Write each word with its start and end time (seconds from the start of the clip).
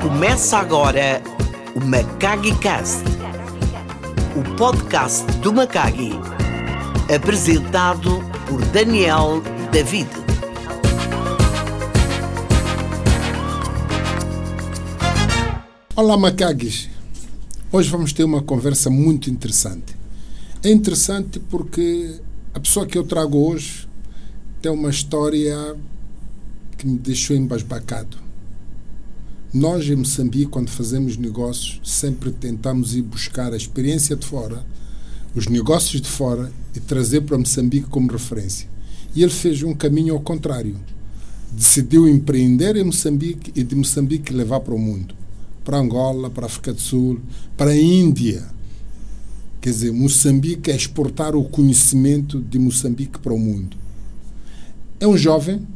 Começa 0.00 0.56
agora 0.58 1.22
o 1.76 1.84
Macagi 1.84 2.56
Cast, 2.58 3.04
o 4.34 4.56
podcast 4.56 5.30
do 5.38 5.52
Macagi, 5.52 6.12
apresentado 7.14 8.24
por 8.48 8.60
Daniel 8.66 9.42
David. 9.70 10.08
Olá, 15.94 16.16
Macagis. 16.16 16.99
Hoje 17.72 17.88
vamos 17.88 18.12
ter 18.12 18.24
uma 18.24 18.42
conversa 18.42 18.90
muito 18.90 19.30
interessante. 19.30 19.94
É 20.60 20.72
interessante 20.72 21.38
porque 21.38 22.16
a 22.52 22.58
pessoa 22.58 22.84
que 22.84 22.98
eu 22.98 23.04
trago 23.04 23.38
hoje 23.38 23.88
tem 24.60 24.72
uma 24.72 24.90
história 24.90 25.76
que 26.76 26.84
me 26.84 26.98
deixou 26.98 27.36
embasbacado. 27.36 28.16
Nós, 29.54 29.88
em 29.88 29.94
Moçambique, 29.94 30.46
quando 30.46 30.68
fazemos 30.68 31.16
negócios, 31.16 31.80
sempre 31.84 32.32
tentamos 32.32 32.96
ir 32.96 33.02
buscar 33.02 33.52
a 33.52 33.56
experiência 33.56 34.16
de 34.16 34.26
fora, 34.26 34.66
os 35.32 35.46
negócios 35.46 36.02
de 36.02 36.08
fora 36.08 36.50
e 36.74 36.80
trazer 36.80 37.20
para 37.20 37.38
Moçambique 37.38 37.86
como 37.86 38.10
referência. 38.10 38.68
E 39.14 39.22
ele 39.22 39.30
fez 39.30 39.62
um 39.62 39.74
caminho 39.74 40.14
ao 40.14 40.20
contrário. 40.20 40.74
Decidiu 41.52 42.08
empreender 42.08 42.74
em 42.74 42.82
Moçambique 42.82 43.52
e 43.54 43.62
de 43.62 43.76
Moçambique 43.76 44.32
levar 44.32 44.58
para 44.58 44.74
o 44.74 44.78
mundo 44.78 45.19
para 45.64 45.78
Angola, 45.78 46.30
para 46.30 46.44
a 46.44 46.46
África 46.46 46.72
do 46.72 46.80
Sul, 46.80 47.20
para 47.56 47.70
a 47.70 47.76
Índia. 47.76 48.46
Quer 49.60 49.70
dizer, 49.70 49.92
Moçambique 49.92 50.70
é 50.70 50.76
exportar 50.76 51.36
o 51.36 51.44
conhecimento 51.44 52.40
de 52.40 52.58
Moçambique 52.58 53.18
para 53.18 53.32
o 53.32 53.38
mundo. 53.38 53.76
É 54.98 55.06
um 55.06 55.16
jovem, 55.16 55.66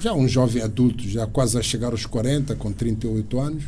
já 0.00 0.12
um 0.12 0.28
jovem 0.28 0.62
adulto, 0.62 1.08
já 1.08 1.26
quase 1.26 1.58
a 1.58 1.62
chegar 1.62 1.92
aos 1.92 2.04
40, 2.04 2.54
com 2.56 2.70
38 2.70 3.40
anos, 3.40 3.64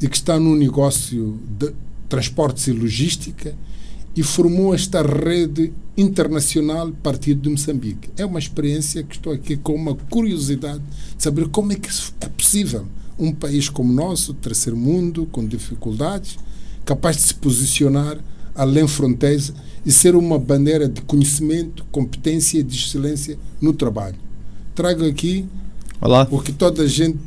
e 0.00 0.08
que 0.08 0.16
está 0.16 0.38
num 0.38 0.56
negócio 0.56 1.38
de 1.58 1.72
transportes 2.08 2.66
e 2.66 2.72
logística 2.72 3.54
e 4.16 4.22
formou 4.22 4.74
esta 4.74 5.02
rede 5.02 5.72
internacional 5.96 6.90
partido 7.02 7.42
de 7.42 7.50
Moçambique. 7.50 8.10
É 8.16 8.24
uma 8.24 8.38
experiência 8.38 9.02
que 9.02 9.16
estou 9.16 9.32
aqui 9.32 9.56
com 9.56 9.74
uma 9.74 9.94
curiosidade 9.94 10.82
de 11.16 11.22
saber 11.22 11.48
como 11.48 11.72
é 11.72 11.76
que 11.76 11.90
isso 11.90 12.14
é 12.20 12.28
possível 12.28 12.86
um 13.20 13.32
país 13.32 13.68
como 13.68 13.92
o 13.92 13.94
nosso, 13.94 14.32
terceiro 14.32 14.76
mundo, 14.76 15.28
com 15.30 15.46
dificuldades, 15.46 16.38
capaz 16.84 17.16
de 17.16 17.22
se 17.22 17.34
posicionar 17.34 18.18
além 18.54 18.88
fronteiras 18.88 19.52
e 19.84 19.92
ser 19.92 20.16
uma 20.16 20.38
bandeira 20.38 20.88
de 20.88 21.00
conhecimento, 21.02 21.84
competência 21.92 22.58
e 22.58 22.62
de 22.62 22.76
excelência 22.76 23.38
no 23.60 23.72
trabalho. 23.72 24.16
Trago 24.74 25.06
aqui 25.06 25.46
Olá. 26.00 26.26
o 26.30 26.40
que 26.40 26.52
toda 26.52 26.82
a 26.82 26.86
gente 26.86 27.18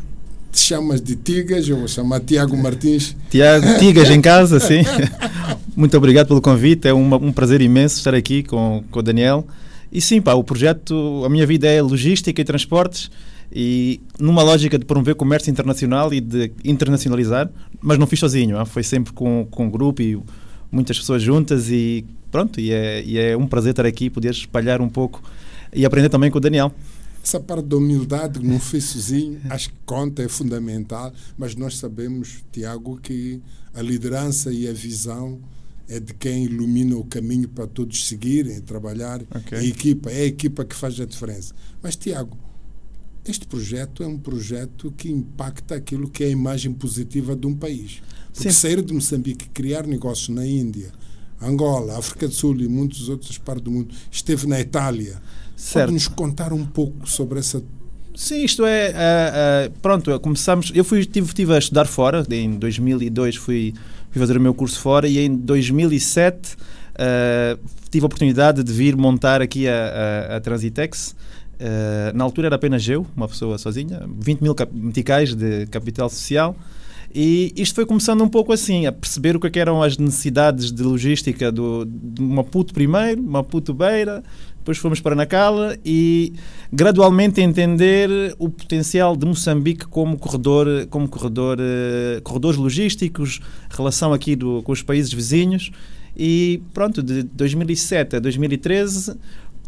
chama 0.51 0.99
de 0.99 1.15
Tigas, 1.15 1.67
eu 1.67 1.77
vou 1.77 1.87
chamar 1.87 2.19
Tiago 2.19 2.57
Martins. 2.57 3.15
Tiago, 3.29 3.79
Tigas 3.79 4.09
em 4.09 4.21
casa, 4.21 4.59
sim. 4.59 4.81
Muito 5.75 5.95
obrigado 5.97 6.27
pelo 6.27 6.41
convite, 6.41 6.87
é 6.87 6.93
uma, 6.93 7.17
um 7.17 7.31
prazer 7.31 7.61
imenso 7.61 7.97
estar 7.97 8.13
aqui 8.13 8.43
com, 8.43 8.83
com 8.91 8.99
o 8.99 9.01
Daniel. 9.01 9.45
E 9.91 10.01
sim, 10.01 10.21
pá, 10.21 10.33
o 10.33 10.43
projeto, 10.43 11.23
a 11.25 11.29
minha 11.29 11.45
vida 11.45 11.67
é 11.67 11.81
logística 11.81 12.39
e 12.39 12.43
transportes 12.43 13.09
e 13.53 14.01
numa 14.19 14.41
lógica 14.41 14.79
de 14.79 14.85
promover 14.85 15.13
comércio 15.13 15.51
internacional 15.51 16.11
e 16.11 16.19
de 16.19 16.51
internacionalizar, 16.65 17.51
mas 17.79 17.99
não 17.99 18.07
fiz 18.07 18.19
sozinho, 18.19 18.57
ah, 18.57 18.65
foi 18.65 18.81
sempre 18.81 19.13
com, 19.13 19.47
com 19.51 19.67
um 19.67 19.69
grupo 19.69 20.01
e 20.01 20.19
muitas 20.71 20.97
pessoas 20.97 21.21
juntas 21.21 21.69
e 21.69 22.03
pronto, 22.31 22.59
e 22.59 22.71
é, 22.71 23.03
e 23.03 23.19
é 23.19 23.37
um 23.37 23.45
prazer 23.45 23.71
estar 23.71 23.85
aqui, 23.85 24.09
poder 24.09 24.31
espalhar 24.31 24.81
um 24.81 24.89
pouco 24.89 25.21
e 25.71 25.85
aprender 25.85 26.09
também 26.09 26.31
com 26.31 26.39
o 26.39 26.41
Daniel. 26.41 26.73
Essa 27.23 27.39
parte 27.39 27.65
da 27.67 27.77
humildade 27.77 28.43
não 28.43 28.59
fiz 28.59 28.85
sozinho, 28.85 29.39
acho 29.49 29.69
que 29.69 29.75
conta, 29.85 30.23
é 30.23 30.27
fundamental, 30.27 31.13
mas 31.37 31.55
nós 31.55 31.77
sabemos, 31.77 32.43
Tiago, 32.51 32.99
que 33.01 33.39
a 33.73 33.81
liderança 33.81 34.51
e 34.51 34.67
a 34.67 34.73
visão 34.73 35.39
é 35.87 35.99
de 35.99 36.13
quem 36.13 36.45
ilumina 36.45 36.97
o 36.97 37.03
caminho 37.03 37.47
para 37.47 37.67
todos 37.67 38.07
seguirem, 38.07 38.59
trabalhar. 38.61 39.21
Okay. 39.21 39.57
A 39.59 39.63
equipa, 39.63 40.09
é 40.09 40.21
a 40.21 40.25
equipa 40.25 40.65
que 40.65 40.75
faz 40.75 40.99
a 40.99 41.05
diferença. 41.05 41.53
Mas, 41.81 41.95
Tiago, 41.95 42.37
este 43.25 43.47
projeto 43.47 44.03
é 44.03 44.07
um 44.07 44.17
projeto 44.17 44.93
que 44.97 45.09
impacta 45.09 45.75
aquilo 45.75 46.09
que 46.09 46.23
é 46.23 46.27
a 46.27 46.31
imagem 46.31 46.73
positiva 46.73 47.35
de 47.35 47.47
um 47.47 47.55
país. 47.55 48.01
Porque 48.33 48.51
Sim. 48.51 48.59
sair 48.59 48.81
de 48.81 48.93
Moçambique, 48.93 49.49
criar 49.49 49.85
negócios 49.85 50.29
na 50.29 50.45
Índia, 50.45 50.91
Angola, 51.41 51.97
África 51.97 52.27
do 52.27 52.33
Sul 52.33 52.59
e 52.61 52.67
muitas 52.67 53.09
outras 53.09 53.37
partes 53.37 53.63
do 53.63 53.71
mundo, 53.71 53.93
esteve 54.11 54.47
na 54.47 54.59
Itália. 54.59 55.21
Certo. 55.55 55.85
Pode 55.85 55.93
nos 55.93 56.07
contar 56.07 56.51
um 56.51 56.65
pouco 56.65 57.07
sobre 57.07 57.39
essa 57.39 57.63
Sim, 58.15 58.43
isto 58.43 58.63
é, 58.63 58.89
uh, 58.91 59.69
uh, 59.69 59.79
pronto, 59.81 60.19
começamos, 60.19 60.71
eu 60.75 60.83
fui, 60.83 61.03
tive, 61.03 61.33
tive 61.33 61.55
a 61.55 61.57
estudar 61.57 61.85
fora, 61.85 62.23
em 62.29 62.59
2002 62.59 63.37
fui, 63.37 63.73
fui 64.11 64.19
fazer 64.19 64.37
o 64.37 64.41
meu 64.41 64.53
curso 64.53 64.79
fora 64.79 65.07
e 65.07 65.17
em 65.17 65.35
2007 65.35 66.53
uh, 66.53 66.57
eh, 66.95 67.57
tive 67.89 68.03
a 68.03 68.07
oportunidade 68.07 68.63
de 68.63 68.71
vir 68.71 68.95
montar 68.95 69.41
aqui 69.41 69.67
a, 69.67 70.29
a, 70.29 70.35
a 70.37 70.39
Transitex, 70.41 71.15
Uh, 71.63 72.11
na 72.13 72.25
altura 72.25 72.47
era 72.47 72.57
apenas 72.57 72.85
eu, 72.89 73.07
uma 73.15 73.25
pessoa 73.25 73.57
sozinha, 73.57 74.01
20 74.19 74.41
mil 74.41 74.53
meticais 74.73 75.33
de 75.33 75.65
capital 75.67 76.09
social. 76.09 76.57
E 77.15 77.53
isto 77.55 77.75
foi 77.75 77.85
começando 77.85 78.21
um 78.21 78.27
pouco 78.27 78.51
assim, 78.51 78.85
a 78.85 78.91
perceber 78.91 79.35
o 79.35 79.39
que, 79.39 79.57
é 79.57 79.61
eram 79.61 79.81
as 79.81 79.97
necessidades 79.97 80.73
de 80.73 80.83
logística 80.83 81.51
do, 81.51 81.85
de 81.85 82.21
Maputo 82.21 82.73
primeiro, 82.73 83.23
Maputo 83.23 83.73
Beira, 83.73 84.21
depois 84.57 84.77
fomos 84.77 84.99
para 84.99 85.15
Nacala 85.15 85.77
e 85.85 86.33
gradualmente 86.71 87.39
entender 87.39 88.09
o 88.37 88.49
potencial 88.49 89.15
de 89.15 89.25
Moçambique 89.25 89.85
como 89.85 90.17
corredor, 90.17 90.87
como 90.89 91.07
corredor, 91.07 91.59
uh, 91.59 92.21
corredores 92.23 92.57
logísticos, 92.57 93.39
relação 93.69 94.11
aqui 94.11 94.35
do, 94.35 94.61
com 94.63 94.73
os 94.73 94.81
países 94.81 95.13
vizinhos. 95.13 95.71
E 96.15 96.61
pronto, 96.73 97.01
de 97.01 97.23
2007 97.23 98.17
a 98.17 98.19
2013 98.19 99.17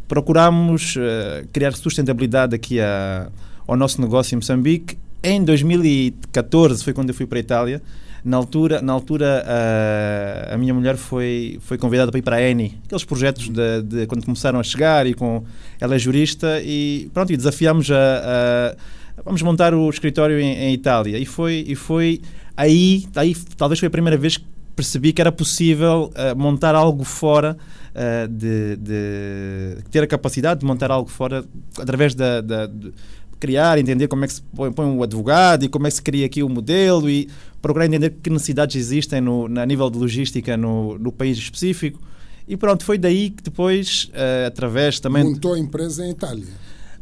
procuramos 0.07 0.95
uh, 0.95 1.47
criar 1.51 1.73
sustentabilidade 1.73 2.55
aqui 2.55 2.79
a, 2.79 3.29
ao 3.67 3.75
nosso 3.75 4.01
negócio 4.01 4.35
em 4.35 4.37
Moçambique. 4.37 4.97
Em 5.23 5.43
2014 5.43 6.83
foi 6.83 6.93
quando 6.93 7.09
eu 7.09 7.15
fui 7.15 7.25
para 7.25 7.39
a 7.39 7.41
Itália. 7.41 7.81
Na 8.23 8.37
altura, 8.37 8.81
na 8.81 8.91
altura 8.91 9.45
uh, 9.45 10.53
a 10.53 10.57
minha 10.57 10.73
mulher 10.73 10.97
foi, 10.97 11.59
foi 11.61 11.77
convidada 11.77 12.11
para 12.11 12.17
ir 12.17 12.23
para 12.23 12.35
a 12.37 12.41
ENI, 12.41 12.79
aqueles 12.85 13.03
projetos 13.03 13.49
de, 13.49 13.81
de, 13.83 14.07
quando 14.07 14.25
começaram 14.25 14.59
a 14.59 14.63
chegar 14.63 15.05
e 15.05 15.13
com 15.13 15.43
ela 15.79 15.93
é 15.93 15.99
jurista 15.99 16.59
e 16.63 17.07
pronto, 17.13 17.31
e 17.31 17.37
desafiámos 17.37 17.91
a, 17.91 18.73
a 18.75 19.23
vamos 19.23 19.43
montar 19.43 19.75
o 19.75 19.87
escritório 19.91 20.39
em, 20.39 20.55
em, 20.55 20.73
Itália 20.73 21.19
e 21.19 21.25
foi 21.25 21.63
e 21.67 21.75
foi 21.75 22.19
aí, 22.57 23.05
aí 23.15 23.35
talvez 23.55 23.79
foi 23.79 23.87
a 23.87 23.91
primeira 23.91 24.17
vez 24.17 24.37
que 24.37 24.54
percebi 24.75 25.13
que 25.13 25.21
era 25.21 25.31
possível 25.31 26.11
uh, 26.11 26.37
montar 26.37 26.75
algo 26.75 27.03
fora 27.03 27.57
uh, 27.93 28.27
de, 28.27 28.75
de, 28.75 29.77
ter 29.89 30.03
a 30.03 30.07
capacidade 30.07 30.59
de 30.59 30.65
montar 30.65 30.91
algo 30.91 31.09
fora 31.09 31.45
através 31.79 32.13
da, 32.13 32.41
da 32.41 32.65
de 32.67 32.91
criar, 33.39 33.77
entender 33.77 34.07
como 34.07 34.25
é 34.25 34.27
que 34.27 34.33
se 34.33 34.41
põe, 34.41 34.71
põe 34.71 34.85
um 34.85 35.03
advogado 35.03 35.65
e 35.65 35.69
como 35.69 35.87
é 35.87 35.89
que 35.89 35.95
se 35.95 36.01
cria 36.01 36.25
aqui 36.25 36.41
o 36.41 36.47
um 36.47 36.49
modelo 36.49 37.09
e 37.09 37.29
procurar 37.61 37.85
entender 37.85 38.11
que 38.21 38.29
necessidades 38.29 38.75
existem 38.75 39.21
no, 39.21 39.45
a 39.59 39.65
nível 39.65 39.89
de 39.89 39.97
logística 39.97 40.55
no, 40.57 40.97
no 40.97 41.11
país 41.11 41.37
específico. 41.37 41.99
E 42.47 42.55
pronto, 42.55 42.85
foi 42.85 42.97
daí 42.97 43.31
que 43.31 43.43
depois, 43.43 44.09
uh, 44.13 44.47
através 44.47 44.99
também. 44.99 45.23
Montou 45.23 45.53
a 45.53 45.59
empresa 45.59 46.05
em 46.05 46.11
Itália. 46.11 46.45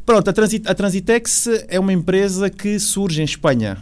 Pronto, 0.05 0.29
a, 0.29 0.33
Transit, 0.33 0.67
a 0.67 0.75
Transitex 0.75 1.47
é 1.69 1.79
uma 1.79 1.93
empresa 1.93 2.49
que 2.49 2.77
surge 2.77 3.21
em 3.21 3.25
Espanha. 3.25 3.77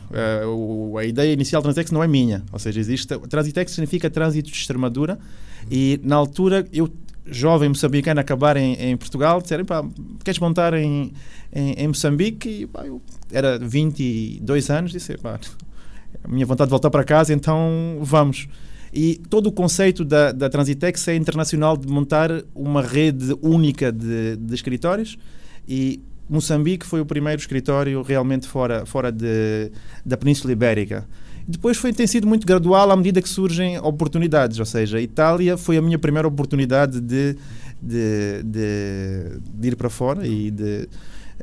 Uh, 0.45 0.95
a 0.97 1.03
ideia 1.03 1.33
inicial 1.33 1.63
da 1.63 1.65
Transitex 1.65 1.91
não 1.91 2.03
é 2.03 2.07
minha. 2.07 2.43
Ou 2.53 2.59
seja, 2.59 2.79
existe. 2.79 3.17
Transitex 3.27 3.71
significa 3.71 4.07
Trânsito 4.07 4.51
de 4.51 4.55
Extremadura. 4.55 5.17
E 5.69 5.99
na 6.03 6.15
altura, 6.15 6.67
eu, 6.71 6.87
jovem 7.25 7.69
moçambicano, 7.69 8.19
acabar 8.19 8.55
em, 8.55 8.73
em 8.73 8.95
Portugal, 8.95 9.41
disseram: 9.41 9.65
pá, 9.65 9.83
queres 10.23 10.39
montar 10.39 10.75
em, 10.75 11.11
em, 11.51 11.73
em 11.73 11.87
Moçambique? 11.87 12.49
E 12.49 12.67
pá, 12.67 12.85
eu 12.85 13.01
era 13.31 13.57
22 13.57 14.69
anos, 14.69 14.91
disse: 14.91 15.17
pá, 15.17 15.39
a 16.23 16.27
minha 16.27 16.45
vontade 16.45 16.67
de 16.67 16.71
voltar 16.71 16.91
para 16.91 17.03
casa, 17.03 17.33
então 17.33 17.97
vamos. 17.99 18.47
E 18.93 19.15
todo 19.27 19.47
o 19.47 19.51
conceito 19.51 20.05
da, 20.05 20.31
da 20.31 20.49
Transitex 20.51 21.07
é 21.07 21.15
internacional 21.15 21.75
de 21.75 21.87
montar 21.87 22.29
uma 22.53 22.83
rede 22.83 23.35
única 23.41 23.91
de, 23.91 24.35
de 24.35 24.53
escritórios 24.53 25.17
e 25.67 26.01
Moçambique 26.31 26.85
foi 26.85 27.01
o 27.01 27.05
primeiro 27.05 27.39
escritório 27.39 28.01
realmente 28.01 28.47
fora, 28.47 28.85
fora 28.85 29.11
de, 29.11 29.71
da 30.05 30.15
Península 30.15 30.53
Ibérica. 30.53 31.05
Depois 31.47 31.77
foi, 31.77 31.91
tem 31.91 32.07
sido 32.07 32.25
muito 32.25 32.47
gradual 32.47 32.89
à 32.89 32.95
medida 32.95 33.21
que 33.21 33.27
surgem 33.27 33.77
oportunidades, 33.79 34.57
ou 34.59 34.65
seja, 34.65 35.01
Itália 35.01 35.57
foi 35.57 35.77
a 35.77 35.81
minha 35.81 35.99
primeira 35.99 36.27
oportunidade 36.27 37.01
de, 37.01 37.35
de, 37.81 38.43
de, 38.43 39.39
de 39.53 39.67
ir 39.67 39.75
para 39.75 39.89
fora 39.89 40.25
e 40.25 40.49
de 40.49 40.87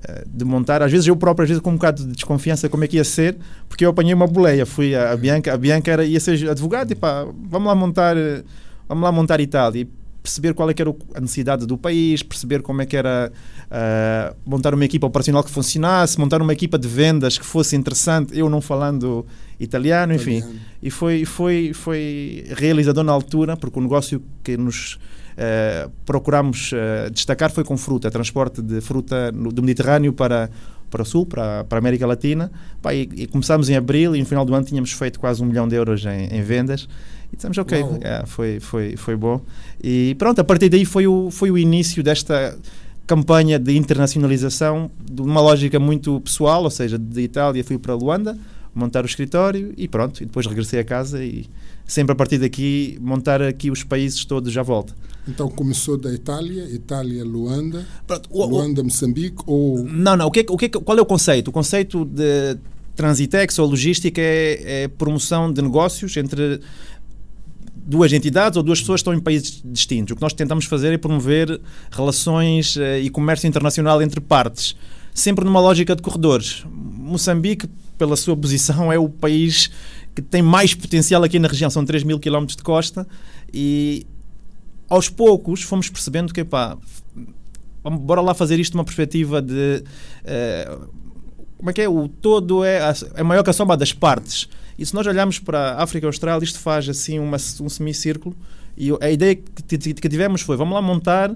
eh, 0.04 0.24
de 0.26 0.44
montar. 0.44 0.82
Às 0.82 0.92
vezes 0.92 1.06
eu 1.06 1.16
próprio, 1.16 1.42
às 1.42 1.48
vezes 1.48 1.60
com 1.60 1.70
um 1.70 1.74
bocado 1.74 2.04
de 2.04 2.12
desconfiança 2.12 2.68
como 2.68 2.84
é 2.84 2.86
que 2.86 2.96
ia 2.96 3.04
ser, 3.04 3.36
porque 3.68 3.84
eu 3.84 3.90
apanhei 3.90 4.14
uma 4.14 4.26
boleia. 4.26 4.64
Fui 4.64 4.94
a, 4.94 5.12
a 5.12 5.16
Bianca, 5.16 5.52
a 5.52 5.56
Bianca 5.56 5.90
era, 5.90 6.04
ia 6.04 6.20
ser 6.20 6.48
advogada 6.48 6.92
e 6.92 6.96
pá, 6.96 7.26
vamos 7.48 7.66
lá 7.66 7.74
montar, 7.74 8.16
eh, 8.16 8.44
vamos 8.88 9.02
lá 9.02 9.10
montar 9.10 9.40
Itália. 9.40 9.82
E 9.82 9.88
perceber 10.28 10.52
qual 10.52 10.68
é 10.68 10.74
que 10.74 10.82
era 10.82 10.94
a 11.14 11.20
necessidade 11.20 11.66
do 11.66 11.78
país, 11.78 12.22
perceber 12.22 12.60
como 12.60 12.82
é 12.82 12.86
que 12.86 12.96
era 12.96 13.32
uh, 13.64 14.36
montar 14.44 14.74
uma 14.74 14.84
equipa 14.84 15.06
operacional 15.06 15.42
que 15.42 15.50
funcionasse, 15.50 16.20
montar 16.20 16.42
uma 16.42 16.52
equipa 16.52 16.78
de 16.78 16.86
vendas 16.86 17.38
que 17.38 17.46
fosse 17.46 17.74
interessante, 17.74 18.38
eu 18.38 18.50
não 18.50 18.60
falando 18.60 19.24
italiano, 19.58 20.12
enfim. 20.12 20.38
Italiano. 20.38 20.60
E 20.82 20.90
foi, 20.90 21.24
foi, 21.24 21.72
foi 21.72 22.44
realizador 22.54 23.02
na 23.02 23.12
altura, 23.12 23.56
porque 23.56 23.78
o 23.78 23.82
negócio 23.82 24.22
que 24.44 24.58
nos 24.58 24.94
uh, 24.94 25.90
procuramos 26.04 26.72
uh, 26.72 27.10
destacar 27.10 27.50
foi 27.50 27.64
com 27.64 27.76
fruta, 27.78 28.10
transporte 28.10 28.60
de 28.60 28.82
fruta 28.82 29.32
no, 29.32 29.50
do 29.50 29.62
Mediterrâneo 29.62 30.12
para, 30.12 30.50
para 30.90 31.02
o 31.02 31.06
Sul, 31.06 31.24
para, 31.24 31.64
para 31.64 31.78
a 31.78 31.80
América 31.80 32.06
Latina. 32.06 32.52
Pá, 32.82 32.92
e, 32.92 33.08
e, 33.16 33.26
começámos 33.26 33.70
em 33.70 33.76
abril 33.76 34.14
e 34.14 34.20
no 34.20 34.26
final 34.26 34.44
do 34.44 34.54
ano 34.54 34.66
tínhamos 34.66 34.92
feito 34.92 35.18
quase 35.18 35.42
um 35.42 35.46
milhão 35.46 35.66
de 35.66 35.74
euros 35.74 36.04
em, 36.04 36.26
em 36.26 36.42
vendas. 36.42 36.86
E 37.32 37.36
dissemos, 37.36 37.58
ok, 37.58 37.84
é, 38.00 38.24
foi, 38.26 38.60
foi, 38.60 38.96
foi 38.96 39.16
bom. 39.16 39.40
E 39.82 40.14
pronto, 40.18 40.40
a 40.40 40.44
partir 40.44 40.68
daí 40.68 40.84
foi 40.84 41.06
o, 41.06 41.30
foi 41.30 41.50
o 41.50 41.58
início 41.58 42.02
desta 42.02 42.56
campanha 43.06 43.58
de 43.58 43.76
internacionalização 43.76 44.90
de 45.00 45.22
uma 45.22 45.40
lógica 45.40 45.78
muito 45.78 46.20
pessoal, 46.20 46.62
ou 46.64 46.70
seja, 46.70 46.98
de 46.98 47.22
Itália 47.22 47.64
fui 47.64 47.78
para 47.78 47.94
Luanda 47.94 48.38
montar 48.74 49.02
o 49.02 49.06
escritório 49.06 49.72
e 49.76 49.88
pronto, 49.88 50.22
e 50.22 50.26
depois 50.26 50.46
regressei 50.46 50.78
a 50.78 50.84
casa 50.84 51.24
e 51.24 51.46
sempre 51.86 52.12
a 52.12 52.14
partir 52.14 52.38
daqui 52.38 52.98
montar 53.00 53.42
aqui 53.42 53.70
os 53.70 53.82
países 53.82 54.24
todos 54.24 54.56
à 54.56 54.62
volta. 54.62 54.94
Então 55.26 55.48
começou 55.48 55.96
da 55.96 56.12
Itália, 56.12 56.64
Itália, 56.70 57.24
Luanda, 57.24 57.86
Pronto, 58.06 58.28
o, 58.30 58.46
Luanda, 58.46 58.82
Moçambique 58.82 59.42
ou... 59.46 59.84
Não, 59.84 60.16
não, 60.16 60.26
o 60.26 60.30
que, 60.30 60.40
é, 60.40 60.46
o 60.48 60.56
que, 60.56 60.66
é, 60.66 60.68
qual 60.68 60.96
é 60.96 61.00
o 61.02 61.06
conceito? 61.06 61.48
O 61.48 61.52
conceito 61.52 62.04
de 62.04 62.56
Transitex 62.94 63.58
ou 63.58 63.68
logística 63.68 64.20
é, 64.20 64.84
é 64.84 64.88
promoção 64.88 65.52
de 65.52 65.60
negócios 65.60 66.16
entre 66.16 66.60
duas 67.88 68.12
entidades 68.12 68.58
ou 68.58 68.62
duas 68.62 68.80
pessoas 68.80 69.00
estão 69.00 69.14
em 69.14 69.18
países 69.18 69.62
distintos. 69.64 70.12
O 70.12 70.16
que 70.16 70.20
nós 70.20 70.34
tentamos 70.34 70.66
fazer 70.66 70.92
é 70.92 70.98
promover 70.98 71.58
relações 71.90 72.76
uh, 72.76 72.98
e 73.02 73.08
comércio 73.08 73.48
internacional 73.48 74.02
entre 74.02 74.20
partes, 74.20 74.76
sempre 75.14 75.42
numa 75.42 75.58
lógica 75.58 75.96
de 75.96 76.02
corredores. 76.02 76.64
Moçambique, 76.70 77.66
pela 77.96 78.14
sua 78.14 78.36
posição, 78.36 78.92
é 78.92 78.98
o 78.98 79.08
país 79.08 79.70
que 80.14 80.20
tem 80.20 80.42
mais 80.42 80.74
potencial 80.74 81.24
aqui 81.24 81.38
na 81.38 81.48
região, 81.48 81.70
são 81.70 81.82
3 81.82 82.02
mil 82.02 82.18
quilómetros 82.18 82.56
de 82.56 82.62
costa 82.62 83.08
e 83.54 84.06
aos 84.86 85.08
poucos 85.08 85.62
fomos 85.62 85.88
percebendo 85.88 86.34
que, 86.34 86.44
pá, 86.44 86.76
bora 87.82 88.20
lá 88.20 88.34
fazer 88.34 88.60
isto 88.60 88.76
numa 88.76 88.84
perspectiva 88.84 89.40
de. 89.40 89.82
Uh, 90.24 90.88
como 91.56 91.70
é 91.70 91.72
que 91.72 91.80
é? 91.80 91.88
O 91.88 92.06
todo 92.06 92.64
é, 92.64 92.80
é 93.14 93.22
maior 93.22 93.42
que 93.42 93.50
a 93.50 93.52
soma 93.52 93.76
das 93.76 93.92
partes. 93.94 94.46
E 94.78 94.86
se 94.86 94.94
nós 94.94 95.06
olharmos 95.06 95.38
para 95.38 95.72
a 95.72 95.82
África 95.82 96.06
Austral, 96.06 96.42
isto 96.42 96.60
faz 96.60 96.88
assim 96.88 97.18
uma, 97.18 97.36
um 97.60 97.68
semicírculo. 97.68 98.36
E 98.76 98.90
a 99.00 99.10
ideia 99.10 99.34
que, 99.34 100.08
tivemos 100.08 100.40
foi: 100.40 100.56
vamos 100.56 100.74
lá 100.74 100.80
montar 100.80 101.34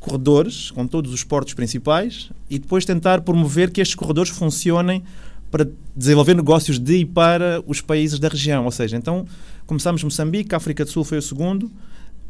corredores 0.00 0.70
com 0.70 0.86
todos 0.86 1.12
os 1.12 1.22
portos 1.24 1.54
principais 1.54 2.30
e 2.48 2.58
depois 2.58 2.84
tentar 2.84 3.20
promover 3.20 3.70
que 3.70 3.80
estes 3.80 3.94
corredores 3.94 4.30
funcionem 4.30 5.02
para 5.50 5.68
desenvolver 5.94 6.34
negócios 6.34 6.78
de 6.78 6.98
e 6.98 7.04
para 7.04 7.62
os 7.66 7.80
países 7.80 8.18
da 8.18 8.28
região. 8.28 8.64
Ou 8.64 8.70
seja, 8.70 8.96
então 8.96 9.26
começámos 9.66 10.02
Moçambique, 10.02 10.54
a 10.54 10.58
África 10.58 10.84
do 10.84 10.90
Sul 10.90 11.04
foi 11.04 11.18
o 11.18 11.22
segundo, 11.22 11.70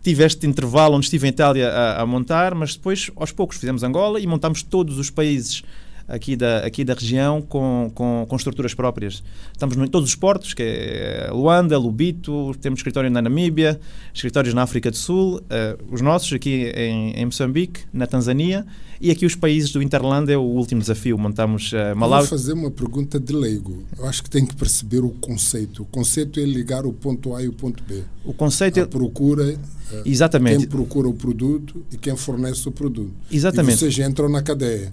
tive 0.02 0.24
este 0.24 0.46
intervalo 0.46 0.96
onde 0.96 1.06
estive 1.06 1.26
em 1.26 1.30
Itália 1.30 1.68
a, 1.68 2.02
a, 2.02 2.06
montar, 2.06 2.54
mas 2.54 2.74
depois, 2.74 3.10
aos 3.16 3.32
poucos, 3.32 3.58
fizemos 3.58 3.82
Angola 3.82 4.20
e 4.20 4.26
montámos 4.26 4.62
todos 4.62 4.98
os 4.98 5.10
países 5.10 5.62
aqui 6.08 6.34
da, 6.34 6.58
aqui 6.60 6.84
da 6.84 6.94
região 6.94 7.42
com, 7.42 7.90
com, 7.94 8.26
com 8.28 8.36
estruturas 8.36 8.74
próprias. 8.74 9.22
Estamos 9.52 9.76
em 9.76 9.86
todos 9.86 10.08
os 10.08 10.14
portos, 10.14 10.54
que 10.54 10.62
é 10.62 11.30
Luanda, 11.30 11.76
Lubito, 11.78 12.54
temos 12.60 12.78
escritório 12.78 13.10
na 13.10 13.20
Namíbia, 13.20 13.78
escritórios 14.14 14.54
na 14.54 14.62
África 14.62 14.90
do 14.90 14.96
Sul, 14.96 15.36
uh, 15.36 15.84
os 15.90 16.00
nossos 16.00 16.32
aqui 16.32 16.72
em, 16.74 17.12
em 17.12 17.24
Moçambique, 17.26 17.82
na 17.92 18.06
Tanzânia 18.06 18.66
e 19.00 19.10
aqui 19.12 19.24
os 19.24 19.36
países 19.36 19.70
do 19.70 19.80
Interland 19.80 20.30
é 20.32 20.36
o 20.36 20.42
último 20.42 20.80
desafio. 20.80 21.16
Montamos 21.16 21.72
uh, 21.72 21.96
Malawi. 21.96 22.26
Vou 22.26 22.38
fazer 22.38 22.52
uma 22.52 22.70
pergunta 22.70 23.18
de 23.20 23.32
leigo. 23.32 23.84
Eu 23.96 24.06
acho 24.06 24.22
que 24.22 24.30
tem 24.30 24.44
que 24.44 24.56
perceber 24.56 25.04
o 25.04 25.10
conceito. 25.10 25.82
O 25.82 25.86
conceito 25.86 26.40
é 26.40 26.44
ligar 26.44 26.84
o 26.84 26.92
ponto 26.92 27.34
A 27.34 27.42
e 27.42 27.48
o 27.48 27.52
ponto 27.52 27.82
B. 27.84 28.02
O 28.24 28.32
conceito 28.32 28.80
é... 28.80 28.86
procura. 28.86 29.44
Uh, 29.54 30.02
Exatamente. 30.04 30.58
Quem 30.58 30.68
procura 30.68 31.08
o 31.08 31.14
produto 31.14 31.84
e 31.92 31.96
quem 31.96 32.16
fornece 32.16 32.68
o 32.68 32.72
produto. 32.72 33.12
Exatamente. 33.30 33.76
E 33.76 33.78
vocês 33.78 33.98
entram 33.98 34.28
na 34.28 34.42
cadeia. 34.42 34.92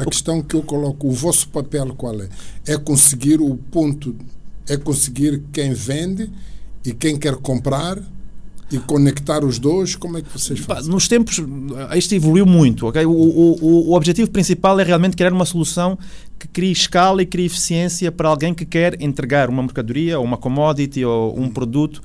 A 0.00 0.04
questão 0.06 0.42
que 0.42 0.56
eu 0.56 0.62
coloco, 0.62 1.08
o 1.08 1.12
vosso 1.12 1.48
papel 1.48 1.94
qual 1.94 2.18
é? 2.22 2.28
É 2.66 2.78
conseguir 2.78 3.38
o 3.40 3.54
ponto, 3.54 4.16
é 4.66 4.76
conseguir 4.76 5.42
quem 5.52 5.74
vende 5.74 6.30
e 6.84 6.94
quem 6.94 7.18
quer 7.18 7.36
comprar 7.36 7.98
e 8.72 8.78
conectar 8.78 9.44
os 9.44 9.58
dois, 9.58 9.96
como 9.96 10.16
é 10.16 10.22
que 10.22 10.32
vocês 10.32 10.60
fazem? 10.60 10.90
Nos 10.90 11.06
tempos, 11.06 11.42
isto 11.96 12.14
evoluiu 12.14 12.46
muito. 12.46 12.86
Okay? 12.86 13.04
O, 13.04 13.10
o, 13.10 13.90
o 13.90 13.94
objetivo 13.94 14.30
principal 14.30 14.80
é 14.80 14.84
realmente 14.84 15.16
criar 15.16 15.34
uma 15.34 15.44
solução 15.44 15.98
que 16.38 16.48
crie 16.48 16.72
escala 16.72 17.20
e 17.20 17.26
crie 17.26 17.46
eficiência 17.46 18.10
para 18.10 18.28
alguém 18.28 18.54
que 18.54 18.64
quer 18.64 19.02
entregar 19.02 19.50
uma 19.50 19.62
mercadoria, 19.62 20.18
ou 20.18 20.24
uma 20.24 20.38
commodity, 20.38 21.04
ou 21.04 21.38
um 21.38 21.50
produto 21.50 22.00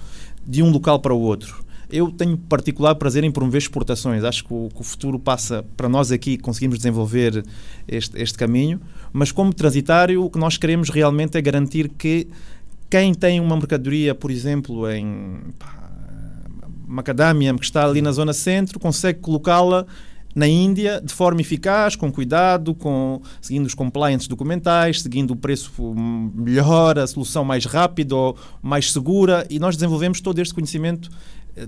de 0.46 0.62
um 0.62 0.70
local 0.70 1.00
para 1.00 1.14
o 1.14 1.20
outro. 1.22 1.65
Eu 1.90 2.12
tenho 2.12 2.38
particular 2.38 2.96
prazer 2.96 3.24
em 3.24 3.32
promover 3.32 3.62
exportações. 3.62 4.24
Acho 4.24 4.44
que 4.44 4.54
o, 4.54 4.70
que 4.74 4.82
o 4.82 4.84
futuro 4.84 5.20
passa 5.20 5.64
para 5.76 5.88
nós 5.88 6.12
aqui, 6.12 6.38
conseguimos 6.38 6.78
desenvolver 6.78 7.44
este, 7.88 8.22
este 8.22 8.38
caminho, 8.38 8.80
mas 9.14 9.32
como 9.32 9.54
transitário, 9.54 10.24
o 10.24 10.30
que 10.30 10.38
nós 10.38 10.58
queremos 10.58 10.90
realmente 10.90 11.38
é 11.38 11.42
garantir 11.42 11.90
que 11.90 12.28
quem 12.90 13.14
tem 13.14 13.40
uma 13.40 13.56
mercadoria, 13.56 14.14
por 14.16 14.32
exemplo, 14.32 14.90
em 14.90 15.40
pá, 15.58 15.86
macadâmia, 16.88 17.54
que 17.54 17.66
está 17.66 17.86
ali 17.86 18.02
na 18.02 18.12
zona 18.12 18.34
centro, 18.34 18.80
consegue 18.80 19.20
colocá-la 19.20 19.86
na 20.36 20.48
Índia 20.48 21.02
de 21.02 21.14
forma 21.14 21.40
eficaz, 21.40 21.96
com 21.96 22.12
cuidado, 22.12 22.76
com, 22.76 23.22
seguindo 23.42 23.66
os 23.66 23.74
compliance 23.74 24.28
documentais, 24.28 25.02
seguindo 25.02 25.32
o 25.32 25.36
preço 25.36 25.72
melhor, 26.36 27.00
a 27.00 27.08
solução 27.08 27.46
mais 27.46 27.66
rápida 27.66 28.14
ou 28.14 28.38
mais 28.62 28.92
segura, 28.92 29.48
e 29.50 29.58
nós 29.60 29.78
desenvolvemos 29.78 30.20
todo 30.20 30.40
este 30.40 30.54
conhecimento 30.54 31.10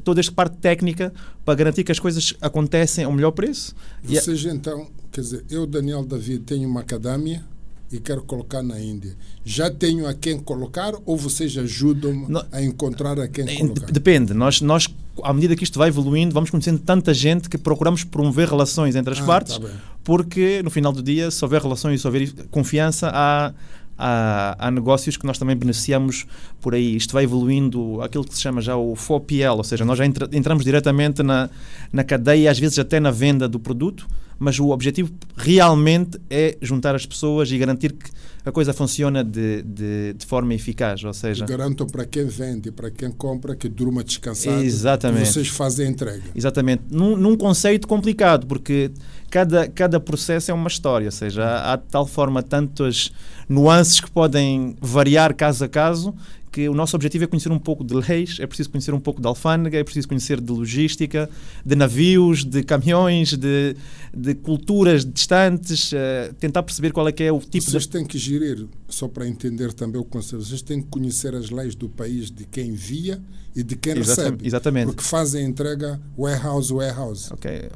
toda 0.04 0.20
esta 0.20 0.32
parte 0.32 0.58
técnica 0.58 1.14
para 1.46 1.56
garantir 1.56 1.84
que 1.84 1.92
as 1.92 2.00
coisas 2.00 2.34
acontecem 2.42 3.06
ao 3.06 3.12
melhor 3.12 3.32
preço. 3.32 3.76
Vocês 4.04 4.46
então, 4.46 4.88
quer 5.12 5.22
dizer, 5.22 5.46
eu, 5.50 5.66
Daniel 5.66 6.04
David, 6.04 6.40
tenho 6.40 6.68
uma 6.68 6.82
academia 6.82 7.44
e 7.92 8.00
quero 8.00 8.22
colocar 8.24 8.62
na 8.62 8.80
Índia. 8.80 9.16
Já 9.46 9.72
tenho 9.72 10.08
a 10.08 10.14
quem 10.14 10.40
colocar 10.40 10.94
ou 11.06 11.16
vocês 11.16 11.58
ajudam 11.58 12.28
a 12.52 12.62
encontrar 12.62 13.20
a 13.20 13.28
quem 13.28 13.46
colocar? 13.46 13.92
Depende. 13.92 14.34
Nós, 14.34 14.60
nós, 14.60 14.88
à 15.24 15.34
medida 15.34 15.56
que 15.56 15.64
isto 15.64 15.80
vai 15.80 15.88
evoluindo, 15.88 16.34
vamos 16.34 16.50
conhecendo 16.50 16.80
tanta 16.80 17.14
gente 17.14 17.50
que 17.50 17.58
procuramos 17.58 18.04
promover 18.04 18.50
relações 18.50 18.96
entre 18.96 19.14
as 19.14 19.20
ah, 19.20 19.26
partes, 19.26 19.58
tá 19.58 19.70
porque 20.04 20.62
no 20.64 20.70
final 20.70 20.92
do 20.92 21.02
dia, 21.02 21.32
se 21.32 21.44
houver 21.44 21.62
relações 21.62 22.00
e 22.00 22.02
se 22.02 22.08
houver 22.08 22.32
confiança, 22.50 23.10
há 23.14 23.54
há, 23.98 24.56
há, 24.60 24.72
negócios 24.72 25.18
que 25.18 25.26
nós 25.26 25.38
também 25.38 25.56
beneficiamos 25.56 26.26
por 26.62 26.76
aí. 26.76 26.96
Isto 26.96 27.14
vai 27.14 27.24
evoluindo, 27.24 28.02
aquilo 28.02 28.24
que 28.24 28.36
se 28.36 28.42
chama 28.42 28.62
já 28.62 28.76
o 28.76 28.96
FOPL, 28.96 29.58
ou 29.58 29.64
seja, 29.64 29.84
nós 29.84 29.98
já 29.98 30.06
entra, 30.06 30.30
entramos 30.32 30.64
diretamente 30.64 31.24
na, 31.24 31.50
na 31.92 32.04
cadeia, 32.04 32.52
às 32.52 32.60
vezes 32.60 32.78
até 32.80 33.00
na 33.00 33.12
venda 33.12 33.48
do 33.48 33.60
produto, 33.60 34.08
mas 34.40 34.60
o 34.60 34.70
objetivo 34.70 35.12
realmente 35.36 36.20
é 36.30 36.58
juntar 36.62 36.96
as 36.96 37.06
pessoas 37.06 37.52
e 37.52 37.58
garantir 37.58 37.94
que 37.94 38.10
a 38.46 38.52
coisa 38.52 38.72
funciona 38.72 39.24
de, 39.26 39.62
de, 39.62 40.14
de 40.14 40.26
forma 40.26 40.54
eficaz, 40.54 41.04
ou 41.04 41.14
seja... 41.14 41.46
Garantam 41.46 41.86
para 41.86 42.06
quem 42.06 42.26
vende 42.26 42.70
e 42.70 42.72
para 42.72 42.90
quem 42.90 43.12
compra 43.12 43.56
que 43.56 43.68
durma 43.68 44.04
descansado 44.04 44.64
Exatamente. 44.64 45.28
vocês 45.28 45.50
fazem 45.50 45.88
a 45.88 45.90
entrega. 45.90 46.24
Exatamente. 46.34 46.84
Num, 46.90 47.18
num 47.18 47.36
conceito 47.36 47.88
complicado, 47.88 48.48
porque 48.48 48.92
cada, 49.30 49.68
cada 49.68 50.00
processo 50.00 50.52
é 50.52 50.54
uma 50.54 50.68
história, 50.68 51.08
ou 51.08 51.12
seja, 51.12 51.44
há, 51.44 51.74
há 51.74 51.76
de 51.76 51.84
tal 51.90 52.06
forma 52.06 52.42
tantas 52.42 53.12
nuances 53.48 54.00
que 54.00 54.10
podem 54.10 54.76
variar 54.82 55.34
caso 55.34 55.66
a 55.66 55.70
caso 55.70 56.14
que 56.58 56.68
o 56.68 56.74
nosso 56.74 56.96
objetivo 56.96 57.24
é 57.24 57.28
conhecer 57.28 57.52
um 57.52 57.60
pouco 57.60 57.84
de 57.84 57.94
leis, 57.94 58.38
é 58.40 58.48
preciso 58.48 58.72
conhecer 58.72 58.92
um 58.92 59.00
pouco 59.00 59.22
de 59.22 59.28
alfândega, 59.28 59.78
é 59.78 59.84
preciso 59.84 60.08
conhecer 60.08 60.42
de 60.42 60.52
logística, 60.52 61.30
de 61.64 61.76
navios, 61.76 62.44
de 62.44 62.64
caminhões, 62.64 63.38
de, 63.38 63.76
de 64.12 64.34
culturas 64.34 65.06
distantes, 65.06 65.92
uh, 65.92 66.34
tentar 66.40 66.64
perceber 66.64 66.92
qual 66.92 67.08
é 67.08 67.12
que 67.12 67.24
é 67.24 67.32
o 67.32 67.40
tipo 67.40 67.70
Vocês 67.70 67.84
de... 67.84 67.90
têm 67.90 68.04
que 68.04 68.18
gerir, 68.18 68.66
só 68.88 69.08
para 69.08 69.28
entender 69.28 69.74
também 69.74 70.00
o 70.00 70.06
conceito, 70.06 70.44
vocês 70.44 70.62
têm 70.62 70.82
que 70.82 70.88
conhecer 70.88 71.36
as 71.36 71.50
leis 71.50 71.76
do 71.76 71.90
país 71.90 72.32
de 72.32 72.46
quem 72.46 72.70
envia 72.70 73.22
e 73.56 73.64
de 73.64 73.76
quem 73.76 73.96
recebe. 73.96 74.48
Exatamente. 74.48 74.88
Porque 74.88 75.04
fazem 75.04 75.46
entrega 75.46 76.00
warehouse, 76.18 76.74
warehouse. 76.74 77.34
Ok. 77.34 77.70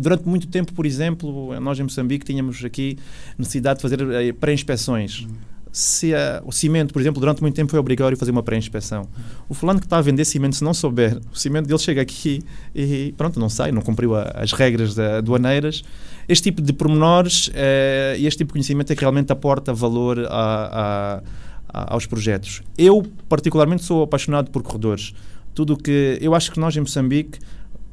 Durante 0.00 0.26
muito 0.26 0.48
tempo, 0.48 0.72
por 0.72 0.84
exemplo, 0.84 1.58
nós 1.60 1.78
em 1.78 1.84
Moçambique 1.84 2.24
tínhamos 2.24 2.64
aqui 2.64 2.98
necessidade 3.38 3.78
de 3.78 3.82
fazer 3.82 4.00
eh, 4.00 4.32
pré-inspeções. 4.32 5.26
Hum 5.28 5.56
se 5.76 6.10
o 6.42 6.52
cimento, 6.52 6.90
por 6.90 7.02
exemplo, 7.02 7.20
durante 7.20 7.42
muito 7.42 7.54
tempo 7.54 7.70
foi 7.70 7.78
obrigatório 7.78 8.16
fazer 8.16 8.30
uma 8.30 8.42
pré-inspeção. 8.42 9.06
O 9.46 9.52
fulano 9.52 9.78
que 9.78 9.84
está 9.84 9.98
a 9.98 10.00
vender 10.00 10.24
cimento, 10.24 10.56
se 10.56 10.64
não 10.64 10.72
souber, 10.72 11.20
o 11.30 11.36
cimento 11.36 11.66
dele 11.66 11.78
chega 11.78 12.00
aqui 12.00 12.42
e 12.74 13.12
pronto, 13.14 13.38
não 13.38 13.50
sai, 13.50 13.72
não 13.72 13.82
cumpriu 13.82 14.14
a, 14.14 14.22
as 14.36 14.52
regras 14.52 14.94
da, 14.94 15.18
aduaneiras 15.18 15.84
este 16.28 16.44
tipo 16.44 16.62
de 16.62 16.72
pormenores 16.72 17.50
eh, 17.54 18.16
e 18.18 18.26
este 18.26 18.38
tipo 18.38 18.48
de 18.48 18.52
conhecimento 18.54 18.92
é 18.92 18.96
que 18.96 19.00
realmente 19.00 19.32
aporta 19.32 19.72
valor 19.72 20.18
a, 20.20 20.24
a, 20.30 21.22
a, 21.68 21.94
aos 21.94 22.06
projetos. 22.06 22.62
Eu, 22.76 23.04
particularmente, 23.28 23.84
sou 23.84 24.02
apaixonado 24.02 24.50
por 24.50 24.62
corredores. 24.62 25.14
Tudo 25.54 25.76
que 25.76 26.18
eu 26.20 26.34
acho 26.34 26.50
que 26.50 26.58
nós 26.58 26.76
em 26.76 26.80
Moçambique 26.80 27.38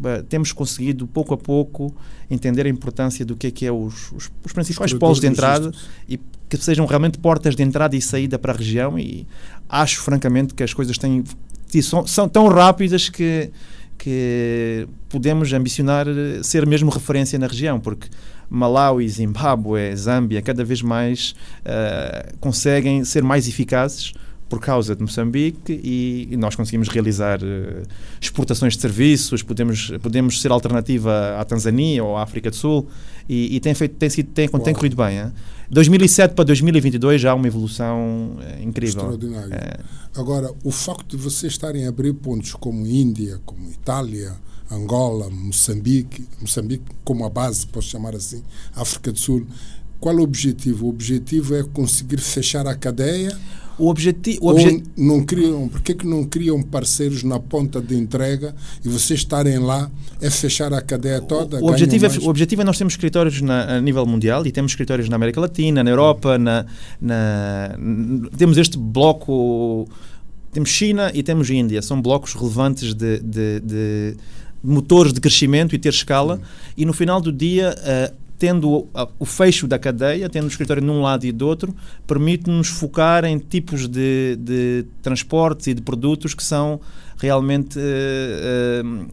eh, 0.03 0.23
temos 0.27 0.51
conseguido 0.51 1.07
pouco 1.07 1.33
a 1.33 1.37
pouco 1.37 1.93
entender 2.29 2.65
a 2.65 2.69
importância 2.69 3.25
do 3.25 3.35
que 3.35 3.47
é 3.47 3.51
que 3.51 3.65
é 3.65 3.71
os, 3.71 4.11
os, 4.11 4.31
os 4.43 4.51
principais 4.51 4.91
Os 4.91 4.99
polos 4.99 5.19
de 5.19 5.27
entrada 5.27 5.71
e 6.09 6.19
que 6.49 6.57
sejam 6.57 6.85
realmente 6.85 7.17
portas 7.17 7.55
de 7.55 7.63
entrada 7.63 7.95
e 7.95 8.01
saída 8.01 8.37
para 8.37 8.53
a 8.53 8.55
região 8.55 8.97
e 8.97 9.25
acho 9.69 10.01
francamente 10.01 10.53
que 10.53 10.63
as 10.63 10.73
coisas 10.73 10.97
têm 10.97 11.23
são, 11.81 12.05
são 12.05 12.29
tão 12.29 12.47
rápidas 12.47 13.09
que 13.09 13.49
que 14.03 14.85
podemos 15.07 15.53
ambicionar 15.53 16.05
ser 16.43 16.67
mesmo 16.67 16.91
referência 16.91 17.39
na 17.39 17.47
região, 17.47 17.79
porque 17.79 18.09
Malawi, 18.49 19.07
Zimbábue, 19.07 19.95
Zâmbia, 19.95 20.41
cada 20.41 20.61
vez 20.65 20.81
mais 20.81 21.33
uh, 21.61 22.37
conseguem 22.41 23.05
ser 23.05 23.23
mais 23.23 23.47
eficazes 23.47 24.11
por 24.49 24.59
causa 24.59 24.93
de 24.93 25.01
Moçambique 25.01 25.71
e, 25.81 26.27
e 26.31 26.35
nós 26.35 26.53
conseguimos 26.53 26.89
realizar 26.89 27.41
uh, 27.41 27.81
exportações 28.19 28.75
de 28.75 28.81
serviços, 28.81 29.41
podemos, 29.41 29.91
podemos 30.01 30.41
ser 30.41 30.51
alternativa 30.51 31.37
à 31.39 31.45
Tanzânia 31.45 32.03
ou 32.03 32.17
à 32.17 32.23
África 32.23 32.49
do 32.49 32.57
Sul 32.57 32.85
e, 33.29 33.55
e 33.55 33.59
tem, 33.61 33.73
feito, 33.73 33.95
tem, 33.95 34.09
sido, 34.09 34.31
tem, 34.33 34.49
tem 34.49 34.73
corrido 34.73 34.97
bem. 34.97 35.17
Hein? 35.17 35.31
2007 35.73 36.35
para 36.35 36.45
2022 36.45 37.19
já 37.19 37.31
há 37.31 37.33
uma 37.35 37.47
evolução 37.47 38.37
uh, 38.37 38.63
incrível. 38.63 39.01
Extraordinário. 39.01 39.53
É. 39.53 39.79
Agora, 40.15 40.51
o 40.63 40.71
facto 40.71 41.17
de 41.17 41.23
vocês 41.23 41.53
estarem 41.53 41.85
a 41.85 41.89
abrir 41.89 42.13
pontos 42.13 42.53
como 42.53 42.85
Índia, 42.85 43.41
como 43.45 43.69
Itália, 43.71 44.33
Angola, 44.71 45.29
Moçambique, 45.29 46.25
Moçambique 46.39 46.85
como 47.03 47.25
a 47.25 47.29
base, 47.29 47.65
posso 47.67 47.89
chamar 47.89 48.15
assim, 48.15 48.43
África 48.75 49.11
do 49.11 49.19
Sul, 49.19 49.45
qual 49.99 50.15
é 50.15 50.19
o 50.19 50.23
objetivo? 50.23 50.85
O 50.85 50.89
objetivo 50.89 51.55
é 51.55 51.63
conseguir 51.63 52.19
fechar 52.19 52.67
a 52.67 52.75
cadeia 52.75 53.37
O, 53.79 53.87
objeti 53.89 54.37
o 54.41 54.47
ou 54.47 54.53
obje 54.53 54.83
não 54.95 55.23
criam, 55.23 55.67
por 55.67 55.81
que 55.81 56.05
não 56.05 56.23
criam 56.25 56.61
parceiros 56.61 57.23
na 57.23 57.39
ponta 57.39 57.81
de 57.81 57.95
entrega 57.95 58.53
e 58.85 58.87
vocês 58.89 59.19
estarem 59.21 59.57
lá 59.57 59.89
é 60.21 60.29
fechar 60.29 60.71
a 60.73 60.81
cadeia 60.81 61.19
toda? 61.21 61.59
O 61.59 61.69
objetivo, 61.69 62.05
é, 62.05 62.09
o 62.19 62.29
objetivo 62.29 62.61
é 62.61 62.65
nós 62.65 62.77
temos 62.77 62.93
escritórios 62.93 63.41
na, 63.41 63.77
a 63.77 63.81
nível 63.81 64.05
mundial 64.05 64.45
e 64.45 64.51
temos 64.51 64.71
escritórios 64.73 65.09
na 65.09 65.15
América 65.15 65.41
Latina, 65.41 65.83
na 65.83 65.89
Europa, 65.89 66.37
na, 66.37 66.65
na- 67.01 67.75
temos 68.37 68.57
este 68.57 68.77
bloco, 68.77 69.87
temos 70.51 70.69
China 70.69 71.11
e 71.13 71.23
temos 71.23 71.49
Índia, 71.49 71.81
são 71.81 72.01
blocos 72.01 72.33
relevantes 72.33 72.93
de, 72.93 73.19
de- 73.19 73.59
de 73.59 74.15
motores 74.63 75.11
de 75.11 75.19
crescimento 75.19 75.75
e 75.75 75.79
ter 75.79 75.89
escala. 75.89 76.39
E 76.77 76.85
no 76.85 76.93
final 76.93 77.19
do 77.19 77.31
dia 77.33 77.75
eh, 77.83 78.13
tendo 78.37 78.87
o, 79.19 79.25
fecho 79.25 79.67
da 79.67 79.79
cadeia, 79.79 80.29
tendo 80.29 80.45
o 80.45 80.47
escritório 80.47 80.83
num 80.83 81.01
lado 81.01 81.25
e 81.25 81.31
do 81.31 81.47
outro, 81.47 81.73
permite-nos 82.05 82.67
focar 82.67 83.23
em 83.25 83.37
tipos 83.37 83.87
de, 83.87 84.37
de 84.39 84.85
transportes 85.01 85.67
e 85.67 85.73
de 85.73 85.81
produtos 85.81 86.33
que 86.33 86.43
são 86.43 86.79
realmente 87.17 87.79
eh, 87.79 88.81
eh, 88.81 89.05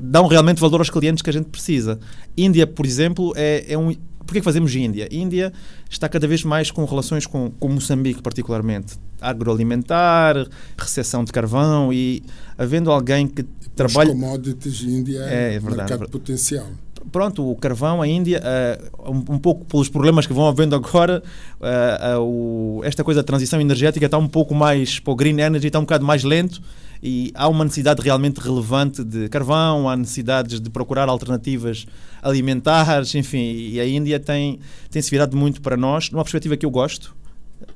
dão 0.00 0.26
realmente 0.26 0.60
valor 0.60 0.80
aos 0.80 0.88
clientes 0.88 1.22
que 1.22 1.28
a 1.28 1.32
gente 1.32 1.46
precisa. 1.46 2.00
Índia, 2.36 2.66
por 2.66 2.86
exemplo, 2.86 3.32
é, 3.36 3.72
é 3.72 3.78
um. 3.78 3.94
Porquê 4.20 4.38
que 4.38 4.44
fazemos 4.44 4.74
Índia? 4.74 5.08
Índia 5.10 5.52
está 5.90 6.08
cada 6.08 6.26
vez 6.26 6.44
mais 6.44 6.70
com 6.70 6.84
relações 6.84 7.26
com, 7.26 7.50
com 7.50 7.68
Moçambique, 7.68 8.22
particularmente. 8.22 8.96
Agroalimentar, 9.20 10.36
recepção 10.78 11.24
de 11.24 11.32
carvão 11.32 11.92
e 11.92 12.22
havendo 12.56 12.92
alguém 12.92 13.26
que 13.26 13.42
Os 13.42 13.48
trabalha. 13.74 14.10
commodities, 14.12 14.82
Índia 14.82 15.18
É, 15.24 15.52
é, 15.52 15.54
é 15.54 15.58
verdade, 15.58 15.76
mercado 15.76 16.04
é 16.04 16.08
potencial. 16.08 16.66
Pronto, 17.10 17.50
o 17.50 17.56
carvão, 17.56 18.02
a 18.02 18.06
Índia, 18.06 18.40
eh, 18.44 18.78
um, 19.06 19.34
um 19.34 19.38
pouco 19.38 19.64
pelos 19.64 19.88
problemas 19.88 20.26
que 20.26 20.32
vão 20.32 20.46
havendo 20.46 20.76
agora, 20.76 21.22
eh, 21.60 21.98
eh, 22.02 22.16
o- 22.18 22.82
esta 22.84 23.02
coisa 23.02 23.20
da 23.22 23.24
transição 23.26 23.60
energética 23.60 24.04
está 24.06 24.18
um 24.18 24.28
pouco 24.28 24.54
mais 24.54 25.00
para 25.00 25.12
o 25.12 25.16
green 25.16 25.40
energy, 25.40 25.68
está 25.68 25.78
um 25.78 25.82
bocado 25.82 26.04
mais 26.04 26.22
lento 26.24 26.60
e 27.02 27.32
há 27.34 27.48
uma 27.48 27.64
necessidade 27.64 28.02
realmente 28.02 28.38
relevante 28.38 29.02
de 29.02 29.28
carvão, 29.28 29.88
há 29.88 29.96
necessidades 29.96 30.60
de 30.60 30.68
procurar 30.68 31.08
alternativas 31.08 31.86
alimentares, 32.22 33.14
enfim, 33.14 33.50
e 33.70 33.80
a 33.80 33.86
Índia 33.86 34.20
tem, 34.20 34.58
tem 34.90 35.00
se 35.00 35.10
virado 35.10 35.36
muito 35.36 35.60
para 35.62 35.76
nós, 35.76 36.10
numa 36.10 36.22
perspectiva 36.22 36.56
que 36.56 36.66
eu 36.66 36.70
gosto, 36.70 37.16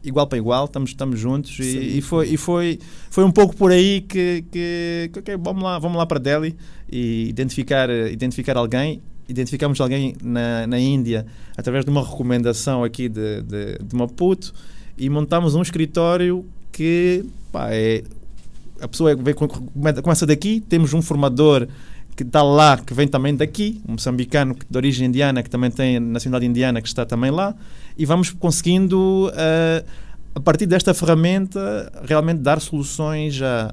igual 0.03 0.27
para 0.27 0.39
igual, 0.39 0.67
estamos, 0.67 0.91
estamos 0.91 1.19
juntos 1.19 1.59
e, 1.59 1.99
e 1.99 2.01
foi, 2.03 2.29
e 2.29 2.37
foi, 2.37 2.79
foi 3.11 3.25
um 3.25 3.31
pouco 3.31 3.57
por 3.57 3.73
aí 3.73 4.03
que, 4.03 4.45
que, 4.53 5.11
que, 5.13 5.19
ok, 5.19 5.37
vamos, 5.39 5.63
lá, 5.63 5.79
vamos 5.79 5.97
lá 5.97 6.05
para 6.07 6.21
Delhi 6.21 6.55
e 6.93 7.27
identificar, 7.29 7.89
identificar 7.91 8.57
alguém. 8.57 9.01
Identificamos 9.29 9.81
alguém 9.81 10.15
na, 10.23 10.67
na 10.67 10.79
Índia 10.79 11.27
através 11.57 11.85
de 11.85 11.91
uma 11.91 12.03
recomendação 12.03 12.85
aqui 12.85 13.09
de, 13.09 13.43
de, 13.43 13.79
de 13.83 13.97
Maputo 13.97 14.53
e 14.99 15.09
montamos 15.09 15.55
um 15.55 15.63
escritório 15.63 16.45
que 16.71 17.25
pá, 17.51 17.69
é, 17.71 18.03
a 18.81 18.89
pessoa 18.89 19.15
vem, 19.17 19.33
com- 19.35 19.49
come- 19.49 20.03
começa 20.03 20.27
daqui, 20.27 20.61
temos 20.61 20.93
um 20.93 21.01
formador 21.01 21.67
que 22.17 22.23
está 22.23 22.43
lá, 22.43 22.77
que 22.77 22.93
vem 22.95 23.09
também 23.09 23.35
daqui, 23.35 23.81
um 23.89 23.93
moçambicano 23.93 24.55
de 24.71 24.77
origem 24.77 25.09
indiana, 25.09 25.43
que 25.43 25.51
também 25.51 25.71
tem 25.71 25.99
nacionalidade 25.99 26.51
indiana, 26.51 26.81
que 26.81 26.87
está 26.87 27.05
também 27.05 27.31
lá, 27.31 27.57
e 27.99 28.05
vamos 28.07 28.31
conseguindo, 28.31 29.33
eh, 29.35 29.85
a 30.33 30.39
partir 30.41 30.67
desta 30.67 30.95
ferramenta, 30.95 31.91
realmente 32.05 32.39
dar 32.39 32.61
soluções 32.61 33.41
à, 33.43 33.71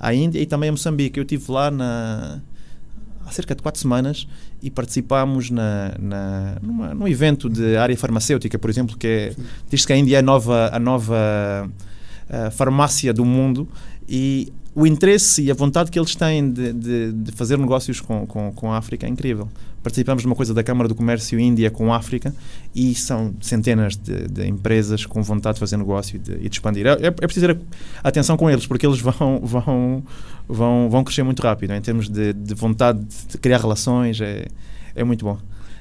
à, 0.00 0.08
à 0.08 0.14
Índia 0.14 0.40
e 0.40 0.46
também 0.46 0.68
a 0.68 0.72
Moçambique. 0.72 1.18
Eu 1.18 1.22
estive 1.22 1.52
lá 1.52 1.70
na, 1.70 2.40
há 3.28 3.32
cerca 3.32 3.54
de 3.54 3.62
quatro 3.62 3.80
semanas 3.80 4.26
e 4.62 4.70
participámos 4.70 5.50
na, 5.50 5.94
na, 5.98 6.56
numa, 6.62 6.94
num 6.94 7.06
evento 7.06 7.48
de 7.48 7.76
área 7.76 7.96
farmacêutica, 7.96 8.58
por 8.58 8.70
exemplo, 8.70 8.96
que 8.96 9.06
é, 9.06 9.32
diz 9.68 9.84
que 9.84 9.92
a 9.92 9.96
Índia 9.96 10.16
é 10.16 10.18
a 10.20 10.22
nova, 10.22 10.70
a 10.72 10.78
nova 10.78 11.70
eh, 12.30 12.50
farmácia 12.50 13.12
do 13.12 13.24
mundo 13.24 13.68
e 14.08 14.52
o 14.78 14.86
interesse 14.86 15.42
e 15.42 15.50
a 15.50 15.54
vontade 15.54 15.90
que 15.90 15.98
eles 15.98 16.14
têm 16.14 16.52
de, 16.52 16.72
de, 16.72 17.12
de 17.12 17.32
fazer 17.32 17.58
negócios 17.58 18.00
com, 18.00 18.24
com, 18.24 18.52
com 18.52 18.72
a 18.72 18.78
África 18.78 19.06
é 19.06 19.08
incrível. 19.10 19.48
Participamos 19.82 20.22
de 20.22 20.28
uma 20.28 20.36
coisa 20.36 20.54
da 20.54 20.62
Câmara 20.62 20.88
do 20.88 20.94
Comércio 20.94 21.38
Índia 21.40 21.68
com 21.68 21.92
a 21.92 21.96
África 21.96 22.32
e 22.72 22.94
são 22.94 23.34
centenas 23.40 23.96
de, 23.96 24.28
de 24.28 24.46
empresas 24.46 25.04
com 25.04 25.20
vontade 25.20 25.54
de 25.54 25.60
fazer 25.60 25.76
negócio 25.76 26.14
e 26.14 26.18
de, 26.20 26.32
e 26.34 26.46
expandir. 26.46 26.86
É, 26.86 26.92
é, 27.06 27.10
preciso 27.10 27.48
ter 27.48 27.58
atenção 28.04 28.36
com 28.36 28.48
eles 28.48 28.68
porque 28.68 28.86
eles 28.86 29.00
vão, 29.00 29.40
vão, 29.42 30.04
vão, 30.46 30.88
vão 30.88 31.02
crescer 31.02 31.24
muito 31.24 31.42
rápido 31.42 31.72
em 31.74 31.80
termos 31.80 32.08
de, 32.08 32.32
de 32.32 32.54
vontade 32.54 33.04
de 33.28 33.36
criar 33.36 33.58
relações. 33.58 34.20
É, 34.20 34.46
é 34.94 35.02
muito 35.02 35.24
bom. 35.24 35.38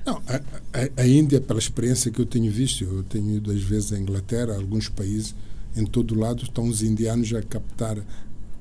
Não, 0.07 0.19
a, 0.27 0.41
a, 0.73 1.01
a 1.03 1.07
Índia, 1.07 1.39
pela 1.39 1.59
experiência 1.59 2.09
que 2.09 2.19
eu 2.19 2.25
tenho 2.25 2.51
visto, 2.51 2.83
eu 2.83 3.03
tenho 3.03 3.35
ido 3.35 3.51
às 3.51 3.61
vezes 3.61 3.93
à 3.93 3.99
Inglaterra, 3.99 4.53
a 4.53 4.55
alguns 4.55 4.89
países, 4.89 5.35
em 5.75 5.85
todo 5.85 6.19
lado 6.19 6.41
estão 6.41 6.67
os 6.67 6.81
indianos 6.81 7.31
a 7.35 7.43
captar 7.43 7.97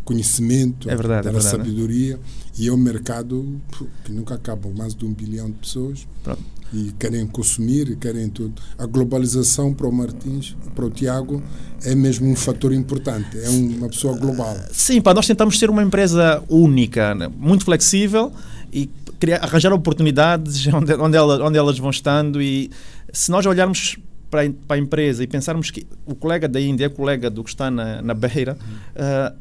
conhecimento, 0.06 0.88
É 0.88 0.96
verdade, 0.96 1.28
é 1.28 1.40
sabedoria, 1.40 2.18
e 2.58 2.68
é 2.68 2.72
um 2.72 2.76
mercado 2.78 3.60
que 4.04 4.12
nunca 4.12 4.34
acaba, 4.34 4.70
mais 4.70 4.94
de 4.94 5.04
um 5.04 5.12
bilhão 5.12 5.48
de 5.50 5.58
pessoas, 5.58 6.06
Pronto. 6.24 6.40
e 6.72 6.92
querem 6.98 7.26
consumir, 7.26 7.90
e 7.90 7.96
querem 7.96 8.30
tudo. 8.30 8.54
A 8.78 8.86
globalização 8.86 9.74
para 9.74 9.86
o 9.86 9.92
Martins, 9.92 10.56
para 10.74 10.86
o 10.86 10.90
Tiago, 10.90 11.42
é 11.84 11.94
mesmo 11.94 12.26
um 12.30 12.36
fator 12.36 12.72
importante, 12.72 13.36
é 13.38 13.48
uma 13.50 13.88
pessoa 13.88 14.16
global. 14.16 14.56
Sim, 14.72 15.02
pá, 15.02 15.12
nós 15.12 15.26
tentamos 15.26 15.58
ser 15.58 15.68
uma 15.68 15.82
empresa 15.82 16.42
única, 16.48 17.14
né? 17.14 17.28
muito 17.36 17.64
flexível 17.64 18.32
e 18.72 18.88
criar, 19.20 19.38
arranjar 19.44 19.72
oportunidades 19.72 20.66
onde, 20.72 20.94
onde, 20.94 21.16
ela, 21.16 21.44
onde 21.44 21.58
elas 21.58 21.78
vão 21.78 21.90
estando. 21.90 22.40
E 22.40 22.70
se 23.12 23.30
nós 23.30 23.44
olharmos 23.44 23.98
para, 24.30 24.42
a- 24.70 24.78
empresa 24.78 25.22
e 25.22 25.26
pensarmos 25.26 25.70
que 25.70 25.86
o 26.04 26.14
colega 26.14 26.48
da 26.48 26.60
Índia 26.60 26.86
é 26.86 26.88
colega 26.88 27.28
do 27.30 27.44
que 27.44 27.50
está 27.50 27.70
na, 27.70 28.00
na 28.02 28.14
beira, 28.14 28.56
ah, 28.96 29.32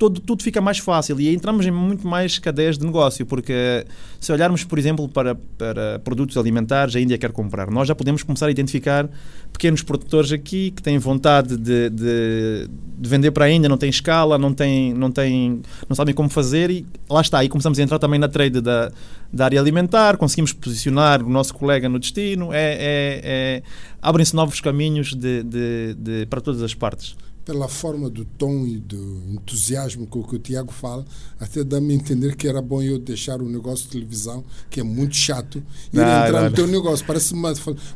todo, 0.00 0.18
tudo 0.18 0.42
fica 0.42 0.62
mais 0.62 0.78
fácil 0.78 1.20
e 1.20 1.32
entramos 1.32 1.66
em 1.66 1.70
muito 1.70 2.08
mais 2.08 2.38
cadeias 2.38 2.78
de 2.78 2.86
negócio, 2.86 3.26
porque 3.26 3.84
se 4.18 4.32
olharmos, 4.32 4.64
por 4.64 4.78
exemplo, 4.78 5.06
para, 5.06 5.34
para 5.34 5.98
produtos 5.98 6.38
alimentares, 6.38 6.96
a 6.96 7.00
Índia 7.00 7.18
quer 7.18 7.30
comprar, 7.32 7.70
nós 7.70 7.86
já 7.86 7.94
podemos 7.94 8.22
começar 8.22 8.46
a 8.46 8.50
identificar 8.50 9.06
pequenos 9.52 9.82
produtores 9.82 10.32
aqui 10.32 10.70
que 10.70 10.82
têm 10.82 10.96
vontade 10.96 11.54
de, 11.54 11.90
de, 11.90 12.68
de 12.98 13.08
vender 13.10 13.30
para 13.30 13.44
a 13.44 13.50
Índia, 13.50 13.68
não 13.68 13.76
têm 13.76 13.90
escala, 13.90 14.38
não, 14.38 14.54
têm, 14.54 14.94
não, 14.94 15.10
têm, 15.10 15.60
não 15.86 15.94
sabem 15.94 16.14
como 16.14 16.30
fazer 16.30 16.70
e 16.70 16.86
lá 17.08 17.20
está. 17.20 17.44
E 17.44 17.48
começamos 17.50 17.78
a 17.78 17.82
entrar 17.82 17.98
também 17.98 18.18
na 18.18 18.28
trade 18.28 18.62
da, 18.62 18.90
da 19.30 19.44
área 19.44 19.60
alimentar, 19.60 20.16
conseguimos 20.16 20.54
posicionar 20.54 21.22
o 21.22 21.28
nosso 21.28 21.52
colega 21.52 21.90
no 21.90 21.98
destino, 21.98 22.54
é, 22.54 22.72
é, 22.72 23.20
é- 23.22 23.62
abrem-se 24.00 24.34
novos 24.34 24.62
caminhos 24.62 25.14
de, 25.14 25.42
de, 25.42 25.94
de- 25.98 26.26
para 26.26 26.40
todas 26.40 26.62
as 26.62 26.72
partes. 26.72 27.14
Pela 27.44 27.68
forma 27.68 28.08
do 28.10 28.24
tom 28.24 28.66
e 28.66 28.76
do 28.78 29.22
entusiasmo 29.30 30.06
com 30.06 30.22
que 30.22 30.36
o 30.36 30.38
Tiago 30.38 30.72
fala, 30.72 31.04
até 31.38 31.64
dá-me 31.64 31.92
a 31.92 31.96
entender 31.96 32.36
que 32.36 32.46
era 32.46 32.60
bom 32.62 32.82
eu 32.82 32.98
deixar 32.98 33.40
o 33.42 33.48
negócio 33.48 33.86
de 33.86 33.92
televisão, 33.92 34.44
que 34.68 34.78
é 34.80 34.82
muito 34.82 35.16
chato, 35.16 35.62
e 35.92 35.96
Não, 35.96 36.02
entrar 36.02 36.32
não, 36.32 36.38
no 36.40 36.44
não. 36.46 36.52
teu 36.52 36.66
negócio. 36.66 37.04
Parece-me. 37.06 37.40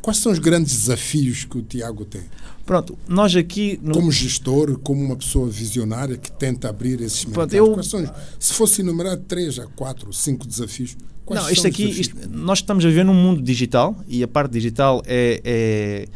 Quais 0.02 0.16
são 0.18 0.32
os 0.32 0.38
grandes 0.38 0.72
desafios 0.76 1.44
que 1.44 1.58
o 1.58 1.62
Tiago 1.62 2.04
tem? 2.04 2.22
Pronto, 2.66 2.98
nós 3.06 3.36
aqui. 3.36 3.78
No, 3.82 3.92
Como 3.94 4.10
gestor, 4.10 4.78
como 4.78 5.04
uma 5.04 5.16
pessoa 5.16 5.48
visionária 5.48 6.16
que 6.16 6.32
tenta 6.32 6.68
abrir 6.70 7.00
esses 7.02 7.24
Pronto, 7.24 7.52
mercados. 7.52 7.54
eu- 7.54 7.74
Quais 7.74 7.86
são 7.88 8.02
os- 8.02 8.10
se 8.40 8.54
fosse 8.54 8.80
enumerar 8.80 9.18
três 9.18 9.58
a 9.58 9.66
quatro, 9.66 10.12
cinco 10.12 10.46
desafios, 10.48 10.96
quais 11.26 11.38
não, 11.38 11.44
são 11.48 11.52
isto 11.52 11.66
aqui, 11.66 11.84
isto- 12.00 12.16
nós 12.30 12.58
estamos 12.60 12.84
a 12.84 12.88
viver 12.88 13.04
num 13.04 13.12
mundo 13.14 13.42
digital 13.42 13.94
e 14.08 14.22
a 14.22 14.28
parte 14.28 14.52
digital 14.52 15.02
é, 15.06 15.40
é, 15.44 16.08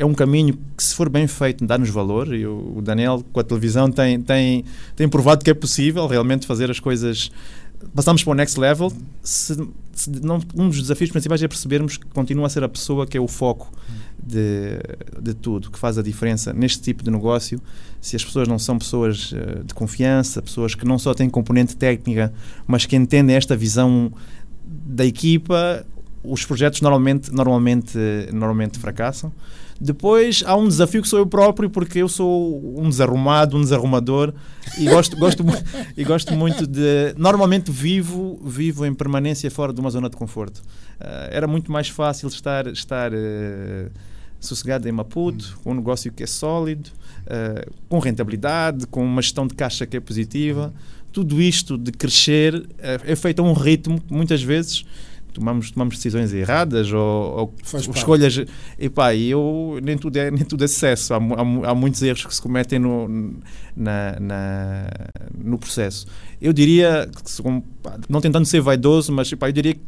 é 0.00 0.04
um 0.04 0.14
caminho 0.14 0.58
que, 0.74 0.82
se 0.82 0.94
for 0.94 1.10
bem 1.10 1.26
feito, 1.26 1.66
dá-nos 1.66 1.90
valor. 1.90 2.34
E 2.34 2.46
o, 2.46 2.78
o 2.78 2.82
Daniel, 2.82 3.22
com 3.32 3.38
a 3.38 3.44
televisão, 3.44 3.90
tem, 3.90 4.18
tem, 4.18 4.64
tem 4.96 5.06
provado 5.06 5.44
que 5.44 5.50
é 5.50 5.54
possível 5.54 6.06
realmente 6.06 6.46
fazer 6.46 6.70
as 6.70 6.80
coisas. 6.80 7.30
Passamos 7.94 8.24
para 8.24 8.30
o 8.30 8.34
next 8.34 8.58
level. 8.58 8.90
Se, 9.22 9.54
se 9.92 10.10
não, 10.22 10.40
um 10.56 10.68
dos 10.68 10.80
desafios 10.80 11.10
principais 11.10 11.42
é 11.42 11.48
percebermos 11.48 11.98
que 11.98 12.06
continua 12.06 12.46
a 12.46 12.48
ser 12.48 12.64
a 12.64 12.68
pessoa 12.68 13.06
que 13.06 13.18
é 13.18 13.20
o 13.20 13.28
foco 13.28 13.70
de, 14.18 14.78
de 15.20 15.34
tudo, 15.34 15.70
que 15.70 15.78
faz 15.78 15.98
a 15.98 16.02
diferença 16.02 16.54
neste 16.54 16.80
tipo 16.80 17.04
de 17.04 17.10
negócio. 17.10 17.60
Se 18.00 18.16
as 18.16 18.24
pessoas 18.24 18.48
não 18.48 18.58
são 18.58 18.78
pessoas 18.78 19.34
eh, 19.34 19.62
de 19.66 19.74
confiança, 19.74 20.40
pessoas 20.40 20.74
que 20.74 20.86
não 20.86 20.98
só 20.98 21.12
têm 21.12 21.28
componente 21.28 21.76
técnica, 21.76 22.32
mas 22.66 22.86
que 22.86 22.96
entendem 22.96 23.36
esta 23.36 23.54
visão 23.54 24.10
da 24.64 25.04
equipa, 25.04 25.84
os 26.24 26.46
projetos 26.46 26.80
normalmente, 26.80 27.30
normalmente, 27.30 27.98
normalmente 28.32 28.78
fracassam. 28.78 29.30
Depois 29.80 30.42
há 30.44 30.54
um 30.54 30.68
desafio 30.68 31.00
que 31.00 31.08
sou 31.08 31.18
eu 31.18 31.26
próprio, 31.26 31.70
porque 31.70 32.00
eu 32.00 32.08
sou 32.08 32.78
um 32.78 32.90
desarrumado, 32.90 33.56
um 33.56 33.62
desarrumador 33.62 34.34
e 34.78 34.84
gosto, 34.84 35.16
gosto, 35.16 35.42
e 35.96 36.04
gosto 36.04 36.34
muito 36.34 36.66
de. 36.66 37.14
Normalmente 37.16 37.70
vivo, 37.70 38.38
vivo 38.44 38.84
em 38.84 38.92
permanência 38.92 39.50
fora 39.50 39.72
de 39.72 39.80
uma 39.80 39.88
zona 39.88 40.10
de 40.10 40.16
conforto. 40.18 40.60
Ah, 41.00 41.28
era 41.30 41.46
muito 41.46 41.72
mais 41.72 41.88
fácil 41.88 42.28
estar, 42.28 42.66
estar 42.66 43.10
eh, 43.14 43.88
sossegado 44.38 44.86
em 44.86 44.92
Maputo, 44.92 45.58
com 45.64 45.72
um 45.72 45.76
negócio 45.76 46.12
que 46.12 46.24
é 46.24 46.26
sólido, 46.26 46.90
eh, 47.26 47.66
com 47.88 47.98
rentabilidade, 47.98 48.86
com 48.86 49.02
uma 49.02 49.22
gestão 49.22 49.46
de 49.46 49.54
caixa 49.54 49.86
que 49.86 49.96
é 49.96 50.00
positiva. 50.00 50.74
Tudo 51.10 51.40
isto 51.40 51.78
de 51.78 51.90
crescer 51.90 52.68
é 52.78 53.16
feito 53.16 53.40
a 53.40 53.44
um 53.44 53.54
ritmo 53.54 54.00
que 54.00 54.12
muitas 54.12 54.42
vezes 54.42 54.84
tomamos, 55.32 55.70
tomamos 55.70 55.96
decisões 55.96 56.32
erradas 56.32 56.92
ou, 56.92 57.00
ou 57.38 57.54
escolhas. 57.96 58.36
E 58.78 59.30
eu 59.30 59.78
nem 59.82 59.96
tudo 59.96 60.16
é, 60.16 60.30
nem 60.30 60.44
tudo 60.44 60.64
é 60.64 60.66
sucesso. 60.68 61.14
Há, 61.14 61.16
há, 61.16 61.70
há 61.70 61.74
muitos 61.74 62.02
erros 62.02 62.24
que 62.26 62.34
se 62.34 62.40
cometem 62.42 62.78
no, 62.78 63.34
na, 63.76 64.18
na- 64.20 64.90
no 65.42 65.58
processo. 65.58 66.06
Eu 66.40 66.52
diria, 66.52 67.08
pá, 67.82 67.98
não 68.08 68.20
tentando 68.20 68.44
ser 68.46 68.60
vaidoso, 68.60 69.12
mas 69.12 69.30
epá, 69.32 69.48
eu 69.48 69.52
diria 69.52 69.74
que 69.74 69.80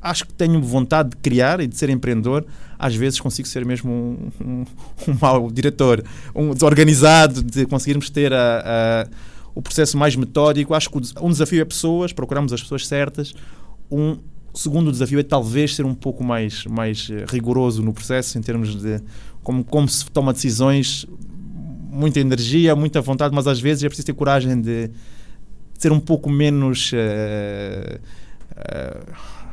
acho 0.00 0.26
que 0.26 0.32
tenho 0.34 0.60
vontade 0.60 1.10
de 1.10 1.16
criar 1.18 1.60
e 1.60 1.66
de 1.66 1.76
ser 1.76 1.88
empreendedor. 1.90 2.44
Às 2.78 2.94
vezes 2.96 3.20
consigo 3.20 3.46
ser 3.46 3.64
mesmo 3.64 3.92
um, 3.92 4.30
um, 4.44 4.64
um 5.08 5.16
mau 5.20 5.48
diretor, 5.50 6.02
um 6.34 6.52
desorganizado, 6.52 7.40
de 7.42 7.64
conseguirmos 7.66 8.10
ter 8.10 8.32
a- 8.32 8.62
a- 9.06 9.08
o 9.54 9.62
processo 9.62 9.96
mais 9.96 10.16
metódico. 10.16 10.74
Acho 10.74 10.90
que 10.90 10.98
um 11.20 11.30
desafio 11.30 11.60
é 11.60 11.64
pessoas, 11.64 12.12
procuramos 12.12 12.52
as 12.52 12.60
pessoas 12.62 12.86
certas. 12.86 13.32
Um 13.90 14.18
segundo 14.54 14.90
desafio 14.92 15.18
é 15.18 15.22
talvez 15.22 15.74
ser 15.74 15.84
um 15.84 15.94
pouco 15.94 16.22
mais, 16.22 16.64
mais 16.66 17.08
eh, 17.10 17.24
rigoroso 17.28 17.82
no 17.82 17.92
processo, 17.92 18.38
em 18.38 18.42
termos 18.42 18.80
de 18.80 19.00
como, 19.42 19.64
como 19.64 19.88
se 19.88 20.04
toma 20.10 20.32
decisões, 20.32 21.06
muita 21.90 22.20
energia, 22.20 22.76
muita 22.76 23.00
vontade, 23.00 23.34
mas 23.34 23.46
às 23.46 23.60
vezes 23.60 23.82
é 23.84 23.88
preciso 23.88 24.06
ter 24.06 24.12
coragem 24.14 24.60
de 24.60 24.90
ser 25.78 25.92
um 25.92 26.00
pouco 26.00 26.30
menos. 26.30 26.90
eh, 26.94 28.00
eh, 28.56 29.00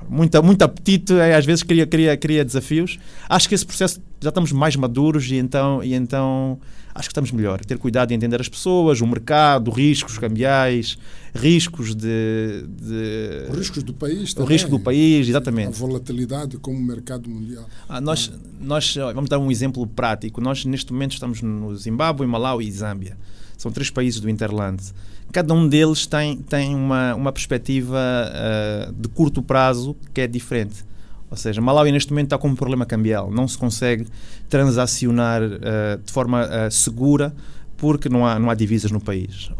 muita, 0.09 0.41
muito 0.41 0.61
apetite, 0.63 1.13
eh, 1.13 1.35
às 1.35 1.45
vezes 1.45 1.63
cria, 1.63 1.85
cria, 1.85 2.17
cria 2.17 2.43
desafios. 2.43 2.99
Acho 3.27 3.47
que 3.47 3.55
esse 3.55 3.65
processo 3.65 4.01
já 4.21 4.29
estamos 4.29 4.51
mais 4.51 4.75
maduros 4.75 5.29
e 5.31 5.35
então, 5.35 5.83
e 5.83 5.93
então 5.93 6.59
acho 6.93 7.07
que 7.07 7.11
estamos 7.11 7.31
melhor. 7.31 7.63
Ter 7.63 7.77
cuidado 7.77 8.11
em 8.11 8.15
entender 8.15 8.41
as 8.41 8.49
pessoas, 8.49 9.01
o 9.01 9.07
mercado, 9.07 9.71
riscos 9.71 10.17
cambiais, 10.17 10.97
riscos 11.33 11.95
de. 11.95 12.65
de 12.67 13.47
Os 13.49 13.57
riscos 13.57 13.83
do 13.83 13.93
país 13.93 14.31
o 14.31 14.35
também. 14.35 14.49
risco 14.51 14.69
do 14.69 14.79
país, 14.79 15.27
A 15.27 15.29
exatamente. 15.29 15.77
volatilidade 15.77 16.57
como 16.57 16.77
o 16.77 16.83
mercado 16.83 17.29
mundial. 17.29 17.65
Ah, 17.87 18.01
nós, 18.01 18.31
nós 18.59 18.95
vamos 19.13 19.29
dar 19.29 19.39
um 19.39 19.51
exemplo 19.51 19.85
prático. 19.87 20.41
Nós 20.41 20.65
neste 20.65 20.91
momento 20.91 21.13
estamos 21.13 21.41
no 21.41 21.75
Zimbábue, 21.75 22.25
Malau 22.27 22.61
e 22.61 22.71
Zâmbia. 22.71 23.17
São 23.57 23.71
três 23.71 23.89
países 23.89 24.19
do 24.21 24.29
Interland. 24.29 24.81
Cada 25.31 25.53
um 25.53 25.67
deles 25.67 26.05
tem, 26.05 26.37
tem 26.37 26.75
uma, 26.75 27.13
uma 27.13 27.31
perspectiva 27.31 27.97
ah, 27.99 28.91
de 28.95 29.07
curto 29.09 29.41
prazo 29.41 29.95
que 30.13 30.21
é 30.21 30.27
diferente. 30.27 30.83
Ou 31.29 31.37
seja, 31.37 31.61
Malawi 31.61 31.91
neste 31.91 32.11
momento 32.11 32.27
está 32.27 32.37
com 32.37 32.47
um 32.47 32.55
problema 32.55 32.85
cambial. 32.85 33.29
Não 33.29 33.47
se 33.47 33.57
consegue 33.57 34.07
transacionar 34.49 35.41
ah, 35.43 35.99
de 36.03 36.11
forma 36.11 36.41
ah, 36.41 36.71
segura 36.71 37.35
porque 37.77 38.09
não 38.09 38.25
há, 38.25 38.37
não 38.39 38.49
há 38.49 38.55
divisas 38.55 38.91
no 38.91 38.99
país. 38.99 39.51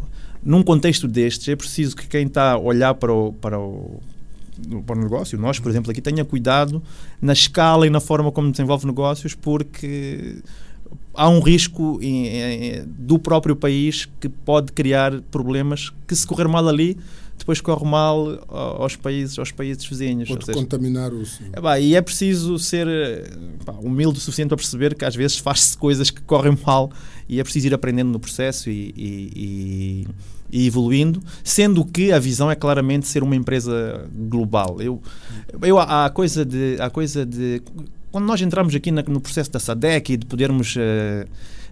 Num 0.42 0.62
contexto 0.62 1.06
destes, 1.06 1.48
é 1.48 1.56
preciso 1.56 1.94
que 1.96 2.06
quem 2.06 2.26
está 2.26 2.52
a 2.52 2.58
olhar 2.58 2.94
para 2.94 3.12
o, 3.12 3.32
para 3.32 3.58
o, 3.58 4.00
para 4.86 4.98
o 4.98 5.02
negócio, 5.02 5.38
nós, 5.38 5.58
por 5.58 5.70
exemplo, 5.70 5.90
aqui 5.90 6.00
tenha 6.00 6.24
cuidado 6.24 6.82
na 7.20 7.32
escala 7.32 7.86
e 7.86 7.90
na 7.90 8.00
forma 8.00 8.32
como 8.32 8.50
desenvolve 8.50 8.86
negócios, 8.86 9.34
porque 9.34 10.38
há 11.14 11.28
um 11.28 11.40
risco 11.40 11.98
em- 12.02 12.26
em- 12.26 12.84
do 12.86 13.18
próprio 13.18 13.54
país 13.56 14.08
que 14.20 14.28
pode 14.28 14.72
criar 14.72 15.20
problemas 15.30 15.90
que 16.06 16.14
se 16.14 16.26
correr 16.26 16.48
mal 16.48 16.66
ali, 16.68 16.96
depois 17.38 17.58
corre 17.60 17.86
mal 17.88 18.38
aos 18.48 18.96
países, 18.96 19.38
aos 19.38 19.50
países 19.50 19.84
vizinhos. 19.86 20.28
Pode 20.28 20.44
seja, 20.44 20.58
contaminar 20.58 21.12
os. 21.12 21.40
é 21.52 21.60
pá, 21.60 21.80
e 21.80 21.94
é 21.94 22.00
preciso 22.02 22.58
ser 22.58 22.86
eh, 22.86 23.24
pá, 23.64 23.72
humilde 23.80 24.18
o 24.18 24.20
suficiente 24.20 24.48
para 24.48 24.58
perceber 24.58 24.94
que 24.94 25.04
às 25.06 25.16
vezes 25.16 25.38
faz-se 25.38 25.76
coisas 25.76 26.10
que 26.10 26.20
correm 26.20 26.56
mal 26.66 26.90
e 27.28 27.40
é 27.40 27.42
preciso 27.42 27.66
ir 27.68 27.74
aprendendo 27.74 28.10
no 28.10 28.20
processo 28.20 28.68
e, 28.68 28.92
e- 28.96 29.30
e- 29.34 30.06
e 30.52 30.66
evoluindo, 30.66 31.22
sendo 31.44 31.84
que 31.84 32.12
a 32.12 32.18
visão 32.18 32.50
é 32.50 32.54
claramente 32.56 33.06
ser 33.08 33.22
uma 33.22 33.36
empresa 33.36 34.06
global. 34.28 34.76
Eu, 34.80 35.00
eu 35.62 35.78
há 35.78 36.06
a 36.06 36.10
coisa 36.10 36.44
de, 36.44 36.76
há 36.80 36.86
a 36.86 36.90
coisa 36.90 37.24
de 37.24 37.62
quando 38.10 38.24
nós 38.26 38.40
entramos 38.40 38.74
aqui 38.74 38.90
na- 38.90 39.02
no 39.02 39.20
processo 39.20 39.50
da 39.50 39.58
SADEC 39.60 40.12
e 40.12 40.16
de 40.16 40.26
podermos 40.26 40.74
eh, 40.78 41.26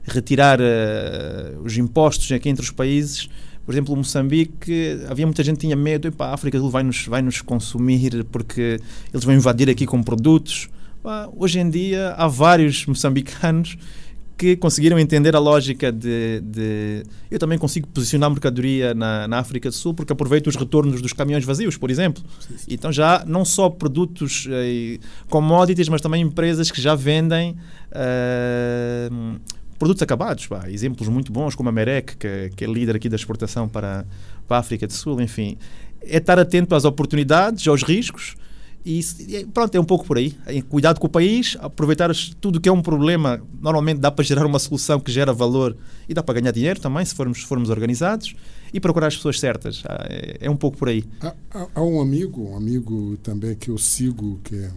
retirar 0.04 0.58
eh, 0.60 1.54
os 1.64 1.76
impostos 1.76 2.30
aqui 2.32 2.48
entre 2.48 2.62
os 2.64 2.70
países, 2.70 3.28
por 3.64 3.74
exemplo, 3.74 3.94
Moçambique, 3.94 4.98
havia 5.10 5.26
muita 5.26 5.44
gente 5.44 5.56
que 5.56 5.60
tinha 5.62 5.76
medo, 5.76 6.08
"Epá, 6.08 6.28
a 6.28 6.34
África 6.34 6.58
vai 6.60 6.82
nos, 6.82 7.06
vai 7.06 7.20
nos 7.20 7.42
consumir 7.42 8.24
porque 8.30 8.80
eles 9.12 9.24
vão 9.24 9.34
invadir 9.34 9.68
aqui 9.68 9.84
com 9.86 10.02
produtos. 10.02 10.70
Pá, 11.02 11.28
hoje 11.36 11.58
em 11.60 11.68
dia 11.68 12.14
há 12.16 12.26
vários 12.26 12.84
moçambicanos 12.86 13.76
que 14.38 14.56
conseguiram 14.56 14.96
entender 15.00 15.34
a 15.34 15.40
lógica 15.40 15.90
de, 15.90 16.40
de- 16.44 17.02
eu 17.28 17.40
também 17.40 17.58
consigo 17.58 17.88
posicionar 17.88 18.30
mercadoria 18.30 18.94
na, 18.94 19.26
na 19.26 19.38
África 19.40 19.68
do 19.68 19.74
Sul 19.74 19.92
porque 19.94 20.12
aproveito 20.12 20.46
os 20.46 20.54
retornos 20.54 21.02
dos 21.02 21.12
caminhões 21.12 21.44
vazios, 21.44 21.76
por 21.76 21.90
exemplo. 21.90 22.22
Então 22.68 22.92
já 22.92 23.24
não 23.26 23.44
só 23.44 23.68
produtos 23.68 24.46
eh, 24.48 25.00
commodities, 25.28 25.88
mas 25.88 26.00
também 26.00 26.22
empresas 26.22 26.70
que 26.70 26.80
já 26.80 26.94
vendem 26.94 27.56
eh, 27.90 29.08
produtos 29.76 30.02
acabados. 30.02 30.46
Pá. 30.46 30.70
Exemplos 30.70 31.08
muito 31.08 31.32
bons 31.32 31.56
como 31.56 31.68
a 31.68 31.72
Merec, 31.72 32.16
que, 32.16 32.50
que 32.54 32.64
é 32.64 32.68
líder 32.68 32.94
aqui 32.94 33.08
da 33.08 33.16
exportação 33.16 33.68
para, 33.68 34.06
para 34.46 34.56
a 34.58 34.60
África 34.60 34.86
do 34.86 34.92
Sul, 34.92 35.20
enfim. 35.20 35.56
É 36.00 36.18
estar 36.18 36.38
atento 36.38 36.76
às 36.76 36.84
oportunidades, 36.84 37.66
aos 37.66 37.82
riscos 37.82 38.36
e 38.84 39.00
e 39.28 39.46
pronto, 39.46 39.74
é 39.74 39.80
um 39.80 39.84
pouco 39.84 40.04
por 40.06 40.16
aí. 40.18 40.34
É 40.46 40.62
Cuidado 40.62 40.98
com 41.00 41.06
o 41.06 41.10
país, 41.10 41.56
aproveitar 41.60 42.10
tudo 42.40 42.60
que 42.60 42.68
é 42.68 42.72
um 42.72 42.80
problema. 42.82 43.42
Normalmente 43.60 43.98
dá 43.98 44.10
para 44.10 44.24
gerar 44.24 44.46
uma 44.46 44.58
solução 44.58 44.98
que 45.00 45.10
gera 45.12 45.32
valor 45.32 45.76
e 46.08 46.14
dá 46.14 46.22
para 46.22 46.40
ganhar 46.40 46.52
dinheiro 46.52 46.80
também, 46.80 47.04
se 47.04 47.14
formos, 47.14 47.42
formos 47.42 47.70
organizados, 47.70 48.34
e 48.72 48.80
procurar 48.80 49.08
as 49.08 49.16
pessoas 49.16 49.38
certas. 49.40 49.82
Ah, 49.86 50.06
É, 50.08 50.38
é 50.46 50.50
um 50.50 50.56
pouco 50.56 50.76
por 50.78 50.88
aí. 50.88 51.04
Há, 51.20 51.34
há- 51.50 51.68
há 51.74 51.82
um 51.82 52.00
amigo, 52.00 52.50
um 52.50 52.56
amigo 52.56 53.16
também 53.22 53.54
que 53.54 53.70
eu 53.70 53.78
sigo, 53.78 54.40
que 54.44 54.54
é 54.56 54.70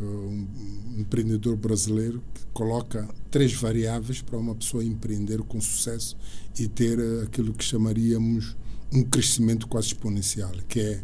uh, 0.00 0.04
um 0.04 0.46
empreendedor 1.00 1.56
brasileiro, 1.56 2.22
que 2.34 2.42
coloca 2.52 3.08
três 3.30 3.52
variáveis 3.52 4.20
para 4.22 4.38
uma 4.38 4.54
pessoa 4.54 4.84
empreender 4.84 5.38
com 5.42 5.60
sucesso 5.60 6.16
e 6.58 6.66
ter 6.68 6.98
uh, 6.98 7.22
aquilo 7.24 7.52
que 7.52 7.64
chamaríamos 7.64 8.56
um 8.92 9.02
crescimento 9.02 9.66
quase 9.66 9.88
exponencial, 9.88 10.52
que 10.68 10.80
é 10.80 11.00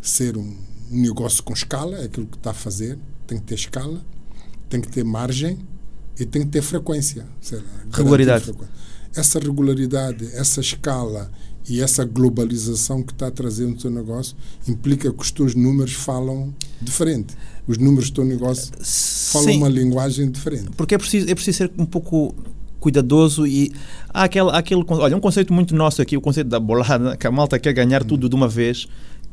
ser 0.00 0.36
um, 0.36 0.54
um 0.90 1.00
negócio 1.00 1.42
com 1.42 1.52
escala, 1.52 1.96
é 1.98 2.04
aquilo 2.04 2.26
que 2.26 2.36
está 2.36 2.50
a 2.50 2.54
fazer, 2.54 2.98
tem 3.26 3.38
que 3.38 3.44
ter 3.44 3.54
escala, 3.54 4.00
tem 4.68 4.80
que 4.80 4.88
ter 4.88 5.04
margem 5.04 5.58
e 6.18 6.24
tem 6.24 6.42
que 6.42 6.48
ter 6.48 6.62
frequência. 6.62 7.26
lá, 7.52 7.60
Regularidade. 7.92 8.44
frequência. 8.44 8.74
Essa 9.14 9.38
regularidade, 9.38 10.28
essa 10.34 10.60
escala 10.60 11.30
e 11.68 11.80
essa 11.80 12.04
globalização 12.04 13.02
que 13.02 13.12
está 13.12 13.30
trazendo 13.30 13.72
o 13.72 13.76
teu 13.76 13.90
negócio 13.90 14.36
implica 14.68 15.12
que 15.12 15.22
os 15.22 15.30
teus 15.30 15.54
números 15.54 15.94
falam 15.94 16.54
diferente. 16.80 17.34
Os 17.66 17.78
números 17.78 18.10
do 18.10 18.16
teu 18.16 18.24
negócio 18.24 18.72
falam 18.78 19.48
Sim. 19.48 19.56
uma 19.58 19.68
linguagem 19.68 20.30
diferente. 20.30 20.70
Porque 20.76 20.94
é 20.94 20.98
preciso, 20.98 21.28
é 21.28 21.34
preciso 21.34 21.58
ser 21.58 21.72
um 21.76 21.86
pouco 21.86 22.34
cuidadoso 22.78 23.46
e 23.46 23.72
há 24.10 24.24
aquele, 24.24 24.50
há 24.50 24.58
aquele 24.58 24.84
olha 24.88 25.16
um 25.16 25.20
conceito 25.20 25.52
muito 25.52 25.74
nosso 25.74 26.00
aqui 26.00 26.16
o 26.16 26.20
conceito 26.20 26.48
da 26.48 26.60
bolada 26.60 27.16
que 27.16 27.26
a 27.26 27.32
malta 27.32 27.58
quer 27.58 27.72
ganhar 27.72 28.04
tudo 28.04 28.28
de 28.28 28.36
uma 28.36 28.46
vez 28.46 28.86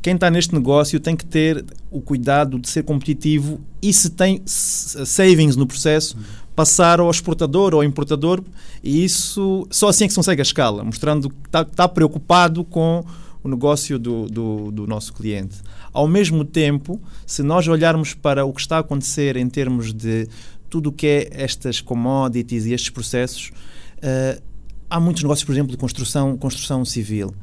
quem 0.04 0.16
está 0.16 0.30
neste 0.30 0.52
negócio 0.52 1.00
tem 1.00 1.16
que 1.16 1.24
ter 1.24 1.64
o 1.90 1.98
cuidado 1.98 2.58
de 2.58 2.68
ser 2.68 2.82
competitivo 2.82 3.58
e 3.80 3.90
se 3.90 4.10
tem 4.10 4.42
savings 4.44 5.56
no 5.56 5.66
processo 5.66 6.14
passar 6.54 7.00
ao 7.00 7.10
exportador 7.10 7.72
ou 7.72 7.80
ao 7.80 7.84
importador 7.84 8.44
e 8.82 9.02
isso 9.02 9.66
só 9.70 9.88
assim 9.88 10.04
é 10.04 10.06
que 10.06 10.12
se 10.12 10.18
consegue 10.18 10.42
a 10.42 10.44
escala 10.44 10.84
mostrando 10.84 11.30
que 11.30 11.36
está, 11.46 11.62
está 11.62 11.88
preocupado 11.88 12.62
com 12.64 13.02
o 13.42 13.48
negócio 13.48 13.98
do, 13.98 14.26
do, 14.26 14.70
do, 14.70 14.86
nosso 14.86 15.12
cliente. 15.14 15.56
Ao 15.90 16.06
mesmo 16.06 16.44
tempo, 16.44 17.00
se 17.26 17.42
nós 17.42 17.66
olharmos 17.66 18.12
para 18.12 18.44
o 18.44 18.52
que 18.52 18.60
está 18.60 18.76
a 18.76 18.80
acontecer 18.80 19.38
em 19.38 19.48
termos 19.48 19.94
de 19.94 20.28
tudo 20.68 20.90
o 20.90 20.92
que 20.92 21.06
é 21.06 21.28
estas 21.30 21.80
commodities 21.80 22.66
e 22.66 22.74
estes 22.74 22.90
processos, 22.90 23.52
uh, 23.98 24.42
há 24.88 25.00
muitos 25.00 25.22
negócios, 25.22 25.44
por 25.44 25.52
exemplo, 25.52 25.72
de 25.72 25.78
construção, 25.78 26.36
construção 26.36 26.84
civil. 26.86 27.34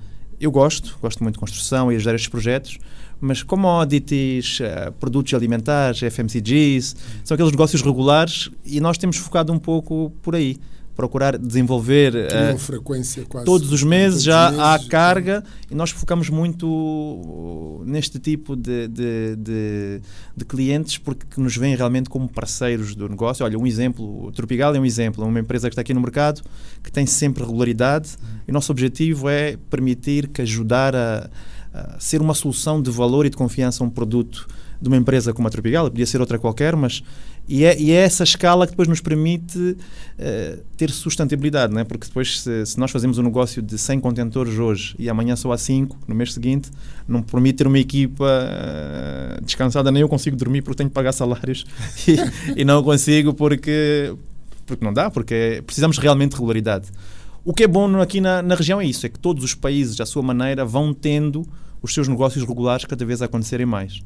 Eu 0.41 0.49
gosto, 0.51 0.97
gosto 0.99 1.21
muito 1.21 1.35
de 1.35 1.39
construção 1.39 1.91
e 1.91 1.95
ajudar 1.95 2.15
estes 2.15 2.27
projetos, 2.27 2.79
mas 3.19 3.43
commodities, 3.43 4.59
uh, 4.59 4.91
produtos 4.93 5.35
alimentares, 5.35 6.01
FMCGs, 6.01 6.95
são 7.23 7.35
aqueles 7.35 7.51
negócios 7.51 7.83
regulares 7.83 8.49
e 8.65 8.81
nós 8.81 8.97
temos 8.97 9.17
focado 9.17 9.53
um 9.53 9.59
pouco 9.59 10.11
por 10.23 10.35
aí 10.35 10.57
procurar 11.01 11.35
desenvolver 11.35 12.13
uh, 12.13 12.57
frequência 12.59 13.25
quase 13.27 13.43
todos 13.43 13.71
os 13.71 13.81
meses 13.81 14.21
já 14.21 14.51
meses, 14.51 14.63
há 14.63 14.79
carga 14.87 15.43
e 15.69 15.73
nós 15.73 15.89
focamos 15.89 16.29
muito 16.29 17.81
neste 17.87 18.19
tipo 18.19 18.55
de, 18.55 18.87
de, 18.87 19.35
de, 19.35 20.01
de, 20.37 20.45
clientes 20.45 20.99
porque 20.99 21.41
nos 21.41 21.57
veem 21.57 21.75
realmente 21.75 22.07
como 22.07 22.29
parceiros 22.29 22.93
do 22.93 23.09
negócio. 23.09 23.43
Olha, 23.43 23.57
um 23.57 23.65
exemplo, 23.65 24.27
o 24.27 24.31
Tropical 24.31 24.75
é 24.75 24.79
um 24.79 24.85
exemplo, 24.85 25.23
é 25.23 25.27
uma 25.27 25.39
empresa 25.39 25.69
que 25.69 25.73
está 25.73 25.81
aqui 25.81 25.91
no 25.93 26.01
mercado 26.01 26.43
que 26.83 26.91
tem 26.91 27.07
sempre 27.07 27.43
regularidade 27.43 28.11
e 28.47 28.51
o 28.51 28.53
nosso 28.53 28.71
objetivo 28.71 29.27
é 29.27 29.57
permitir 29.71 30.27
que 30.27 30.43
ajudar 30.43 30.95
a, 30.95 31.31
a 31.73 31.99
ser 31.99 32.21
uma 32.21 32.35
solução 32.35 32.79
de 32.79 32.91
valor 32.91 33.25
e 33.25 33.29
de 33.31 33.37
confiança 33.37 33.83
a 33.83 33.87
um 33.87 33.89
produto 33.89 34.47
de 34.81 34.87
uma 34.87 34.97
empresa 34.97 35.31
como 35.33 35.47
a 35.47 35.51
Tropical, 35.51 35.89
podia 35.89 36.05
ser 36.05 36.19
outra 36.19 36.39
qualquer, 36.39 36.75
mas 36.75 37.03
e 37.47 37.65
é, 37.65 37.79
e 37.79 37.91
é 37.91 37.95
essa 37.95 38.23
escala 38.23 38.65
que 38.65 38.71
depois 38.71 38.87
nos 38.87 39.01
permite 39.01 39.57
uh, 39.57 40.63
ter 40.77 40.89
sustentabilidade, 40.89 41.73
não 41.73 41.81
é? 41.81 41.83
porque 41.83 42.07
depois, 42.07 42.41
se, 42.41 42.65
se, 42.65 42.79
nós 42.79 42.91
fazemos 42.91 43.17
um 43.17 43.23
negócio 43.23 43.61
de 43.61 43.77
100 43.77 43.99
contentores 43.99 44.57
hoje 44.57 44.95
e 44.97 45.09
amanhã 45.09 45.35
só 45.35 45.51
há 45.51 45.57
5, 45.57 45.97
no 46.07 46.15
mês 46.15 46.33
seguinte, 46.33 46.71
não 47.07 47.21
permite 47.21 47.57
ter 47.57 47.67
uma 47.67 47.77
equipa 47.77 48.25
uh, 48.25 49.43
descansada, 49.43 49.91
nem 49.91 50.01
eu 50.01 50.09
consigo 50.09 50.35
dormir 50.35 50.61
porque 50.61 50.77
tenho 50.77 50.89
que 50.89 50.93
pagar 50.93 51.11
salários 51.11 51.65
e, 52.07 52.61
e, 52.61 52.65
não 52.65 52.81
consigo 52.83 53.33
porque, 53.33 54.15
porque 54.65 54.83
não 54.83 54.93
dá, 54.93 55.11
porque 55.11 55.61
precisamos 55.65 55.97
realmente 55.97 56.31
de 56.31 56.37
regularidade. 56.37 56.87
O 57.43 57.53
que 57.53 57.63
é 57.63 57.67
bom 57.67 57.99
aqui 57.99 58.21
na, 58.21 58.41
na 58.41 58.55
região 58.55 58.79
é 58.79 58.85
isso, 58.85 59.05
é 59.05 59.09
que 59.09 59.19
todos 59.19 59.43
os 59.43 59.53
países, 59.53 59.99
à 59.99 60.05
sua 60.05 60.21
maneira, 60.21 60.63
vão 60.63 60.93
tendo 60.93 61.45
os 61.81 61.93
seus 61.93 62.07
negócios 62.07 62.45
regulares 62.47 62.85
cada 62.85 63.03
vez 63.03 63.21
a 63.21 63.25
acontecerem 63.25 63.65
mais. 63.65 64.01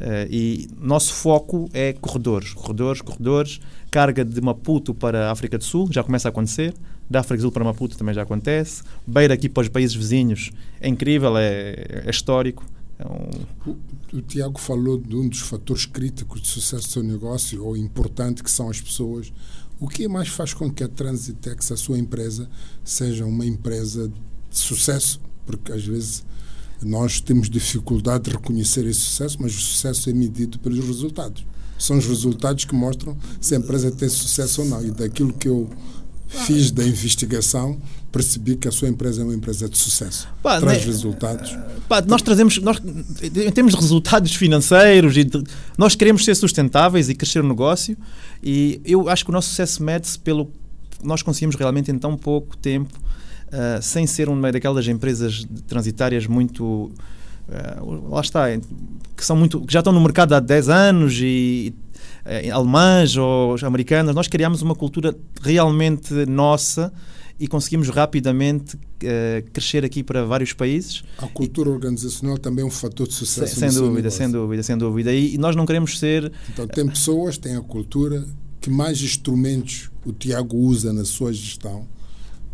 Uh, 0.00 0.26
e 0.30 0.70
nosso 0.78 1.12
foco 1.12 1.68
é 1.74 1.92
corredores, 1.92 2.54
corredores, 2.54 3.02
corredores. 3.02 3.60
Carga 3.90 4.24
de 4.24 4.40
Maputo 4.40 4.94
para 4.94 5.28
a 5.28 5.32
África 5.32 5.58
do 5.58 5.64
Sul 5.64 5.88
já 5.92 6.02
começa 6.02 6.28
a 6.28 6.30
acontecer. 6.30 6.74
Da 7.08 7.20
África 7.20 7.36
do 7.36 7.42
Sul 7.42 7.52
para 7.52 7.64
Maputo 7.64 7.98
também 7.98 8.14
já 8.14 8.22
acontece. 8.22 8.82
Beira 9.06 9.34
aqui 9.34 9.48
para 9.48 9.62
os 9.62 9.68
países 9.68 9.94
vizinhos 9.94 10.50
é 10.80 10.88
incrível, 10.88 11.36
é, 11.36 12.02
é 12.06 12.10
histórico. 12.10 12.64
É 12.98 13.06
um... 13.06 13.70
o, 13.70 13.76
o, 14.16 14.22
Tiago 14.22 14.58
falou 14.58 14.96
de 14.96 15.14
um 15.16 15.28
dos 15.28 15.40
fatores 15.40 15.84
críticos 15.84 16.40
de 16.40 16.48
sucesso 16.48 16.86
do 16.86 16.92
seu 16.92 17.02
negócio, 17.02 17.64
ou 17.64 17.76
importante, 17.76 18.42
que 18.42 18.50
são 18.50 18.70
as 18.70 18.80
pessoas. 18.80 19.32
O 19.78 19.88
que 19.88 20.06
mais 20.08 20.28
faz 20.28 20.54
com 20.54 20.70
que 20.70 20.84
a 20.84 20.88
Transitex, 20.88 21.72
a 21.72 21.76
sua 21.76 21.98
empresa, 21.98 22.48
seja 22.84 23.26
uma 23.26 23.44
empresa 23.44 24.08
de 24.08 24.58
sucesso? 24.58 25.20
Porque 25.44 25.72
às 25.72 25.84
vezes 25.84 26.24
nós 26.82 27.20
temos 27.20 27.50
dificuldade 27.50 28.24
de 28.24 28.30
reconhecer 28.30 28.86
esse 28.86 29.00
sucesso, 29.00 29.38
mas 29.40 29.54
o 29.54 29.60
sucesso 29.60 30.08
é 30.08 30.12
medido 30.12 30.58
pelos 30.58 30.84
resultados. 30.84 31.44
São 31.78 31.96
os 31.98 32.06
resultados 32.06 32.64
que 32.64 32.74
mostram 32.74 33.16
se 33.40 33.54
a 33.54 33.58
empresa 33.58 33.90
tem 33.90 34.08
sucesso 34.08 34.62
ou 34.62 34.68
não. 34.68 34.84
E 34.84 34.90
daquilo 34.90 35.32
que 35.32 35.48
eu 35.48 35.68
fiz 36.28 36.70
da 36.70 36.84
investigação, 36.84 37.78
percebi 38.12 38.56
que 38.56 38.68
a 38.68 38.70
sua 38.70 38.88
empresa 38.88 39.22
é 39.22 39.24
uma 39.24 39.34
empresa 39.34 39.68
de 39.68 39.76
sucesso. 39.76 40.28
Pá, 40.42 40.60
Traz 40.60 40.78
né, 40.78 40.84
resultados. 40.84 41.56
Pá, 41.88 42.00
nós 42.02 42.22
trazemos, 42.22 42.58
nós, 42.58 42.80
em 43.22 43.50
termos 43.50 43.74
de 43.74 43.80
resultados 43.80 44.34
financeiros, 44.34 45.16
e 45.16 45.24
de, 45.24 45.42
nós 45.76 45.94
queremos 45.94 46.24
ser 46.24 46.34
sustentáveis 46.34 47.08
e 47.08 47.14
crescer 47.14 47.40
o 47.40 47.48
negócio. 47.48 47.96
E 48.42 48.80
eu 48.84 49.08
acho 49.08 49.24
que 49.24 49.30
o 49.30 49.32
nosso 49.32 49.48
sucesso 49.48 49.82
mede-se 49.82 50.18
pelo 50.18 50.50
nós 51.02 51.22
conseguimos 51.22 51.56
realmente 51.56 51.90
em 51.90 51.98
tão 51.98 52.14
pouco 52.14 52.54
tempo 52.58 52.98
uh, 53.52 53.82
sem 53.82 54.06
ser 54.06 54.28
uma 54.28 54.50
daquelas 54.50 54.86
empresas 54.88 55.46
transitárias 55.66 56.26
muito. 56.26 56.90
Uh, 57.48 58.08
lá 58.10 58.20
está, 58.20 58.46
que, 59.16 59.24
são 59.24 59.36
muito, 59.36 59.60
que 59.62 59.72
já 59.72 59.80
estão 59.80 59.92
no 59.92 60.00
mercado 60.00 60.34
há 60.34 60.40
10 60.40 60.68
anos 60.68 61.18
e, 61.20 61.74
uh, 62.24 62.54
alemãs 62.54 63.16
ou 63.16 63.56
americanas, 63.62 64.14
nós 64.14 64.28
criamos 64.28 64.62
uma 64.62 64.74
cultura 64.74 65.16
realmente 65.42 66.14
nossa 66.26 66.92
e 67.40 67.48
conseguimos 67.48 67.88
rapidamente 67.88 68.76
uh, 68.76 69.50
crescer 69.52 69.84
aqui 69.84 70.02
para 70.04 70.24
vários 70.24 70.52
países. 70.52 71.02
A 71.18 71.26
cultura 71.26 71.70
e, 71.70 71.72
organizacional 71.72 72.38
também 72.38 72.62
é 72.62 72.66
um 72.66 72.70
fator 72.70 73.08
de 73.08 73.14
sucesso. 73.14 73.58
Sem, 73.58 73.70
sem 73.70 73.80
dúvida, 73.80 74.10
sem 74.10 74.30
dúvida, 74.30 74.62
sem 74.62 74.76
dúvida. 74.76 75.12
E, 75.12 75.34
e, 75.34 75.38
nós 75.38 75.56
não 75.56 75.64
queremos 75.64 75.98
ser. 75.98 76.30
Então, 76.52 76.68
tem 76.68 76.86
pessoas, 76.86 77.38
tem 77.38 77.56
a 77.56 77.62
cultura. 77.62 78.24
Que 78.60 78.68
mais 78.68 79.00
instrumentos 79.00 79.90
o 80.04 80.12
Tiago 80.12 80.54
usa 80.54 80.92
na 80.92 81.06
sua 81.06 81.32
gestão 81.32 81.88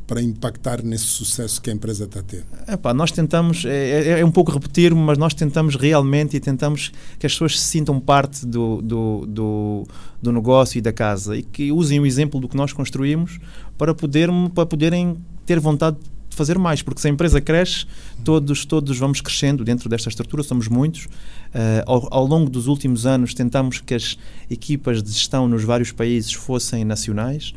para 0.06 0.22
impactar 0.22 0.82
nesse 0.82 1.04
sucesso 1.04 1.60
que 1.60 1.68
a 1.68 1.72
empresa 1.72 2.04
está 2.04 2.20
a 2.20 2.22
ter? 2.22 2.44
Epá, 2.68 2.94
nós 2.94 3.10
tentamos, 3.10 3.64
é, 3.64 4.12
é, 4.14 4.20
é 4.20 4.24
um 4.24 4.30
pouco 4.30 4.52
repetir 4.52 4.94
mas 4.94 5.18
nós 5.18 5.34
tentamos 5.34 5.74
realmente 5.76 6.36
e 6.36 6.40
tentamos 6.40 6.92
que 7.18 7.26
as 7.26 7.32
pessoas 7.32 7.58
se 7.58 7.66
sintam 7.66 7.98
parte 7.98 8.46
do, 8.46 8.80
do, 8.80 9.26
do, 9.26 9.86
do, 10.22 10.32
negócio 10.32 10.78
e 10.78 10.80
da 10.80 10.92
casa 10.92 11.36
e 11.36 11.42
que 11.42 11.72
usem 11.72 11.98
o 11.98 12.06
exemplo 12.06 12.40
do 12.40 12.48
que 12.48 12.56
nós 12.56 12.72
construímos 12.72 13.38
para, 13.76 13.94
poder, 13.94 14.30
para 14.54 14.66
poderem 14.66 15.16
ter 15.44 15.58
vontade 15.58 15.96
de 16.28 16.36
fazer 16.36 16.58
mais, 16.58 16.82
porque 16.82 17.00
se 17.00 17.08
a 17.08 17.10
empresa 17.10 17.40
cresce, 17.40 17.86
todos, 18.22 18.64
todos 18.64 18.98
vamos 18.98 19.20
crescendo 19.20 19.64
dentro 19.64 19.88
desta 19.88 20.08
estrutura, 20.08 20.42
somos 20.42 20.68
muitos. 20.68 21.06
Uh, 21.06 21.82
ao, 21.86 22.14
ao 22.14 22.26
longo 22.26 22.50
dos 22.50 22.66
últimos 22.66 23.06
anos 23.06 23.32
tentamos 23.32 23.80
que 23.80 23.94
as 23.94 24.18
equipas 24.50 25.02
de 25.02 25.10
gestão 25.10 25.48
nos 25.48 25.64
vários 25.64 25.90
países 25.90 26.32
fossem 26.32 26.84
nacionais, 26.84 27.54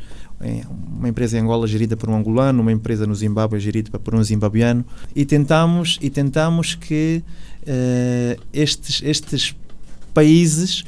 uma 0.98 1.08
empresa 1.08 1.36
em 1.36 1.40
Angola 1.40 1.66
gerida 1.66 1.96
por 1.96 2.08
um 2.08 2.14
angolano, 2.14 2.62
uma 2.62 2.72
empresa 2.72 3.06
no 3.06 3.14
Zimbábue 3.14 3.60
gerida 3.60 3.98
por 3.98 4.14
um 4.14 4.22
zimbabiano 4.22 4.84
e 5.14 5.24
tentamos 5.24 5.98
e 6.00 6.08
tentamos 6.08 6.74
que 6.74 7.22
uh, 7.62 8.42
estes 8.52 9.02
estes 9.04 9.54
países 10.14 10.84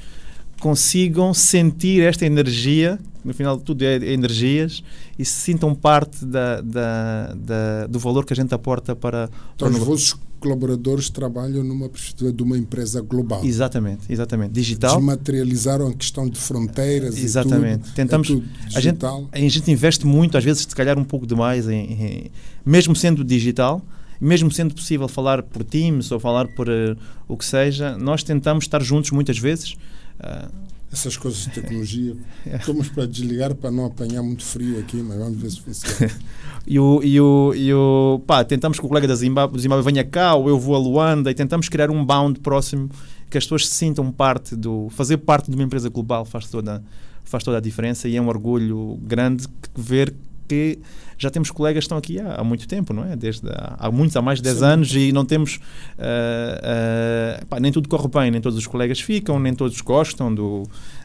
consigam 0.59 1.35
sentir 1.35 2.03
esta 2.03 2.25
energia 2.25 2.99
no 3.25 3.33
final 3.33 3.57
de 3.57 3.65
tudo 3.65 3.83
é, 3.83 3.97
é 3.97 4.13
energias 4.13 4.83
e 5.19 5.25
se 5.25 5.33
sintam 5.33 5.75
parte 5.75 6.25
da, 6.25 6.61
da, 6.61 7.35
da, 7.35 7.87
do 7.87 7.99
valor 7.99 8.25
que 8.25 8.33
a 8.33 8.37
gente 8.37 8.55
aporta 8.55 8.95
para 8.95 9.29
então, 9.55 9.69
os 9.69 9.79
vossos 9.79 10.17
colaboradores 10.41 11.09
trabalham 11.09 11.63
numa 11.63 11.89
perspectiva 11.89 12.33
de 12.33 12.43
uma 12.43 12.59
empresa 12.59 13.01
global. 13.01 13.45
Exatamente 13.45 14.13
exatamente. 14.13 14.53
Digital. 14.53 14.97
Desmaterializaram 14.97 15.89
a 15.89 15.95
questão 15.95 16.29
de 16.29 16.39
fronteiras 16.39 17.17
exatamente. 17.17 17.85
tudo, 17.85 17.95
tentamos 17.95 18.31
é 18.31 18.43
a 18.75 18.81
gente 18.81 19.05
a 19.05 19.39
gente 19.39 19.71
investe 19.71 20.07
muito 20.07 20.37
às 20.37 20.45
vezes 20.45 20.63
se 20.63 20.75
calhar 20.75 20.99
um 20.99 21.05
pouco 21.05 21.27
demais 21.27 21.69
em, 21.69 21.93
em 21.93 22.31
mesmo 22.65 22.97
sendo 22.97 23.23
digital 23.23 23.83
mesmo 24.23 24.53
sendo 24.53 24.73
possível 24.73 25.09
falar 25.09 25.43
por 25.43 25.65
Teams 25.65 26.13
ou 26.13 26.21
falar 26.21 26.47
por 26.47 26.69
uh, 26.69 26.97
o 27.27 27.37
que 27.37 27.45
seja, 27.45 27.99
nós 27.99 28.23
tentamos 28.23 28.63
estar 28.63 28.81
juntos 28.81 29.11
muitas 29.11 29.37
vezes. 29.37 29.73
Uh, 29.73 30.49
essas 30.93 31.17
coisas 31.17 31.45
de 31.45 31.51
tecnologia. 31.61 32.15
Estamos 32.47 32.89
para 32.89 33.07
desligar 33.07 33.55
para 33.55 33.71
não 33.71 33.87
apanhar 33.87 34.23
muito 34.23 34.45
frio 34.45 34.79
aqui, 34.79 34.97
mas 34.99 35.19
vamos 35.19 35.41
ver 35.41 35.51
se 35.51 35.61
funciona. 35.61 36.13
e 36.67 36.79
o, 36.79 37.03
e 37.03 37.21
o, 37.21 37.55
e 37.55 37.75
o 37.75 38.23
pá, 38.27 38.45
tentamos 38.45 38.79
que 38.79 38.85
o 38.85 38.89
colega 38.89 39.09
da 39.09 39.15
Zimbábue, 39.15 39.61
Zimbábue 39.61 39.85
venha 39.85 40.05
cá, 40.05 40.35
ou 40.35 40.49
eu 40.49 40.59
vou 40.59 40.75
a 40.75 40.79
Luanda, 40.79 41.31
e 41.31 41.35
tentamos 41.35 41.69
criar 41.69 41.91
um 41.91 42.05
bound 42.05 42.41
próximo 42.41 42.91
que 43.31 43.39
as 43.39 43.45
pessoas 43.45 43.67
se 43.67 43.75
sintam 43.75 44.13
parte 44.13 44.55
do. 44.55 44.89
Fazer 44.91 45.17
parte 45.17 45.51
de 45.51 45.57
uma 45.57 45.65
empresa 45.65 45.89
global 45.89 46.25
faz 46.25 46.49
toda, 46.49 46.85
faz 47.25 47.43
toda 47.43 47.57
a 47.57 47.61
diferença 47.61 48.07
e 48.09 48.17
é 48.17 48.21
um 48.21 48.29
orgulho 48.29 48.99
grande 49.03 49.47
ver 49.75 50.15
que 50.49 50.79
já 51.23 51.31
temos 51.31 51.51
colegas 51.51 51.83
que 51.83 51.87
estão 51.87 51.99
aqui 51.99 52.21
há, 52.21 52.35
há 52.35 52.45
muito 52.45 52.67
tempo, 52.67 52.93
não 52.93 53.05
é? 53.05 53.15
Desde 53.15 53.49
há, 53.49 53.77
há 53.79 53.91
muitos, 53.91 54.17
há 54.17 54.23
mais 54.23 54.39
de 54.39 54.45
10 54.45 54.57
Sim. 54.57 54.65
anos 54.65 54.95
e 54.95 55.13
não 55.13 55.25
temos. 55.25 55.57
Uh, 55.97 57.43
uh, 57.43 57.47
pá, 57.47 57.61
nem 57.61 57.71
tudo 57.71 57.89
corre 57.89 58.09
bem, 58.09 58.31
nem 58.31 58.41
todos 58.41 58.59
os 58.59 58.67
colegas 58.67 59.01
ficam, 59.01 59.39
nem 59.39 59.55
todos 59.55 59.81
gostam 59.81 60.35
do. 60.35 60.65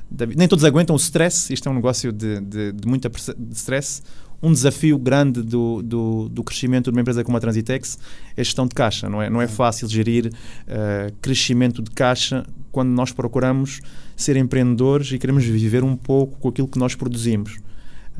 Da, 0.09 0.25
nem 0.25 0.47
todos 0.47 0.65
aguentam 0.65 0.95
o 0.95 0.97
stress. 0.97 1.53
Isto 1.53 1.69
é 1.69 1.71
um 1.71 1.75
negócio 1.75 2.11
de, 2.11 2.39
de, 2.41 2.71
de 2.71 2.87
muita 2.87 3.09
de 3.09 3.55
stress. 3.55 4.01
Um 4.41 4.51
desafio 4.51 4.99
grande 4.99 5.41
do, 5.41 5.81
do, 5.81 6.29
do, 6.29 6.43
crescimento 6.43 6.85
de 6.85 6.91
uma 6.91 7.01
empresa 7.01 7.23
como 7.23 7.35
a 7.35 7.39
Transitex 7.39 7.97
é 8.35 8.41
a 8.41 8.43
gestão 8.43 8.67
de 8.67 8.75
caixa. 8.75 9.09
Não 9.09 9.19
é, 9.19 9.31
não 9.31 9.41
é 9.41 9.47
fácil 9.47 9.87
gerir 9.87 10.27
uh, 10.27 11.11
crescimento 11.19 11.81
de 11.81 11.89
caixa 11.89 12.45
quando 12.71 12.89
nós 12.89 13.11
procuramos 13.11 13.81
ser 14.15 14.37
empreendedores 14.37 15.11
e 15.11 15.17
queremos 15.17 15.43
viver 15.43 15.83
um 15.83 15.95
pouco 15.95 16.37
com 16.37 16.49
aquilo 16.49 16.67
que 16.67 16.77
nós 16.77 16.93
produzimos. 16.93 17.57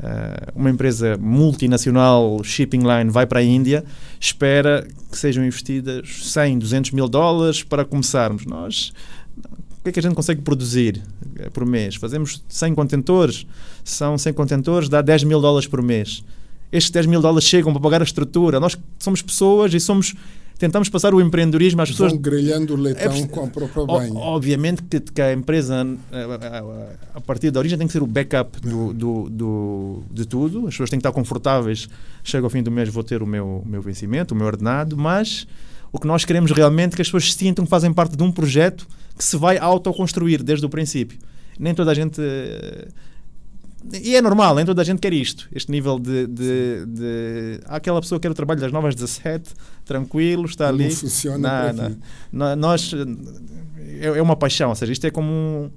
Uh, 0.00 0.52
uma 0.54 0.70
empresa 0.70 1.16
multinacional, 1.18 2.42
shipping 2.42 2.82
line, 2.82 3.10
vai 3.10 3.26
para 3.26 3.40
a 3.40 3.42
Índia, 3.42 3.84
espera 4.20 4.86
que 5.10 5.18
sejam 5.18 5.44
investidas 5.44 6.08
100, 6.22 6.58
200 6.58 6.90
mil 6.92 7.08
dólares 7.08 7.62
para 7.62 7.84
começarmos. 7.84 8.46
Nós, 8.46 8.92
o 9.80 9.82
que 9.84 9.90
é 9.90 9.92
que 9.92 9.98
a 10.00 10.02
gente 10.02 10.14
consegue 10.14 10.42
produzir 10.42 11.02
eh, 11.36 11.50
por 11.50 11.64
mês? 11.64 11.96
Fazemos 11.96 12.42
100 12.48 12.74
contentores, 12.74 13.46
são 13.84 14.18
100 14.18 14.32
contentores, 14.32 14.88
dá 14.88 15.00
10 15.02 15.24
mil 15.24 15.40
dólares 15.40 15.66
por 15.66 15.82
mês. 15.82 16.22
Estes 16.70 16.90
10 16.90 17.06
mil 17.06 17.20
dólares 17.22 17.48
chegam 17.48 17.72
para 17.72 17.80
pagar 17.80 18.00
a 18.02 18.04
estrutura. 18.04 18.60
Nós 18.60 18.76
somos 18.98 19.22
pessoas 19.22 19.72
e 19.72 19.80
somos 19.80 20.14
tentamos 20.58 20.88
passar 20.88 21.14
o 21.14 21.20
empreendedorismo 21.20 21.80
às 21.80 21.90
pessoas. 21.90 22.12
Vão 22.12 22.20
grelhando 22.20 22.74
o 22.74 22.76
leitão 22.76 23.12
é, 23.12 23.26
com 23.28 23.44
a 23.44 23.46
própria 23.46 23.86
banha. 23.86 24.12
Obviamente 24.12 24.82
que, 24.82 25.00
que, 25.00 25.22
a 25.22 25.32
empresa, 25.32 25.86
a 27.14 27.20
partir 27.20 27.50
da 27.50 27.60
origem, 27.60 27.78
tem 27.78 27.86
que 27.86 27.92
ser 27.92 28.02
o 28.02 28.06
backup 28.06 28.60
do, 28.60 28.92
do, 28.92 29.30
do, 29.30 30.02
de 30.10 30.26
tudo. 30.26 30.66
As 30.66 30.74
pessoas 30.74 30.90
têm 30.90 30.98
que 30.98 31.06
estar 31.06 31.12
confortáveis. 31.12 31.88
Chega 32.24 32.44
ao 32.44 32.50
fim 32.50 32.62
do 32.62 32.70
mês, 32.70 32.88
vou 32.88 33.04
ter 33.04 33.22
o 33.22 33.26
meu, 33.26 33.62
meu 33.64 33.80
vencimento, 33.80 34.34
o 34.34 34.36
meu 34.36 34.46
ordenado, 34.46 34.96
mas 34.96 35.46
o 35.92 35.98
que 35.98 36.06
nós 36.06 36.24
queremos 36.24 36.50
realmente 36.50 36.92
é 36.92 36.96
que 36.96 37.02
as 37.02 37.08
pessoas 37.08 37.32
sintam 37.32 37.64
que 37.64 37.70
fazem 37.70 37.92
parte 37.92 38.16
de 38.16 38.22
um 38.22 38.32
projeto 38.32 38.86
que 39.16 39.24
se 39.24 39.36
vai 39.36 39.58
autoconstruir 39.58 40.42
desde 40.42 40.66
o 40.66 40.68
princípio. 40.68 41.18
Nem 41.58 41.74
toda 41.74 41.92
a 41.92 41.94
gente 41.94 42.20
e 43.92 44.16
é 44.16 44.20
normal, 44.22 44.56
nem 44.56 44.66
toda 44.66 44.82
a 44.82 44.84
gente 44.84 44.98
quer 44.98 45.12
isto. 45.12 45.48
Este 45.52 45.70
nível 45.70 45.98
de. 45.98 46.26
de, 46.26 46.86
de... 46.86 47.60
Há 47.66 47.76
aquela 47.76 48.00
pessoa 48.00 48.18
que 48.18 48.22
quer 48.22 48.30
o 48.30 48.34
trabalho 48.34 48.60
das 48.60 48.72
novas 48.72 48.94
17, 48.94 49.50
tranquilo, 49.84 50.46
está 50.46 50.68
ali. 50.68 50.84
Não 50.84 50.90
funciona. 50.90 51.72
Não, 51.72 51.96
não. 52.32 52.56
Nós. 52.56 52.92
É, 54.00 54.06
é, 54.06 54.22
uma 54.22 54.36
paixão, 54.36 54.70
ou 54.70 54.74
seja, 54.74 54.92
isto 54.92 55.06
é 55.06 55.10
como 55.10 55.30
um. 55.30 55.70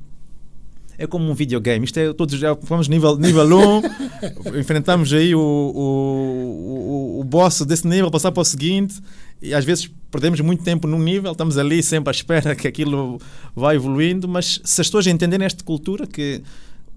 É 0.98 1.08
como 1.08 1.30
um 1.30 1.34
videogame. 1.34 1.86
Isto 1.86 2.00
é 2.00 2.14
todos 2.14 2.38
já 2.38 2.54
vamos 2.54 2.88
nível 2.88 3.18
nível 3.18 3.46
1, 3.46 3.82
enfrentamos 4.60 5.14
aí 5.14 5.34
o, 5.34 5.40
o, 5.40 7.18
o, 7.18 7.20
o 7.22 7.24
boss 7.24 7.62
desse 7.62 7.88
nível, 7.88 8.12
passar 8.12 8.32
para 8.32 8.42
o 8.42 8.46
seguinte, 8.46 9.02
e 9.42 9.54
às 9.54 9.66
vezes 9.66 9.90
perdemos 10.12 10.40
muito 10.42 10.64
tempo 10.64 10.88
num 10.88 11.00
nível, 11.00 11.32
estamos 11.32 11.58
ali 11.58 11.82
sempre 11.82 12.10
à 12.10 12.12
espera 12.12 12.56
que 12.56 12.68
aquilo 12.68 13.20
vá 13.56 13.74
evoluindo, 13.74 14.28
mas 14.28 14.62
se 14.64 14.82
as 14.82 14.88
pessoas 14.88 15.08
entenderem 15.08 15.46
esta 15.46 15.64
cultura 15.64 16.06
que 16.06 16.44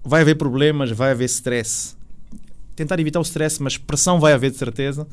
vai 0.05 0.21
haver 0.21 0.35
problemas, 0.35 0.91
vai 0.91 1.11
haver 1.11 1.25
stress. 1.25 1.95
Tentar 2.75 2.99
evitar 2.99 3.19
o 3.19 3.23
stress, 3.23 3.61
mas 3.61 3.77
pressão 3.77 4.19
vai 4.19 4.33
haver 4.33 4.51
de 4.51 4.57
certeza 4.57 5.07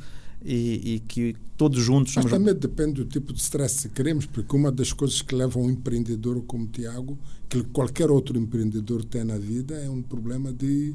e, 0.45 0.95
e 0.95 1.01
que 1.01 1.37
todos 1.57 1.83
juntos. 1.83 2.15
Mas 2.17 2.27
também 2.27 2.55
depende 2.55 2.95
do 2.95 3.05
tipo 3.05 3.33
de 3.33 3.41
stress 3.41 3.89
que 3.89 3.95
queremos, 3.95 4.27
porque 4.27 4.55
uma 4.55 4.71
das 4.71 4.93
coisas 4.93 5.23
que 5.23 5.35
leva 5.35 5.59
um 5.59 5.71
empreendedor 5.71 6.43
como 6.43 6.67
Tiago, 6.67 7.19
que 7.49 7.63
qualquer 7.65 8.11
outro 8.11 8.39
empreendedor 8.39 9.05
tem 9.05 9.25
na 9.25 9.39
vida, 9.39 9.75
é 9.77 9.89
um 9.89 10.03
problema 10.03 10.53
de 10.53 10.95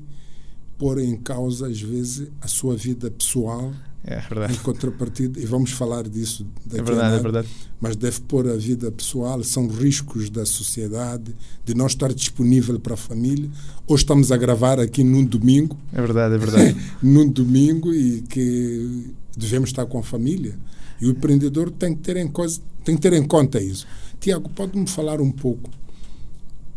pôr 0.77 0.99
em 0.99 1.15
causa, 1.15 1.67
às 1.67 1.81
vezes, 1.81 2.27
a 2.41 2.47
sua 2.47 2.75
vida 2.75 3.09
pessoal 3.09 3.73
é 4.09 4.21
verdade. 4.21 4.53
Em 4.53 4.57
contrapartida, 4.57 5.37
e 5.37 5.45
vamos 5.45 5.71
falar 5.71 6.07
disso 6.07 6.47
daqui 6.65 6.79
é 6.79 6.83
verdade, 6.83 7.09
nada, 7.09 7.15
é 7.17 7.21
verdade. 7.21 7.47
mas 7.81 7.97
deve 7.97 8.21
pôr 8.21 8.47
a 8.47 8.55
vida 8.55 8.89
pessoal, 8.89 9.43
são 9.43 9.67
riscos 9.67 10.29
da 10.29 10.45
sociedade, 10.45 11.35
de 11.65 11.75
não 11.75 11.87
estar 11.87 12.13
disponível 12.13 12.79
para 12.79 12.93
a 12.93 12.97
família. 12.97 13.49
Hoje 13.85 14.03
estamos 14.03 14.31
a 14.31 14.37
gravar 14.37 14.79
aqui 14.79 15.03
num 15.03 15.25
domingo. 15.25 15.77
É 15.91 15.99
verdade, 15.99 16.35
é 16.35 16.37
verdade. 16.37 16.77
num 17.03 17.27
domingo 17.27 17.93
e 17.93 18.21
que 18.21 19.13
devemos 19.35 19.71
estar 19.71 19.85
com 19.85 19.99
a 19.99 20.03
família. 20.03 20.57
E 21.01 21.05
o 21.05 21.09
empreendedor 21.09 21.69
tem 21.69 21.93
que 21.93 22.01
ter 22.01 22.15
em, 22.15 22.29
coisa, 22.29 22.61
tem 22.85 22.95
que 22.95 23.01
ter 23.01 23.11
em 23.11 23.27
conta 23.27 23.61
isso. 23.61 23.85
Tiago, 24.21 24.49
pode-me 24.49 24.87
falar 24.87 25.19
um 25.19 25.31
pouco 25.31 25.69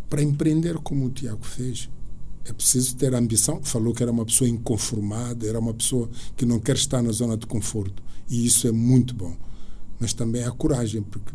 para 0.09 0.21
empreender 0.21 0.75
como 0.79 1.07
o 1.07 1.11
Tiago 1.11 1.45
fez? 1.45 1.89
É 2.45 2.53
preciso 2.53 2.97
ter 2.97 3.15
ambição. 3.15 3.61
Falou 3.63 3.95
que 3.95 4.03
era 4.03 4.13
uma 4.13 4.25
pessoa 4.25 4.49
inconformada, 4.49 5.47
era 5.47 5.59
uma 5.59 5.75
pessoa 5.75 6.09
que 6.37 6.45
não 6.47 6.59
quer 6.59 6.77
estar 6.77 7.03
na 7.03 7.13
zona 7.13 7.37
de 7.37 7.47
conforto. 7.47 8.03
E 8.29 8.47
isso 8.47 8.67
é 8.67 8.73
muito 8.73 9.15
bom. 9.15 9.37
Mas 9.99 10.13
também 10.13 10.45
a 10.45 10.51
coragem, 10.51 11.03
porque 11.03 11.33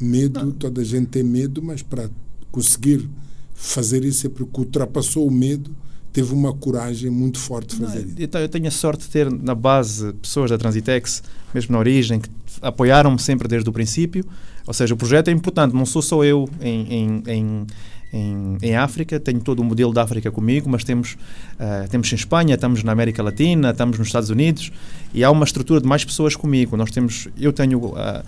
medo, 0.00 0.40
não. 0.40 0.52
toda 0.52 0.80
a 0.80 0.84
gente 0.84 1.06
tem 1.06 1.22
medo, 1.22 1.62
mas 1.62 1.82
para 1.82 2.08
conseguir 2.50 3.08
fazer 3.54 4.04
isso 4.04 4.26
é 4.26 4.30
porque 4.30 4.60
ultrapassou 4.60 5.26
o 5.26 5.30
medo, 5.30 5.74
teve 6.12 6.32
uma 6.32 6.54
coragem 6.54 7.10
muito 7.10 7.38
forte 7.38 7.76
de 7.76 7.84
fazer 7.84 8.06
isso. 8.06 8.36
Eu 8.38 8.48
tenho 8.48 8.68
a 8.68 8.70
sorte 8.70 9.02
de 9.02 9.10
ter 9.10 9.30
na 9.30 9.54
base 9.54 10.12
pessoas 10.14 10.50
da 10.50 10.56
Transitex, 10.56 11.22
mesmo 11.52 11.72
na 11.72 11.78
origem, 11.78 12.20
que 12.20 12.30
apoiaram-me 12.62 13.18
sempre 13.18 13.46
desde 13.48 13.68
o 13.68 13.72
princípio. 13.72 14.24
Ou 14.66 14.74
seja, 14.74 14.94
o 14.94 14.96
projeto 14.96 15.28
é 15.28 15.32
importante, 15.32 15.74
não 15.74 15.86
sou 15.86 16.02
só 16.02 16.24
eu 16.24 16.48
em, 16.60 16.92
em, 16.92 17.22
em 17.26 17.66
em, 18.12 18.56
em 18.62 18.76
África, 18.76 19.20
tenho 19.20 19.40
todo 19.40 19.60
o 19.60 19.64
modelo 19.64 19.92
da 19.92 20.02
África 20.02 20.30
comigo, 20.30 20.68
mas 20.68 20.84
temos, 20.84 21.12
uh, 21.54 21.88
temos 21.90 22.10
em 22.12 22.16
Espanha, 22.16 22.54
estamos 22.54 22.82
na 22.82 22.92
América 22.92 23.22
Latina, 23.22 23.70
estamos 23.70 23.98
nos 23.98 24.08
Estados 24.08 24.30
Unidos 24.30 24.72
e 25.12 25.22
há 25.22 25.30
uma 25.30 25.44
estrutura 25.44 25.80
de 25.80 25.86
mais 25.86 26.04
pessoas 26.04 26.34
comigo. 26.34 26.76
Nós 26.76 26.90
temos, 26.90 27.28
eu 27.38 27.52
tenho 27.52 27.94
a, 27.96 28.24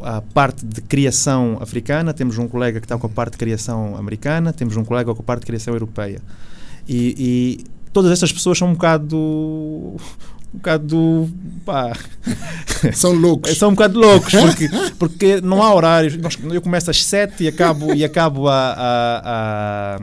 a 0.00 0.20
parte 0.20 0.64
de 0.64 0.80
criação 0.80 1.58
africana, 1.60 2.14
temos 2.14 2.38
um 2.38 2.46
colega 2.46 2.80
que 2.80 2.86
está 2.86 2.96
com 2.96 3.06
a 3.06 3.10
parte 3.10 3.32
de 3.32 3.38
criação 3.38 3.96
americana, 3.96 4.52
temos 4.52 4.76
um 4.76 4.84
colega 4.84 5.14
com 5.14 5.20
a 5.20 5.24
parte 5.24 5.40
de 5.40 5.46
criação 5.46 5.74
europeia. 5.74 6.20
E, 6.88 7.14
e 7.18 7.64
todas 7.92 8.12
essas 8.12 8.32
pessoas 8.32 8.58
são 8.58 8.68
um 8.68 8.72
bocado 8.74 9.96
um 10.56 10.58
bocado. 10.58 11.30
Pá. 11.64 11.92
São 12.94 13.12
loucos. 13.12 13.56
São 13.56 13.68
um 13.70 13.72
bocado 13.72 13.98
loucos, 13.98 14.32
porque, 14.32 14.68
porque 14.98 15.40
não 15.40 15.62
há 15.62 15.74
horários. 15.74 16.16
Eu 16.52 16.62
começo 16.62 16.90
às 16.90 17.04
7 17.04 17.44
e 17.44 17.48
acabo, 17.48 17.94
e 17.94 18.04
acabo 18.04 18.48
a, 18.48 18.72
a, 18.72 19.96
a 19.96 20.00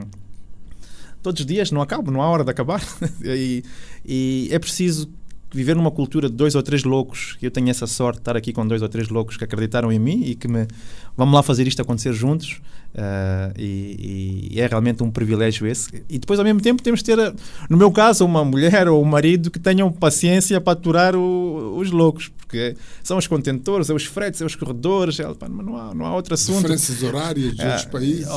todos 1.22 1.40
os 1.40 1.46
dias, 1.46 1.72
não 1.72 1.82
acabo, 1.82 2.12
não 2.12 2.22
há 2.22 2.28
hora 2.28 2.44
de 2.44 2.52
acabar. 2.52 2.82
e, 3.24 3.64
e, 4.06 4.50
é 4.52 4.60
preciso 4.60 5.10
viver 5.52 5.76
numa 5.76 5.92
cultura 5.92 6.30
de 6.30 6.36
dois 6.36 6.56
ou 6.56 6.64
três 6.64 6.84
loucos. 6.84 7.38
Eu 7.42 7.52
tenho 7.52 7.70
essa 7.70 7.88
sorte 7.88 8.18
de 8.18 8.22
estar 8.22 8.36
aqui 8.36 8.52
com 8.52 8.66
dois 8.68 8.82
ou 8.82 8.90
três 8.90 9.10
loucos 9.10 9.38
que 9.38 9.44
acreditaram 9.44 9.92
em 9.92 10.00
mim 10.00 10.24
e 10.26 10.36
que 10.36 10.48
me. 10.48 10.68
Vamos 11.16 11.34
lá 11.34 11.44
fazer 11.44 11.68
isto 11.68 11.82
acontecer 11.82 12.14
juntos. 12.14 12.60
Uh, 12.94 13.52
e, 13.58 14.52
e, 14.52 14.62
é 14.62 14.68
realmente 14.68 15.02
um 15.02 15.10
privilégio 15.10 15.66
esse. 15.66 16.04
E 16.08 16.20
depois, 16.20 16.40
ao 16.40 16.46
mesmo 16.46 16.62
tempo, 16.62 16.82
temos 16.82 17.02
de 17.02 17.06
ter, 17.06 17.34
no 17.68 17.76
meu 17.76 17.92
caso, 17.92 18.24
uma 18.24 18.46
mulher 18.46 18.88
ou 18.88 19.02
um 19.02 19.06
marido 19.06 19.50
que 19.50 19.60
tenham 19.60 19.92
paciência 19.92 20.62
para 20.62 20.74
aturar 20.74 21.16
o, 21.16 21.76
os 21.76 21.90
loucos, 21.90 22.30
porque 22.38 22.76
são 23.04 23.18
os 23.18 23.26
contentores, 23.26 23.90
é 23.90 23.94
os 23.94 24.06
fretes, 24.06 24.42
é 24.42 24.46
os 24.46 24.56
corredores, 24.56 25.20
é, 25.20 25.24
pá, 25.34 25.50
não, 25.50 25.76
há, 25.76 25.94
não 25.96 26.06
há 26.06 26.14
outro 26.14 26.36
assunto. 26.36 26.58
Diferenças 26.58 27.02
horárias 27.02 27.56
de 27.56 27.66
outros 27.66 27.84
uh, 27.84 27.90
países. 27.90 28.28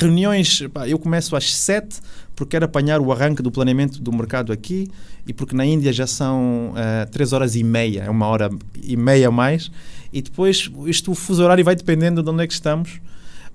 Reuniões, 0.00 0.62
pá, 0.72 0.88
eu 0.88 0.98
começo 0.98 1.36
às 1.36 1.54
sete 1.54 2.00
porque 2.34 2.50
quero 2.50 2.66
apanhar 2.66 3.00
o 3.00 3.10
arranque 3.10 3.42
do 3.42 3.50
planeamento 3.50 4.00
do 4.00 4.12
mercado 4.12 4.52
aqui 4.52 4.90
e 5.26 5.32
porque 5.32 5.56
na 5.56 5.64
Índia 5.64 5.92
já 5.92 6.06
são 6.06 6.70
uh, 6.70 7.10
três 7.10 7.32
horas 7.32 7.56
e 7.56 7.64
meia, 7.64 8.04
é 8.04 8.10
uma 8.10 8.26
hora 8.26 8.50
e 8.82 8.96
meia 8.96 9.30
mais, 9.30 9.70
e 10.12 10.22
depois 10.22 10.70
isto, 10.86 11.10
o 11.10 11.14
fuso 11.14 11.42
horário 11.42 11.64
vai 11.64 11.74
dependendo 11.74 12.22
de 12.22 12.30
onde 12.30 12.44
é 12.44 12.46
que 12.46 12.52
estamos. 12.52 13.00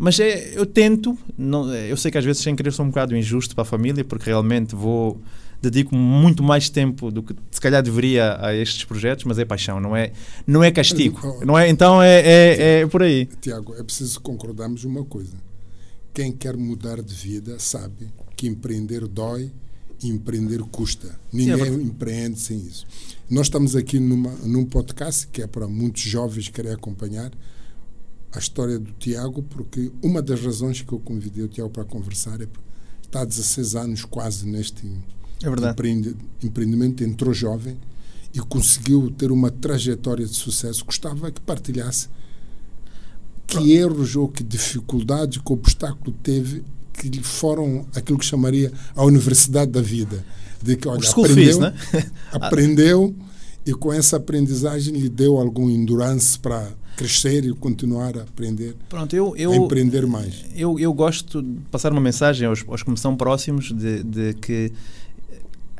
Mas 0.01 0.19
é, 0.19 0.57
eu 0.57 0.65
tento, 0.65 1.15
não, 1.37 1.71
eu 1.75 1.95
sei 1.95 2.09
que 2.09 2.17
às 2.17 2.25
vezes 2.25 2.41
sem 2.41 2.55
querer 2.55 2.71
sou 2.71 2.83
um 2.83 2.89
bocado 2.89 3.15
injusto 3.15 3.53
para 3.53 3.61
a 3.61 3.65
família, 3.65 4.03
porque 4.03 4.25
realmente 4.25 4.73
vou 4.73 5.21
dedico 5.61 5.95
muito 5.95 6.41
mais 6.41 6.71
tempo 6.71 7.11
do 7.11 7.21
que 7.21 7.35
se 7.51 7.61
calhar 7.61 7.83
deveria 7.83 8.35
a 8.43 8.51
estes 8.51 8.83
projetos, 8.83 9.25
mas 9.25 9.37
é 9.37 9.45
paixão, 9.45 9.79
não 9.79 9.95
é, 9.95 10.11
não 10.47 10.63
é 10.63 10.71
castigo. 10.71 11.21
Não 11.45 11.55
é, 11.55 11.69
então 11.69 12.01
é, 12.01 12.19
é, 12.19 12.79
é 12.79 12.87
por 12.87 13.03
aí. 13.03 13.27
Tiago, 13.39 13.75
é 13.75 13.83
preciso 13.83 14.19
concordarmos 14.21 14.85
uma 14.85 15.05
coisa. 15.05 15.35
Quem 16.11 16.31
quer 16.31 16.57
mudar 16.57 16.99
de 16.99 17.13
vida 17.13 17.59
sabe 17.59 18.07
que 18.35 18.47
empreender 18.47 19.07
dói 19.07 19.51
e 20.03 20.07
empreender 20.07 20.63
custa. 20.63 21.15
Ninguém 21.31 21.57
Sim, 21.57 21.61
é 21.61 21.83
empreende 21.83 22.39
sem 22.39 22.57
isso. 22.57 22.87
Nós 23.29 23.45
estamos 23.45 23.75
aqui 23.75 23.99
numa, 23.99 24.31
num 24.43 24.65
podcast 24.65 25.27
que 25.27 25.43
é 25.43 25.47
para 25.47 25.67
muitos 25.67 26.01
jovens 26.01 26.49
querer 26.49 26.73
acompanhar 26.73 27.31
a 28.33 28.39
história 28.39 28.79
do 28.79 28.91
Tiago, 28.93 29.43
porque 29.43 29.91
uma 30.01 30.21
das 30.21 30.41
razões 30.41 30.81
que 30.81 30.93
eu 30.93 30.99
convidei 30.99 31.43
o 31.43 31.47
Tiago 31.47 31.69
para 31.69 31.83
conversar 31.83 32.41
é 32.41 32.47
está 33.03 33.21
há 33.21 33.25
16 33.25 33.75
anos 33.75 34.05
quase 34.05 34.47
neste 34.47 34.87
é 35.43 35.69
empreende, 35.69 36.15
empreendimento, 36.41 37.03
entrou 37.03 37.33
jovem 37.33 37.77
e 38.33 38.39
conseguiu 38.39 39.11
ter 39.11 39.31
uma 39.31 39.51
trajetória 39.51 40.25
de 40.25 40.33
sucesso. 40.33 40.85
Gostava 40.85 41.31
que 41.31 41.41
partilhasse 41.41 42.07
que 43.45 43.73
erros 43.73 44.15
ou 44.15 44.29
que 44.29 44.43
dificuldades, 44.43 45.39
que 45.39 45.51
obstáculo 45.51 46.15
teve 46.23 46.63
que 46.93 47.09
lhe 47.09 47.23
foram 47.23 47.85
aquilo 47.95 48.17
que 48.17 48.25
chamaria 48.25 48.71
a 48.95 49.03
universidade 49.03 49.71
da 49.71 49.81
vida. 49.81 50.23
De 50.61 50.77
que, 50.77 50.87
olha, 50.87 51.09
aprendeu, 51.09 51.33
fees, 51.33 51.57
né? 51.57 51.73
aprendeu 52.31 53.15
e 53.65 53.73
com 53.73 53.91
essa 53.91 54.17
aprendizagem 54.17 54.93
lhe 54.93 55.09
deu 55.09 55.37
algum 55.37 55.69
endurance 55.69 56.37
para 56.37 56.71
crescer 56.95 57.45
e 57.45 57.54
continuar 57.54 58.17
a 58.17 58.21
aprender, 58.21 58.75
Pronto, 58.89 59.15
eu, 59.15 59.36
eu, 59.36 59.51
a 59.51 59.56
empreender 59.56 60.06
mais. 60.06 60.45
Eu, 60.56 60.80
eu 60.80 60.93
gosto 60.93 61.41
de 61.41 61.60
passar 61.71 61.91
uma 61.91 62.01
mensagem 62.01 62.47
aos, 62.47 62.63
aos 62.67 62.84
que 62.84 62.89
me 62.89 62.97
são 62.97 63.15
próximos 63.15 63.71
de, 63.71 64.04
de 64.04 64.34
que 64.36 64.71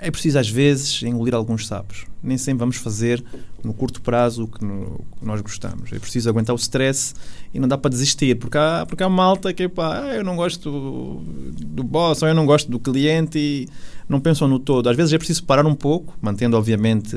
é 0.02 0.10
preciso 0.10 0.40
às 0.40 0.50
vezes 0.50 1.04
engolir 1.04 1.36
alguns 1.36 1.68
sapos. 1.68 2.06
Nem 2.24 2.36
sempre 2.36 2.60
vamos 2.62 2.78
fazer 2.78 3.24
no 3.64 3.72
curto 3.72 4.02
prazo 4.02 4.46
o 4.46 4.48
que, 4.48 4.66
no, 4.66 5.00
que 5.20 5.24
nós 5.24 5.40
gostamos. 5.42 5.94
É 5.94 6.00
preciso 6.00 6.28
aguentar 6.28 6.56
o 6.56 6.58
stress 6.58 7.14
e 7.54 7.60
não 7.60 7.68
dá 7.68 7.78
para 7.78 7.92
desistir, 7.92 8.36
porque 8.36 8.58
há, 8.58 8.84
porque 8.88 9.04
há 9.04 9.10
malta 9.10 9.54
que 9.54 9.70
pá, 9.70 10.06
ah, 10.06 10.16
eu 10.16 10.24
não 10.24 10.36
gosto 10.36 11.22
do 11.56 11.84
boss 11.84 12.24
ou 12.24 12.28
eu 12.28 12.34
não 12.34 12.48
gosto 12.48 12.70
do 12.70 12.80
cliente 12.80 13.38
e 13.38 13.70
não 14.10 14.20
pensam 14.20 14.48
no 14.48 14.58
todo. 14.58 14.90
Às 14.90 14.98
vezes 14.98 15.14
é 15.14 15.20
preciso 15.20 15.44
parar 15.44 15.68
um 15.68 15.76
pouco, 15.76 16.18
mantendo 16.20 16.58
obviamente 16.58 17.16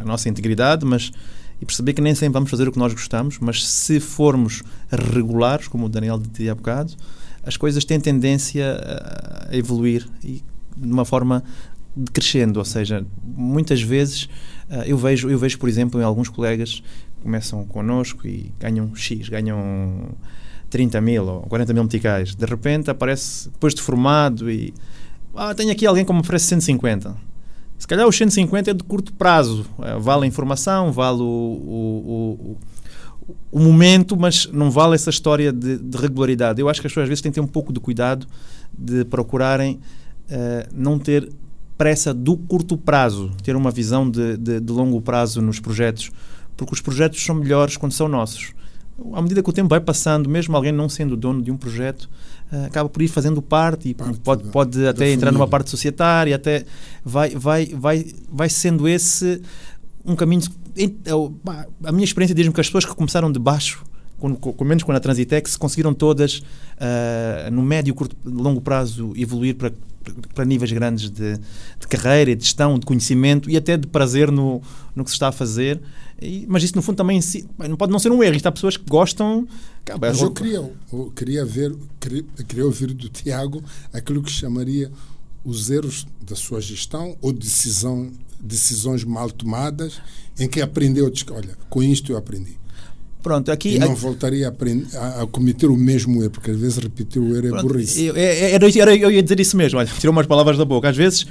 a 0.00 0.04
nossa 0.04 0.28
integridade, 0.28 0.86
mas 0.86 1.10
e 1.60 1.66
perceber 1.66 1.92
que 1.92 2.00
nem 2.00 2.14
sempre 2.14 2.34
vamos 2.34 2.50
fazer 2.50 2.66
o 2.68 2.72
que 2.72 2.78
nós 2.78 2.92
gostamos, 2.92 3.38
mas 3.38 3.66
se 3.66 4.00
formos 4.00 4.62
regulares, 4.90 5.68
como 5.68 5.86
o 5.86 5.88
Daniel 5.88 6.18
dizia 6.18 6.52
há 6.52 6.54
bocado, 6.54 6.94
as 7.42 7.56
coisas 7.56 7.84
têm 7.84 8.00
tendência 8.00 8.80
a 9.50 9.56
evoluir 9.56 10.06
e 10.24 10.42
de 10.76 10.92
uma 10.92 11.04
forma 11.04 11.42
crescendo, 12.12 12.58
ou 12.58 12.64
seja, 12.64 13.04
muitas 13.22 13.82
vezes 13.82 14.24
uh, 14.70 14.82
eu 14.86 14.96
vejo, 14.96 15.28
eu 15.28 15.38
vejo, 15.38 15.58
por 15.58 15.68
exemplo, 15.68 16.00
em 16.00 16.04
alguns 16.04 16.28
colegas 16.28 16.82
que 17.16 17.22
começam 17.22 17.64
connosco 17.66 18.26
e 18.26 18.52
ganham 18.58 18.94
X, 18.94 19.28
ganham 19.28 20.10
30 20.70 21.00
mil 21.00 21.26
ou 21.26 21.40
40 21.42 21.74
mil 21.74 21.82
meticais, 21.82 22.34
de 22.34 22.46
repente 22.46 22.90
aparece, 22.90 23.50
depois 23.50 23.74
de 23.74 23.82
formado 23.82 24.50
e 24.50 24.72
ah, 25.34 25.54
tenho 25.54 25.70
aqui 25.70 25.86
alguém 25.86 26.04
que 26.04 26.12
me 26.12 26.20
oferece 26.20 26.46
150. 26.46 27.29
Se 27.80 27.86
calhar 27.88 28.06
os 28.06 28.14
150 28.14 28.70
é 28.70 28.74
de 28.74 28.84
curto 28.84 29.10
prazo, 29.14 29.64
uh, 29.78 29.98
vale 29.98 30.24
a 30.24 30.26
informação, 30.26 30.92
vale 30.92 31.22
o, 31.22 31.24
o, 31.24 32.56
o, 33.22 33.36
o, 33.50 33.58
momento, 33.58 34.18
mas 34.18 34.46
não 34.52 34.70
vale 34.70 34.94
essa 34.94 35.08
história 35.08 35.50
de, 35.50 35.78
de, 35.78 35.96
regularidade. 35.96 36.60
Eu 36.60 36.68
acho 36.68 36.78
que 36.78 36.86
as 36.86 36.92
pessoas 36.92 37.04
às 37.04 37.08
vezes 37.08 37.22
têm 37.22 37.32
que 37.32 37.36
ter 37.36 37.40
um 37.40 37.46
pouco 37.46 37.72
de 37.72 37.80
cuidado 37.80 38.26
de 38.78 39.02
procurarem 39.06 39.80
uh, 40.30 40.68
não 40.74 40.98
ter 40.98 41.32
pressa 41.78 42.12
do 42.12 42.36
curto 42.36 42.76
prazo, 42.76 43.30
ter 43.42 43.56
uma 43.56 43.70
visão 43.70 44.08
de, 44.08 44.36
de, 44.36 44.60
de, 44.60 44.72
longo 44.72 45.00
prazo 45.00 45.40
nos 45.40 45.58
projetos, 45.58 46.12
porque 46.58 46.74
os 46.74 46.82
projetos 46.82 47.24
são 47.24 47.34
melhores 47.34 47.78
quando 47.78 47.92
são 47.92 48.06
nossos. 48.06 48.52
À 49.12 49.22
medida 49.22 49.42
que 49.42 49.48
o 49.48 49.52
tempo 49.52 49.68
vai 49.68 49.80
passando, 49.80 50.28
mesmo 50.28 50.54
alguém 50.56 50.72
não 50.72 50.88
sendo 50.88 51.16
dono 51.16 51.42
de 51.42 51.50
um 51.50 51.56
projeto, 51.56 52.08
uh, 52.52 52.66
acaba 52.66 52.88
por 52.88 53.02
ir 53.02 53.08
fazendo 53.08 53.40
parte 53.40 53.88
e 53.88 53.94
parte 53.94 54.20
pode, 54.20 54.44
da, 54.44 54.50
pode 54.50 54.86
até 54.86 55.10
entrar 55.10 55.26
família. 55.26 55.32
numa 55.32 55.48
parte 55.48 55.70
societária, 55.70 56.36
até 56.36 56.64
vai, 57.04 57.30
vai, 57.30 57.66
vai, 57.66 58.06
vai 58.30 58.48
sendo 58.48 58.86
esse 58.88 59.42
um 60.04 60.14
caminho. 60.14 60.42
A 61.84 61.92
minha 61.92 62.04
experiência 62.04 62.34
diz-me 62.34 62.52
que 62.52 62.60
as 62.60 62.66
pessoas 62.66 62.84
que 62.84 62.94
começaram 62.94 63.30
de 63.30 63.38
baixo 63.38 63.84
com, 64.20 64.36
com, 64.36 64.64
menos 64.64 64.82
quando 64.82 64.98
a 64.98 65.00
Transitex, 65.00 65.56
conseguiram 65.56 65.94
todas, 65.94 66.38
uh, 66.38 67.50
no 67.50 67.62
médio, 67.62 67.94
curto, 67.94 68.14
longo 68.24 68.60
prazo, 68.60 69.12
evoluir 69.16 69.56
para, 69.56 69.72
para 70.34 70.44
níveis 70.44 70.72
grandes 70.72 71.10
de, 71.10 71.36
de, 71.36 71.86
carreira, 71.88 72.34
de 72.34 72.44
gestão, 72.44 72.78
de 72.78 72.86
conhecimento 72.86 73.50
e 73.50 73.56
até 73.56 73.76
de 73.76 73.86
prazer 73.86 74.30
no, 74.30 74.62
no 74.94 75.04
que 75.04 75.10
se 75.10 75.14
está 75.14 75.28
a 75.28 75.32
fazer. 75.32 75.80
E, 76.20 76.46
mas 76.48 76.62
isso, 76.62 76.74
no 76.76 76.82
fundo, 76.82 76.96
também 76.96 77.20
não 77.68 77.76
pode 77.76 77.92
não 77.92 77.98
ser 77.98 78.10
um 78.10 78.22
erro. 78.22 78.36
Isto 78.36 78.46
há 78.46 78.52
pessoas 78.52 78.76
que 78.76 78.84
gostam. 78.88 79.46
Mas 80.00 80.20
eu 80.20 80.30
queria, 80.30 80.72
eu 80.92 81.12
queria 81.14 81.44
ver, 81.44 81.74
queria, 81.98 82.24
queria 82.46 82.64
ouvir 82.64 82.92
do 82.92 83.08
Tiago 83.08 83.62
aquilo 83.92 84.22
que 84.22 84.30
chamaria 84.30 84.90
os 85.44 85.70
erros 85.70 86.06
da 86.20 86.36
sua 86.36 86.60
gestão 86.60 87.16
ou 87.20 87.32
decisão, 87.32 88.10
decisões 88.38 89.04
mal 89.04 89.30
tomadas 89.30 90.00
em 90.38 90.48
que 90.48 90.60
aprendeu, 90.60 91.10
olha, 91.32 91.56
com 91.68 91.82
isto 91.82 92.12
eu 92.12 92.16
aprendi. 92.16 92.59
Pronto, 93.22 93.52
aqui, 93.52 93.74
e 93.74 93.78
não 93.78 93.94
voltaria 93.94 94.48
a, 94.48 94.98
a, 94.98 95.22
a, 95.22 95.26
cometer 95.26 95.66
o 95.66 95.76
mesmo 95.76 96.22
erro, 96.22 96.30
porque 96.30 96.50
às 96.50 96.58
vezes 96.58 96.78
repetir 96.78 97.20
o 97.20 97.36
erro 97.36 97.58
é 97.58 97.62
burrice. 97.62 98.06
Eu, 98.06 98.16
eu, 98.16 98.58
eu, 98.58 98.96
eu, 98.96 99.10
ia 99.10 99.22
dizer 99.22 99.38
isso 99.40 99.56
mesmo, 99.56 99.78
olha, 99.78 99.88
tirou 99.98 100.12
umas 100.12 100.26
palavras 100.26 100.56
da 100.56 100.64
boca. 100.64 100.88
Às 100.88 100.96
vezes 100.96 101.26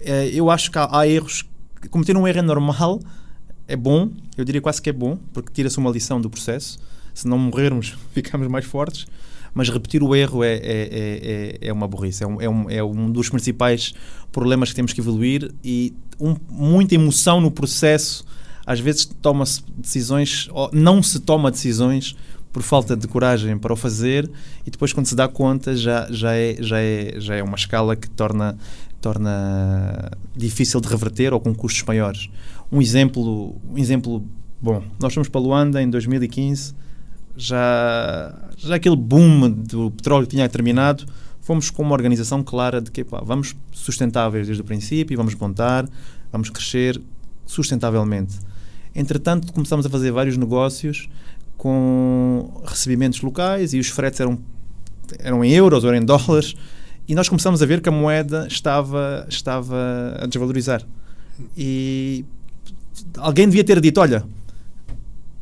eh, 0.00 0.30
eu 0.32 0.50
acho 0.50 0.70
que 0.70 0.78
há, 0.78 0.88
há, 0.90 1.06
erros. 1.06 1.44
Cometer 1.90 2.16
um 2.16 2.26
erro 2.26 2.38
é 2.38 2.42
normal, 2.42 3.00
é 3.68 3.76
bom, 3.76 4.10
eu 4.36 4.44
diria 4.44 4.60
quase 4.60 4.82
que 4.82 4.90
é 4.90 4.92
bom, 4.92 5.18
porque 5.32 5.52
tira-se 5.52 5.78
uma 5.78 5.90
lição 5.90 6.20
do 6.20 6.28
processo. 6.28 6.78
Se 7.14 7.28
não 7.28 7.38
morrermos, 7.38 7.96
ficamos 8.12 8.48
mais 8.48 8.64
fortes. 8.64 9.06
Mas 9.52 9.68
repetir 9.68 10.02
o 10.02 10.14
erro 10.14 10.44
é, 10.44 10.54
é, 10.54 10.58
é, 10.62 11.58
é 11.68 11.72
uma 11.72 11.88
burrice, 11.88 12.22
é 12.22 12.26
um, 12.26 12.40
é, 12.40 12.48
um, 12.48 12.70
é 12.70 12.84
um 12.84 13.10
dos 13.10 13.28
principais 13.28 13.92
problemas 14.30 14.70
que 14.70 14.76
temos 14.76 14.92
que 14.92 15.00
evoluir 15.00 15.52
e 15.64 15.92
um, 16.20 16.36
muita 16.48 16.94
emoção 16.94 17.40
no 17.40 17.50
processo 17.50 18.24
às 18.70 18.78
vezes 18.78 19.04
toma-se 19.04 19.64
decisões, 19.76 20.48
não 20.72 21.02
se 21.02 21.18
toma 21.18 21.50
decisões 21.50 22.14
por 22.52 22.62
falta 22.62 22.96
de 22.96 23.08
coragem 23.08 23.58
para 23.58 23.72
o 23.72 23.76
fazer 23.76 24.30
e 24.64 24.70
depois 24.70 24.92
quando 24.92 25.06
se 25.06 25.16
dá 25.16 25.26
conta 25.26 25.76
já, 25.76 26.06
já, 26.08 26.36
é, 26.36 26.56
já, 26.60 26.78
é, 26.78 27.14
já 27.18 27.34
é 27.34 27.42
uma 27.42 27.56
escala 27.56 27.96
que 27.96 28.08
torna, 28.08 28.56
torna 29.00 30.12
difícil 30.36 30.80
de 30.80 30.86
reverter 30.86 31.34
ou 31.34 31.40
com 31.40 31.52
custos 31.52 31.82
maiores. 31.82 32.30
Um 32.70 32.80
exemplo, 32.80 33.56
um 33.68 33.76
exemplo 33.76 34.24
bom, 34.62 34.84
nós 35.00 35.12
fomos 35.12 35.28
para 35.28 35.40
Luanda 35.40 35.82
em 35.82 35.90
2015, 35.90 36.72
já, 37.36 38.32
já 38.56 38.76
aquele 38.76 38.94
boom 38.94 39.50
do 39.50 39.90
petróleo 39.90 40.28
tinha 40.28 40.48
terminado, 40.48 41.06
fomos 41.40 41.70
com 41.70 41.82
uma 41.82 41.94
organização 41.94 42.40
clara 42.40 42.80
de 42.80 42.92
que 42.92 43.02
pá, 43.02 43.20
vamos 43.20 43.56
sustentáveis 43.72 44.46
desde 44.46 44.62
o 44.62 44.64
princípio, 44.64 45.16
vamos 45.16 45.34
montar, 45.34 45.88
vamos 46.30 46.50
crescer 46.50 47.02
sustentavelmente. 47.44 48.38
Entretanto, 48.94 49.52
começamos 49.52 49.86
a 49.86 49.90
fazer 49.90 50.10
vários 50.10 50.36
negócios 50.36 51.08
com 51.56 52.62
recebimentos 52.64 53.20
locais 53.20 53.74
e 53.74 53.78
os 53.78 53.88
fretes 53.88 54.18
eram, 54.20 54.38
eram 55.18 55.44
em 55.44 55.52
euros 55.52 55.84
ou 55.84 55.94
em 55.94 56.04
dólares 56.04 56.54
e 57.06 57.14
nós 57.14 57.28
começamos 57.28 57.62
a 57.62 57.66
ver 57.66 57.80
que 57.80 57.88
a 57.88 57.92
moeda 57.92 58.46
estava, 58.48 59.26
estava 59.28 60.16
a 60.20 60.26
desvalorizar. 60.26 60.82
E 61.56 62.24
alguém 63.18 63.46
devia 63.46 63.64
ter 63.64 63.80
dito, 63.80 64.00
olha, 64.00 64.24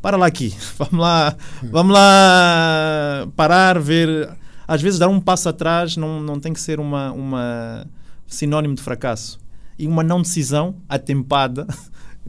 para 0.01 0.17
lá 0.17 0.25
aqui, 0.25 0.55
vamos 0.77 0.99
lá, 0.99 1.35
vamos 1.63 1.93
lá 1.93 3.27
parar, 3.35 3.79
ver. 3.79 4.29
Às 4.67 4.81
vezes 4.81 4.99
dar 4.99 5.07
um 5.07 5.19
passo 5.19 5.49
atrás 5.49 5.95
não, 5.97 6.21
não 6.21 6.39
tem 6.39 6.53
que 6.53 6.61
ser 6.61 6.79
uma, 6.79 7.11
uma 7.11 7.85
sinónimo 8.27 8.75
de 8.75 8.81
fracasso. 8.81 9.39
E 9.77 9.87
uma 9.87 10.03
não 10.03 10.21
decisão 10.21 10.75
atempada 10.87 11.67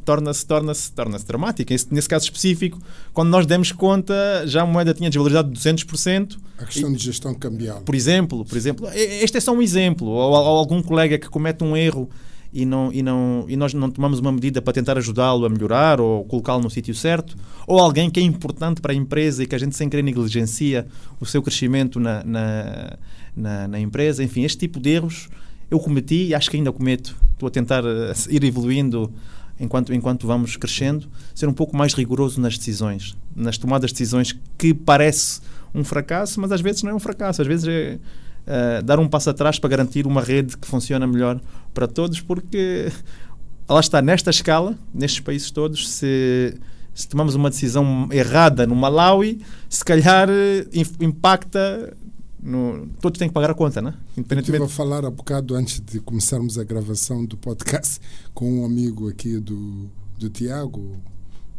torna-se 0.05 0.46
torna 0.46 0.74
-se, 0.74 0.92
torna 0.92 1.18
-se 1.18 1.26
dramática. 1.26 1.74
Esse, 1.74 1.92
nesse 1.92 2.09
caso 2.09 2.24
específico, 2.24 2.79
quando 3.12 3.31
nós 3.31 3.46
demos 3.46 3.72
conta, 3.72 4.14
já 4.46 4.62
a 4.62 4.66
moeda 4.66 4.94
tinha 4.94 5.11
desvalorizado 5.11 5.50
de 5.50 5.59
200%. 5.59 6.38
A 6.59 6.64
questão 6.64 6.90
e, 6.90 6.96
de 6.96 7.05
gestão 7.05 7.35
cambial. 7.35 7.81
Por 7.83 7.94
exemplo, 7.94 8.44
por 8.44 8.57
exemplo, 8.57 8.88
este 8.94 9.38
é 9.38 9.40
só 9.40 9.53
um 9.53 9.62
exemplo. 9.62 10.09
Ou, 10.09 10.33
ou 10.33 10.59
algum 10.59 10.83
colega 10.83 11.18
que 11.18 11.29
comete 11.29 11.62
um 11.62 11.76
erro 11.76 12.09
e, 12.53 12.66
não, 12.66 12.92
e, 12.92 13.03
não, 13.03 13.44
e 13.48 13.57
nós 13.57 13.72
não 13.72 13.90
tomamos 13.90 14.18
uma 14.18 14.33
medida 14.33 14.61
para 14.61 14.72
tentar 14.72 14.98
ajudá-lo 14.98 15.46
a 15.46 15.48
melhorar 15.48 16.00
ou 16.00 16.24
colocá-lo 16.24 16.62
no 16.62 16.70
sítio 16.70 16.94
certo, 16.94 17.37
ou 17.66 17.79
alguém 17.79 18.11
que 18.11 18.18
é 18.18 18.22
importante 18.22 18.81
para 18.81 18.92
a 18.92 18.94
empresa 18.94 19.42
e 19.42 19.46
que 19.46 19.55
a 19.55 19.59
gente 19.59 19.76
sem 19.76 19.88
querer 19.88 20.03
negligencia 20.03 20.87
o 21.20 21.26
seu 21.26 21.42
crescimento 21.42 22.00
na, 22.00 22.24
na, 22.24 22.98
na, 23.37 23.68
na 23.68 23.81
empresa. 23.81 24.24
Enfim, 24.24 24.42
este 24.42 24.59
tipo 24.59 24.81
de 24.81 24.90
erros 24.90 25.29
eu 25.70 25.79
cometi 25.79 26.26
e 26.26 26.35
acho 26.35 26.50
que 26.50 26.57
ainda 26.57 26.72
cometo. 26.72 27.16
Estou 27.33 27.46
a 27.46 27.50
tentar 27.50 27.85
uh, 27.85 28.12
ir 28.29 28.42
evoluindo 28.42 29.12
enquanto, 29.61 29.92
enquanto 29.92 30.27
vamos 30.27 30.57
crescendo, 30.57 31.07
ser 31.35 31.46
um 31.46 31.53
pouco 31.53 31.77
mais 31.77 31.92
rigoroso 31.92 32.40
nas 32.40 32.57
decisões, 32.57 33.16
nas 33.37 33.59
tomadas 33.59 33.90
de 33.90 33.94
decisões 33.94 34.35
que 34.57 34.73
parece 34.73 35.40
um 35.75 35.85
fracasso, 35.85 36.40
mas 36.40 36.51
às 36.51 36.61
vezes 36.61 36.83
não 36.83 36.90
é 36.90 36.94
um 36.94 36.99
fracasso, 36.99 37.42
às 37.42 37.46
vezes 37.46 37.68
é 37.68 37.99
uh, 38.46 38.83
dar 38.83 38.99
um 38.99 39.07
passo 39.07 39.29
atrás 39.29 39.59
para 39.59 39.68
garantir 39.68 40.07
uma 40.07 40.23
rede 40.23 40.57
que 40.57 40.66
funciona 40.66 41.07
melhor 41.07 41.38
para 41.75 41.87
todos, 41.87 42.20
porque 42.20 42.90
lá 43.68 43.81
está, 43.81 44.01
nesta 44.01 44.31
escala, 44.31 44.75
nestes 44.92 45.20
países 45.20 45.51
todos, 45.51 45.90
se, 45.90 46.55
se 46.94 47.07
tomamos 47.07 47.35
uma 47.35 47.51
decisão 47.51 48.09
errada 48.11 48.66
no 48.66 48.75
Malawi, 48.75 49.40
se 49.68 49.85
calhar 49.85 50.29
eh, 50.31 50.66
impacta 51.01 51.94
no, 52.42 52.88
todos 53.00 53.18
têm 53.18 53.29
que 53.29 53.35
pagar 53.35 53.50
a 53.50 53.55
conta, 53.55 53.83
né? 53.83 53.94
Independentemente... 54.16 54.61
Eu 54.61 54.66
estive 54.66 54.83
a 54.83 54.85
falar 54.85 55.05
há 55.05 55.11
bocado 55.11 55.55
antes 55.55 55.81
de 55.81 56.00
começarmos 56.00 56.59
a 56.59 56.64
gravação 56.64 57.24
do 57.24 57.37
podcast 57.37 58.00
com 58.33 58.61
um 58.61 58.64
amigo 58.64 59.09
aqui 59.09 59.38
do, 59.38 59.90
do 60.18 60.31
Tiago, 60.31 60.96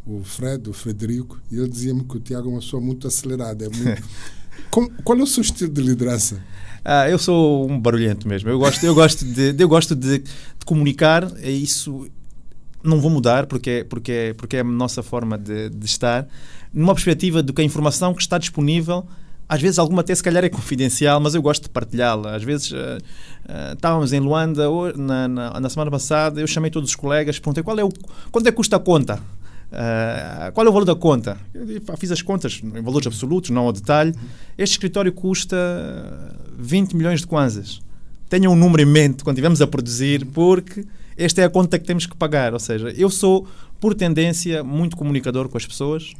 o 0.06 0.24
Fred, 0.24 0.70
o 0.70 0.74
Frederico, 0.74 1.40
e 1.52 1.58
ele 1.58 1.70
dizia-me 1.70 2.04
que 2.04 2.18
o 2.18 2.20
Tiago 2.20 2.50
é 2.50 2.52
uma 2.54 2.60
pessoa 2.60 2.82
muito 2.82 3.08
acelerada. 3.08 3.66
É 3.66 3.70
muito... 3.70 4.04
qual 5.04 5.20
é 5.20 5.22
o 5.22 5.28
seu 5.28 5.42
estilo 5.42 5.72
de 5.72 5.82
liderança? 5.82 6.42
Ah, 6.84 7.08
eu 7.08 7.20
sou 7.20 7.70
um 7.70 7.80
barulhento 7.80 8.28
mesmo. 8.28 8.50
Eu 8.50 8.58
gosto, 8.58 8.84
eu 8.84 8.96
gosto, 8.96 9.24
de, 9.24 9.56
eu 9.58 9.70
gosto 9.70 9.96
de, 9.96 10.20
de 10.20 10.66
comunicar. 10.66 11.32
É 11.38 11.52
isso 11.52 12.10
não 12.84 13.00
vou 13.00 13.12
mudar 13.12 13.46
porque 13.46 13.70
é, 13.70 13.84
porque 13.84 14.12
é, 14.12 14.34
porque 14.34 14.58
é 14.58 14.62
a 14.62 14.64
nossa 14.64 15.04
forma 15.04 15.38
de, 15.38 15.70
de 15.70 15.86
estar. 15.86 16.28
Numa 16.74 16.94
perspectiva 16.94 17.44
de 17.44 17.54
que 17.54 17.62
a 17.62 17.66
informação 17.66 18.14
que 18.14 18.22
está 18.22 18.38
disponível 18.38 19.06
às 19.52 19.62
vezes 19.62 19.78
alguma 19.78 20.00
até 20.00 20.16
se 20.16 20.24
calhar 20.24 20.46
é 20.46 20.48
confidencial, 20.48 21.20
mas 21.20 21.36
eu 21.36 21.42
gosto 21.42 21.64
de 21.64 21.70
partilhá-la. 21.70 22.38
Às 22.38 22.42
vezes 22.42 22.72
uh, 22.72 22.76
uh, 22.76 23.74
estávamos 23.74 24.14
em 24.14 24.22
Luanda 24.22 24.64
na, 24.96 25.28
na, 25.28 25.60
na, 25.60 25.70
semana 25.70 25.92
passada, 25.92 26.40
eu 26.40 26.48
chamei 26.48 26.72
todos 26.72 26.92
os 26.92 26.96
colegas, 26.96 27.38
perguntei 27.38 27.62
qual 27.62 27.78
é 27.78 27.84
o, 27.84 27.90
quanto 28.32 28.48
é 28.48 28.50
que 28.50 28.56
custa 28.56 28.78
a 28.78 28.80
conta? 28.80 29.16
Uh, 29.16 30.54
qual 30.54 30.66
é 30.66 30.70
o 30.70 30.72
valor 30.72 30.86
da 30.86 30.96
conta? 30.96 31.38
Eu 31.54 31.98
fiz 31.98 32.14
as 32.14 32.22
contas 32.22 32.62
em 32.64 32.82
valores 32.82 33.08
absolutos, 33.08 33.50
não 33.50 33.64
ao 33.64 33.74
detalhe. 33.74 34.16
Este 34.58 34.76
escritório 34.76 35.12
custa 35.12 35.58
20 36.58 36.96
milhões 36.96 37.20
de 37.20 37.28
kwanzas. 37.28 37.82
tenham 38.30 38.54
um 38.54 38.56
número 38.56 38.82
em 38.84 38.86
mente 38.86 39.22
quando 39.22 39.36
estivermos 39.36 39.62
a 39.62 39.68
produzir, 39.68 40.26
porque 40.28 40.86
esta 41.18 41.42
é 41.42 41.44
a 41.44 41.50
conta 41.50 41.78
que 41.78 41.84
temos 41.84 42.06
que 42.06 42.16
pagar. 42.16 42.54
Ou 42.54 42.60
seja, 42.60 42.88
eu 42.96 43.10
sou, 43.10 43.46
por 43.82 43.96
tendência, 43.96 44.64
muito 44.64 44.96
comunicador 44.96 45.50
com 45.50 45.58
as 45.58 45.66
pessoas. 45.66 46.14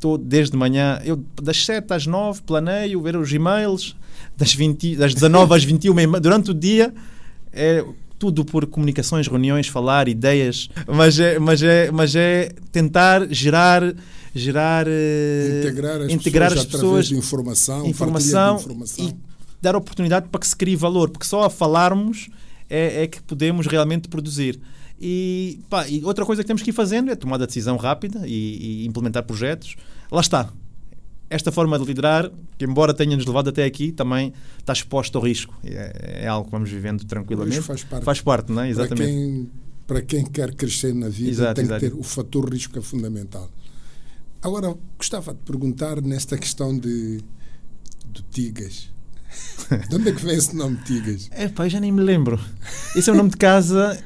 Estou 0.00 0.16
desde 0.16 0.56
manhã, 0.56 0.98
eu 1.04 1.22
das 1.42 1.62
7 1.62 1.92
às 1.92 2.06
9 2.06 2.40
planeio 2.40 3.02
ver 3.02 3.16
os 3.16 3.30
e-mails, 3.30 3.94
das, 4.34 4.54
20, 4.54 4.96
das 4.96 5.12
19 5.12 5.54
às 5.54 5.62
21 5.62 5.94
durante 6.18 6.52
o 6.52 6.54
dia 6.54 6.90
é 7.52 7.84
tudo 8.18 8.42
por 8.42 8.64
comunicações, 8.64 9.28
reuniões, 9.28 9.66
falar, 9.68 10.08
ideias, 10.08 10.70
mas 10.86 11.20
é, 11.20 11.38
mas 11.38 11.62
é, 11.62 11.90
mas 11.90 12.16
é 12.16 12.50
tentar 12.72 13.28
gerar 13.30 13.94
gerar 14.34 14.86
eh, 14.88 15.58
integrar 15.64 16.00
as 16.00 16.12
integrar 16.12 16.50
pessoas, 16.50 16.66
as 16.66 16.72
pessoas 16.72 17.08
de 17.08 17.16
informação, 17.16 17.86
informação, 17.86 18.56
de 18.56 18.62
informação. 18.62 19.04
e 19.06 19.14
dar 19.60 19.76
oportunidade 19.76 20.28
para 20.30 20.40
que 20.40 20.46
se 20.46 20.56
crie 20.56 20.76
valor, 20.76 21.10
porque 21.10 21.26
só 21.26 21.42
a 21.42 21.50
falarmos 21.50 22.30
é, 22.70 23.02
é 23.02 23.06
que 23.06 23.20
podemos 23.22 23.66
realmente 23.66 24.08
produzir. 24.08 24.58
E, 25.00 25.60
pá, 25.70 25.88
e 25.88 26.04
outra 26.04 26.26
coisa 26.26 26.42
que 26.42 26.46
temos 26.46 26.62
que 26.62 26.70
ir 26.70 26.74
fazendo 26.74 27.10
é 27.10 27.16
tomar 27.16 27.42
a 27.42 27.46
decisão 27.46 27.76
rápida 27.76 28.26
e, 28.26 28.82
e 28.82 28.86
implementar 28.86 29.22
projetos. 29.22 29.76
Lá 30.12 30.20
está, 30.20 30.52
esta 31.30 31.50
forma 31.50 31.78
de 31.78 31.84
liderar, 31.84 32.30
que 32.58 32.64
embora 32.64 32.92
tenha-nos 32.92 33.24
levado 33.24 33.48
até 33.48 33.64
aqui, 33.64 33.92
também 33.92 34.34
está 34.58 34.72
exposto 34.72 35.16
ao 35.16 35.24
risco. 35.24 35.56
É, 35.64 36.24
é 36.24 36.26
algo 36.26 36.46
que 36.46 36.50
vamos 36.50 36.68
vivendo 36.68 37.04
tranquilamente. 37.04 37.62
Faz 37.62 37.84
parte. 37.84 38.04
Faz 38.04 38.20
parte, 38.20 38.52
não 38.52 38.62
é? 38.62 38.68
Exatamente. 38.68 39.00
Para 39.00 39.06
quem, 39.06 39.50
para 39.86 40.02
quem 40.02 40.24
quer 40.24 40.54
crescer 40.54 40.92
na 40.92 41.08
vida, 41.08 41.30
Exato, 41.30 41.54
tem 41.54 41.64
exato. 41.64 41.80
que 41.80 41.90
ter 41.90 41.96
o 41.96 42.02
fator 42.02 42.52
risco 42.52 42.78
é 42.78 42.82
fundamental. 42.82 43.48
Agora, 44.42 44.74
gostava 44.98 45.32
de 45.32 45.40
perguntar 45.40 46.02
nesta 46.02 46.36
questão 46.36 46.76
de 46.76 47.20
do 48.06 48.22
Tigas. 48.30 48.90
de 49.88 49.94
onde 49.94 50.08
é 50.08 50.12
que 50.12 50.24
vem 50.24 50.34
esse 50.34 50.56
nome 50.56 50.78
Tigas? 50.84 51.28
É 51.30 51.48
pá, 51.48 51.68
já 51.68 51.78
nem 51.78 51.92
me 51.92 52.02
lembro. 52.02 52.40
Esse 52.96 53.08
é 53.08 53.12
o 53.12 53.16
nome 53.16 53.30
de 53.30 53.36
casa 53.36 53.96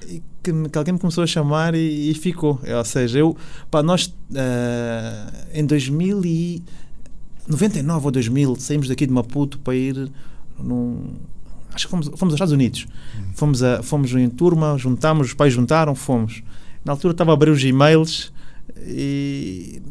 que, 0.44 0.52
que 0.68 0.78
alguém 0.78 0.94
me 0.94 1.00
começou 1.00 1.24
a 1.24 1.26
chamar 1.26 1.74
e, 1.74 2.10
e 2.10 2.14
ficou. 2.14 2.60
Ou 2.62 2.84
seja, 2.84 3.18
eu, 3.18 3.36
pá, 3.70 3.82
nós 3.82 4.14
ah, 4.36 5.32
em 5.52 5.64
2099 5.64 8.04
ou 8.04 8.10
2000 8.10 8.56
saímos 8.56 8.88
daqui 8.88 9.06
de 9.06 9.12
Maputo 9.12 9.58
para 9.58 9.74
ir 9.74 10.10
num. 10.58 11.14
Acho 11.72 11.86
que 11.86 11.90
fomos, 11.90 12.06
fomos 12.06 12.22
aos 12.22 12.34
Estados 12.34 12.52
Unidos. 12.52 12.86
Fomos, 13.34 13.62
a, 13.62 13.82
fomos 13.82 14.12
em 14.12 14.28
turma, 14.28 14.76
juntámos, 14.78 15.28
os 15.28 15.34
pais 15.34 15.52
juntaram, 15.52 15.94
fomos. 15.94 16.42
Na 16.84 16.92
altura 16.92 17.12
estava 17.12 17.30
a 17.32 17.34
abrir 17.34 17.50
os 17.50 17.64
e-mails 17.64 18.32
e 18.76 19.82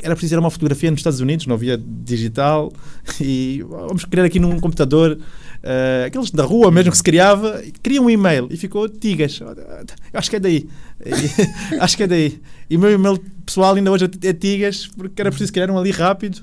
era 0.00 0.14
preciso 0.14 0.34
ter 0.34 0.38
uma 0.38 0.50
fotografia 0.50 0.90
nos 0.90 1.00
Estados 1.00 1.20
Unidos, 1.20 1.46
não 1.46 1.54
havia 1.54 1.76
digital, 1.76 2.72
e 3.20 3.64
vamos 3.68 4.04
criar 4.04 4.24
aqui 4.24 4.38
num 4.38 4.58
computador, 4.60 5.18
eh, 5.62 6.04
aqueles 6.06 6.30
da 6.30 6.44
rua 6.44 6.70
mesmo 6.70 6.90
que 6.90 6.96
se 6.96 7.02
criava, 7.02 7.62
cria 7.82 8.00
um 8.00 8.08
e-mail 8.08 8.48
e 8.50 8.56
ficou 8.56 8.88
Tigas. 8.88 9.40
Eu 9.40 9.48
acho 10.14 10.30
que 10.30 10.36
é 10.36 10.40
daí. 10.40 10.68
Acho 11.80 11.96
que 11.96 12.02
é 12.02 12.06
daí. 12.06 12.40
E 12.68 12.76
o 12.76 12.80
meu 12.80 12.92
e-mail 12.92 13.18
pessoal 13.44 13.74
ainda 13.74 13.90
hoje 13.90 14.10
é 14.22 14.32
Tigas, 14.32 14.86
porque 14.86 15.20
era 15.20 15.30
preciso 15.30 15.52
criar 15.52 15.70
um 15.70 15.78
ali 15.78 15.90
rápido. 15.90 16.42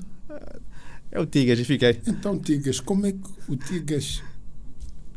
É 1.10 1.20
o 1.20 1.26
Tigas 1.26 1.58
e 1.58 1.64
fiquei. 1.64 2.00
Então, 2.06 2.38
Tigas, 2.38 2.80
como 2.80 3.06
é 3.06 3.12
que 3.12 3.18
o 3.48 3.56
Tigas 3.56 4.22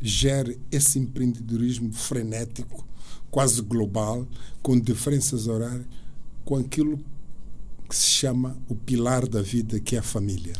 gera 0.00 0.54
esse 0.70 0.98
empreendedorismo 0.98 1.92
frenético, 1.92 2.86
quase 3.30 3.60
global, 3.60 4.26
com 4.62 4.78
diferenças 4.78 5.46
horárias, 5.46 5.86
com 6.44 6.56
aquilo 6.56 6.98
que 7.88 7.96
se 7.96 8.06
chama 8.06 8.56
o 8.68 8.74
pilar 8.74 9.28
da 9.28 9.42
vida, 9.42 9.78
que 9.78 9.96
é 9.96 9.98
a 9.98 10.02
família? 10.02 10.54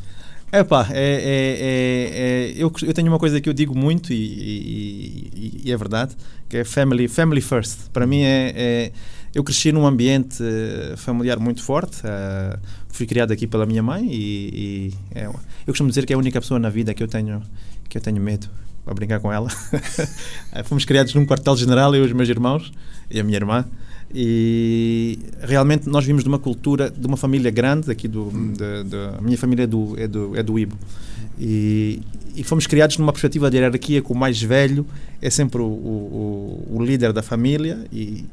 Epá, 0.52 0.88
é, 0.90 0.98
é, 0.98 1.58
é, 1.60 2.50
é, 2.50 2.52
eu, 2.56 2.72
eu 2.82 2.92
tenho 2.92 3.06
uma 3.08 3.18
coisa 3.20 3.40
que 3.40 3.48
eu 3.48 3.52
digo 3.52 3.76
muito 3.76 4.12
e, 4.12 4.16
e- 4.16 5.60
e- 5.64 5.72
é 5.72 5.76
verdade, 5.76 6.16
que 6.48 6.56
é 6.56 6.64
family, 6.64 7.06
family 7.06 7.40
first. 7.40 7.88
Para 7.92 8.04
mim 8.06 8.22
é, 8.22 8.52
é- 8.56 8.92
eu 9.32 9.44
cresci 9.44 9.70
num 9.70 9.86
ambiente 9.86 10.42
eh, 10.42 10.94
familiar 10.96 11.38
muito 11.38 11.62
forte. 11.62 12.00
eh, 12.04 12.58
fui 12.88 13.06
criado 13.06 13.32
aqui 13.32 13.46
pela 13.46 13.64
minha 13.64 13.80
mãe 13.80 14.04
e, 14.10 14.90
e 14.92 14.94
é- 15.14 15.26
eu 15.26 15.32
costumo 15.66 15.88
dizer 15.88 16.04
que 16.04 16.12
é 16.12 16.16
a 16.16 16.18
única 16.18 16.40
pessoa 16.40 16.58
na 16.58 16.68
vida 16.68 16.92
que 16.92 17.02
eu 17.02 17.06
tenho 17.06 17.40
que 17.88 17.96
eu 17.98 18.02
tenho 18.02 18.20
medo 18.20 18.48
a 18.86 18.92
brincar 18.94 19.20
com 19.20 19.32
ela. 19.32 19.48
Eh, 20.52 20.64
Fomos 20.64 20.84
criados 20.84 21.14
num 21.14 21.24
quartel-general, 21.24 21.94
eu 21.94 22.02
e 22.02 22.06
os 22.06 22.12
meus 22.12 22.28
irmãos 22.28 22.72
e 23.08 23.20
a 23.20 23.24
minha 23.24 23.36
irmã. 23.36 23.64
E 24.14 25.18
realmente 25.40 25.88
nós 25.88 26.04
vimos 26.04 26.22
de 26.22 26.28
uma 26.28 26.38
cultura, 26.38 26.90
de 26.90 27.06
uma 27.06 27.16
família 27.16 27.50
grande, 27.50 27.90
aqui 27.90 28.08
do, 28.08 28.30
da- 28.56 28.82
da- 28.82 29.18
a 29.18 29.20
minha 29.20 29.38
família 29.38 29.64
é 29.64 29.66
do, 29.66 29.94
é 29.98 30.08
do, 30.08 30.36
é 30.36 30.42
do 30.42 30.58
Ibo. 30.58 30.76
E, 31.38 32.00
e 32.34 32.42
fomos 32.42 32.66
criados 32.66 32.98
numa 32.98 33.12
perspectiva 33.12 33.50
de 33.50 33.56
hierarquia 33.56 34.02
que 34.02 34.12
o 34.12 34.14
mais 34.14 34.40
velho 34.42 34.84
é 35.22 35.30
sempre 35.30 35.62
o, 35.62 35.64
o, 35.64 36.66
o- 36.70 36.76
o 36.78 36.84
líder 36.84 37.12
da 37.12 37.22
família 37.22 37.78
e 37.92 38.24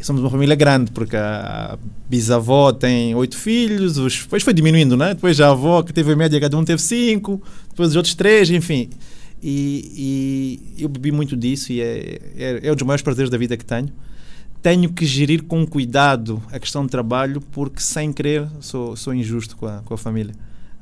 somos 0.00 0.20
uma 0.22 0.30
família 0.30 0.56
grande, 0.56 0.90
porque 0.90 1.14
a 1.14 1.78
bisavó 2.10 2.72
tem 2.72 3.14
oito 3.14 3.36
filhos, 3.36 3.98
os, 3.98 4.22
depois 4.22 4.42
foi 4.42 4.52
diminuindo, 4.52 4.96
né? 4.96 5.14
depois 5.14 5.40
a 5.40 5.50
avó 5.50 5.82
que 5.82 5.92
teve 5.92 6.12
em 6.12 6.16
média, 6.16 6.40
cada 6.40 6.56
um 6.58 6.64
teve 6.64 6.82
cinco, 6.82 7.40
depois 7.68 7.90
os 7.90 7.96
outros 7.96 8.14
três, 8.14 8.50
enfim. 8.50 8.88
E, 9.40 10.58
e 10.78 10.82
eu 10.82 10.88
bebi 10.88 11.12
muito 11.12 11.36
disso 11.36 11.70
e 11.72 11.80
é, 11.80 12.18
é, 12.36 12.60
é 12.64 12.72
um 12.72 12.74
dos 12.74 12.84
maiores 12.86 13.02
prazeres 13.02 13.30
da 13.30 13.36
vida 13.38 13.56
que 13.56 13.64
tenho. 13.64 13.88
Tenho 14.62 14.92
que 14.92 15.04
gerir 15.04 15.42
com 15.42 15.66
cuidado 15.66 16.40
a 16.52 16.58
questão 16.58 16.84
de 16.84 16.90
trabalho, 16.90 17.40
porque 17.50 17.80
sem 17.80 18.12
querer 18.12 18.46
sou, 18.60 18.94
sou 18.96 19.12
injusto 19.12 19.56
com 19.56 19.66
a, 19.66 19.78
com 19.84 19.92
a 19.94 19.98
família. 19.98 20.34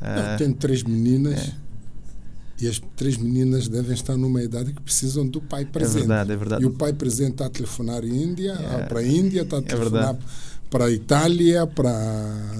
Eu 0.02 0.06
Ah, 0.06 0.34
tenho 0.36 0.52
três 0.54 0.82
meninas 0.82 1.48
é. 1.48 1.52
e 2.60 2.68
as 2.68 2.80
três 2.94 3.16
meninas 3.16 3.68
devem 3.68 3.92
estar 3.94 4.16
numa 4.18 4.42
idade 4.42 4.72
que 4.74 4.80
precisam 4.82 5.26
do 5.26 5.40
pai 5.40 5.62
é 5.62 5.64
presente. 5.64 5.98
verdade, 6.00 6.32
é 6.32 6.36
verdade. 6.36 6.62
E 6.62 6.66
o 6.66 6.70
pai 6.72 6.92
presente 6.92 7.32
está 7.32 7.46
a 7.46 7.50
telefonar 7.50 8.04
em 8.04 8.22
Índia, 8.22 8.52
É. 8.52 8.82
para 8.84 9.00
a 9.00 9.06
Índia, 9.06 9.42
está 9.42 9.56
a 9.56 9.60
É 9.60 9.62
telefonar 9.62 10.16
para 10.68 10.84
a 10.84 10.90
Itália, 10.90 11.66
para 11.66 11.90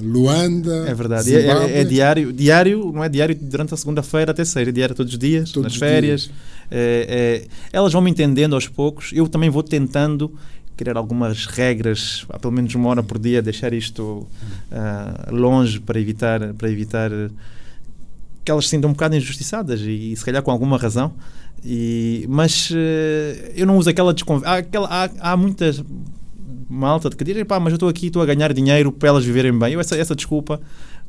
Luanda. 0.03 0.89
É 0.89 0.95
verdade. 0.95 1.35
É, 1.35 1.47
é- 1.47 1.81
é 1.81 1.85
diário, 1.85 2.33
diário, 2.33 2.91
não 2.93 3.05
é 3.05 3.09
diário 3.09 3.35
durante 3.41 3.75
a 3.75 3.77
segunda-feira 3.77 4.33
até 4.33 4.45
sexta, 4.45 4.71
é 4.71 4.73
diário 4.73 4.95
todos 4.95 5.12
os 5.12 5.18
dias, 5.18 5.53
Todos 5.53 5.73
nas 5.73 5.77
férias. 5.79 6.31
É- 6.71 7.45
é- 7.45 7.49
elas 7.77 7.93
vão 7.93 8.01
me 8.03 8.11
entendendo 8.11 8.55
aos 8.55 8.66
poucos. 8.68 9.11
Eu 9.12 9.29
também 9.29 9.51
vou 9.51 9.62
tentando 9.62 10.33
criar 10.81 10.97
algumas 10.97 11.45
regras, 11.45 12.26
pelo 12.41 12.53
menos 12.55 12.74
uma 12.74 12.89
hora 12.89 13.03
por 13.03 13.18
dia, 13.18 13.43
deixar 13.43 13.74
isto 13.74 14.26
ah, 14.72 15.28
longe 15.31 15.78
para 15.78 16.01
evitar, 16.01 16.55
para 16.55 16.70
evitar 16.70 17.12
eh, 17.12 17.28
que 18.43 18.51
elas 18.51 18.64
se 18.64 18.70
sintam 18.70 18.89
um 18.89 18.95
bocado 18.95 19.14
injustiçadas 19.14 19.83
e, 19.83 20.16
se 20.16 20.24
calhar 20.24 20.43
com 20.43 20.51
alguma 20.51 20.78
razão. 20.78 21.12
E, 21.62 22.24
mas 22.31 22.70
eh, 22.74 23.53
eu 23.55 23.66
não 23.66 23.76
uso 23.76 23.91
aquela 23.91 24.14
desconfiança. 24.14 24.64
Há, 24.89 25.05
há, 25.05 25.33
há 25.33 25.37
muitas 25.37 25.85
malta 26.66 27.11
que 27.11 27.24
dizem, 27.24 27.45
pá, 27.45 27.61
mas 27.61 27.72
eu 27.72 27.76
estou 27.76 27.89
aqui, 27.89 28.07
estou 28.07 28.22
a 28.22 28.26
ganhar 28.26 28.55
dinheiro 28.55 28.91
para 28.91 29.11
elas 29.11 29.24
viverem 29.24 29.57
bem. 29.59 29.74
Eu 29.74 29.81
essa, 29.81 29.97
essa 29.97 30.14
desculpa 30.14 30.61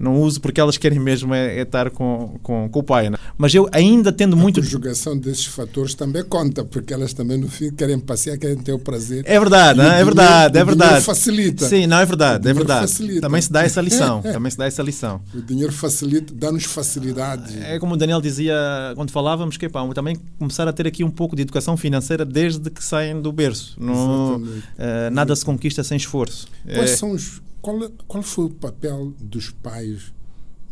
não 0.02 0.20
uso 0.22 0.42
porque 0.42 0.60
elas 0.60 0.78
querem 0.78 1.00
mesmo 1.00 1.34
é, 1.34 1.60
é 1.60 1.62
estar 1.62 1.90
com, 1.92 2.38
com, 2.42 2.68
com 2.70 2.80
o 2.80 2.84
pai. 2.84 3.10
né? 3.10 3.18
Mas 3.38 3.54
eu 3.54 3.70
ainda 3.72 4.12
tendo 4.12 4.36
muito. 4.36 4.60
A 4.60 4.64
conjugação 4.64 5.18
desses 5.18 5.46
fatores 5.46 5.94
também 5.94 6.24
conta, 6.24 6.64
porque 6.66 6.94
elas 6.94 7.14
também 7.14 7.38
no 7.38 7.48
fim 7.48 7.72
querem 7.72 8.00
passear, 8.00 8.38
querem 8.38 8.58
ter 8.58 8.74
o 8.74 8.80
prazer. 8.80 9.24
É 9.26 9.40
verdade, 9.40 9.80
E 9.80 9.82
o 9.82 9.86
né? 9.86 10.02
é 10.02 10.04
verdade, 10.06 10.58
é 10.58 10.62
o 10.62 10.66
dinheiro 10.66 10.78
verdade. 10.80 11.06
facilita. 11.06 11.68
Sim, 11.68 11.88
não, 11.88 11.98
é 11.98 12.06
verdade, 12.06 12.50
é 12.50 12.54
verdade. 12.54 12.88
facilita. 12.88 13.22
Também 13.22 13.42
se 13.42 13.52
dá 13.52 13.64
essa 13.64 13.82
lição. 13.82 14.22
também 14.24 14.52
se 14.52 14.58
dá 14.58 14.66
essa 14.66 14.82
lição. 14.82 15.22
O 15.34 15.42
dinheiro 15.42 15.72
facilita, 15.72 16.34
dá-nos 16.36 16.64
facilidade. 16.66 17.58
É 17.62 17.80
como 17.80 17.94
o 17.94 17.98
Daniel 17.98 18.22
dizia 18.22 18.56
quando 18.96 19.12
falávamos, 19.12 19.58
que 19.58 19.70
pá, 19.70 19.82
também 19.94 20.18
começar 20.40 20.68
a 20.68 20.74
ter 20.74 20.88
aqui 20.88 21.04
um 21.04 21.12
pouco 21.12 21.36
de 21.36 21.42
educação 21.42 21.76
financeira 21.78 22.26
desde 22.26 22.70
que 22.70 22.84
saem 22.84 23.22
do 23.22 23.32
berço. 23.32 23.76
Não, 23.80 24.36
Exatamente. 24.36 24.64
eh, 24.78 25.10
nada 25.10 25.36
se 25.36 25.46
conquista 25.46 25.84
sem 25.84 25.98
esforço. 25.98 26.48
Quais 26.66 26.92
É, 26.92 26.96
são 26.96 27.12
os, 27.12 27.42
qual, 27.62 27.90
qual 28.08 28.24
foi 28.24 28.46
o 28.46 28.50
papel 28.50 29.14
dos 29.20 29.50
pais 29.52 30.14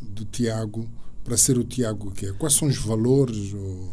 do 0.01 0.25
Tiago 0.25 0.87
para 1.23 1.37
ser 1.37 1.57
o 1.57 1.63
Tiago 1.63 2.11
que 2.11 2.27
é? 2.27 2.31
Quais 2.33 2.53
são 2.55 2.67
os 2.67 2.77
valores 2.77 3.53
ou 3.53 3.91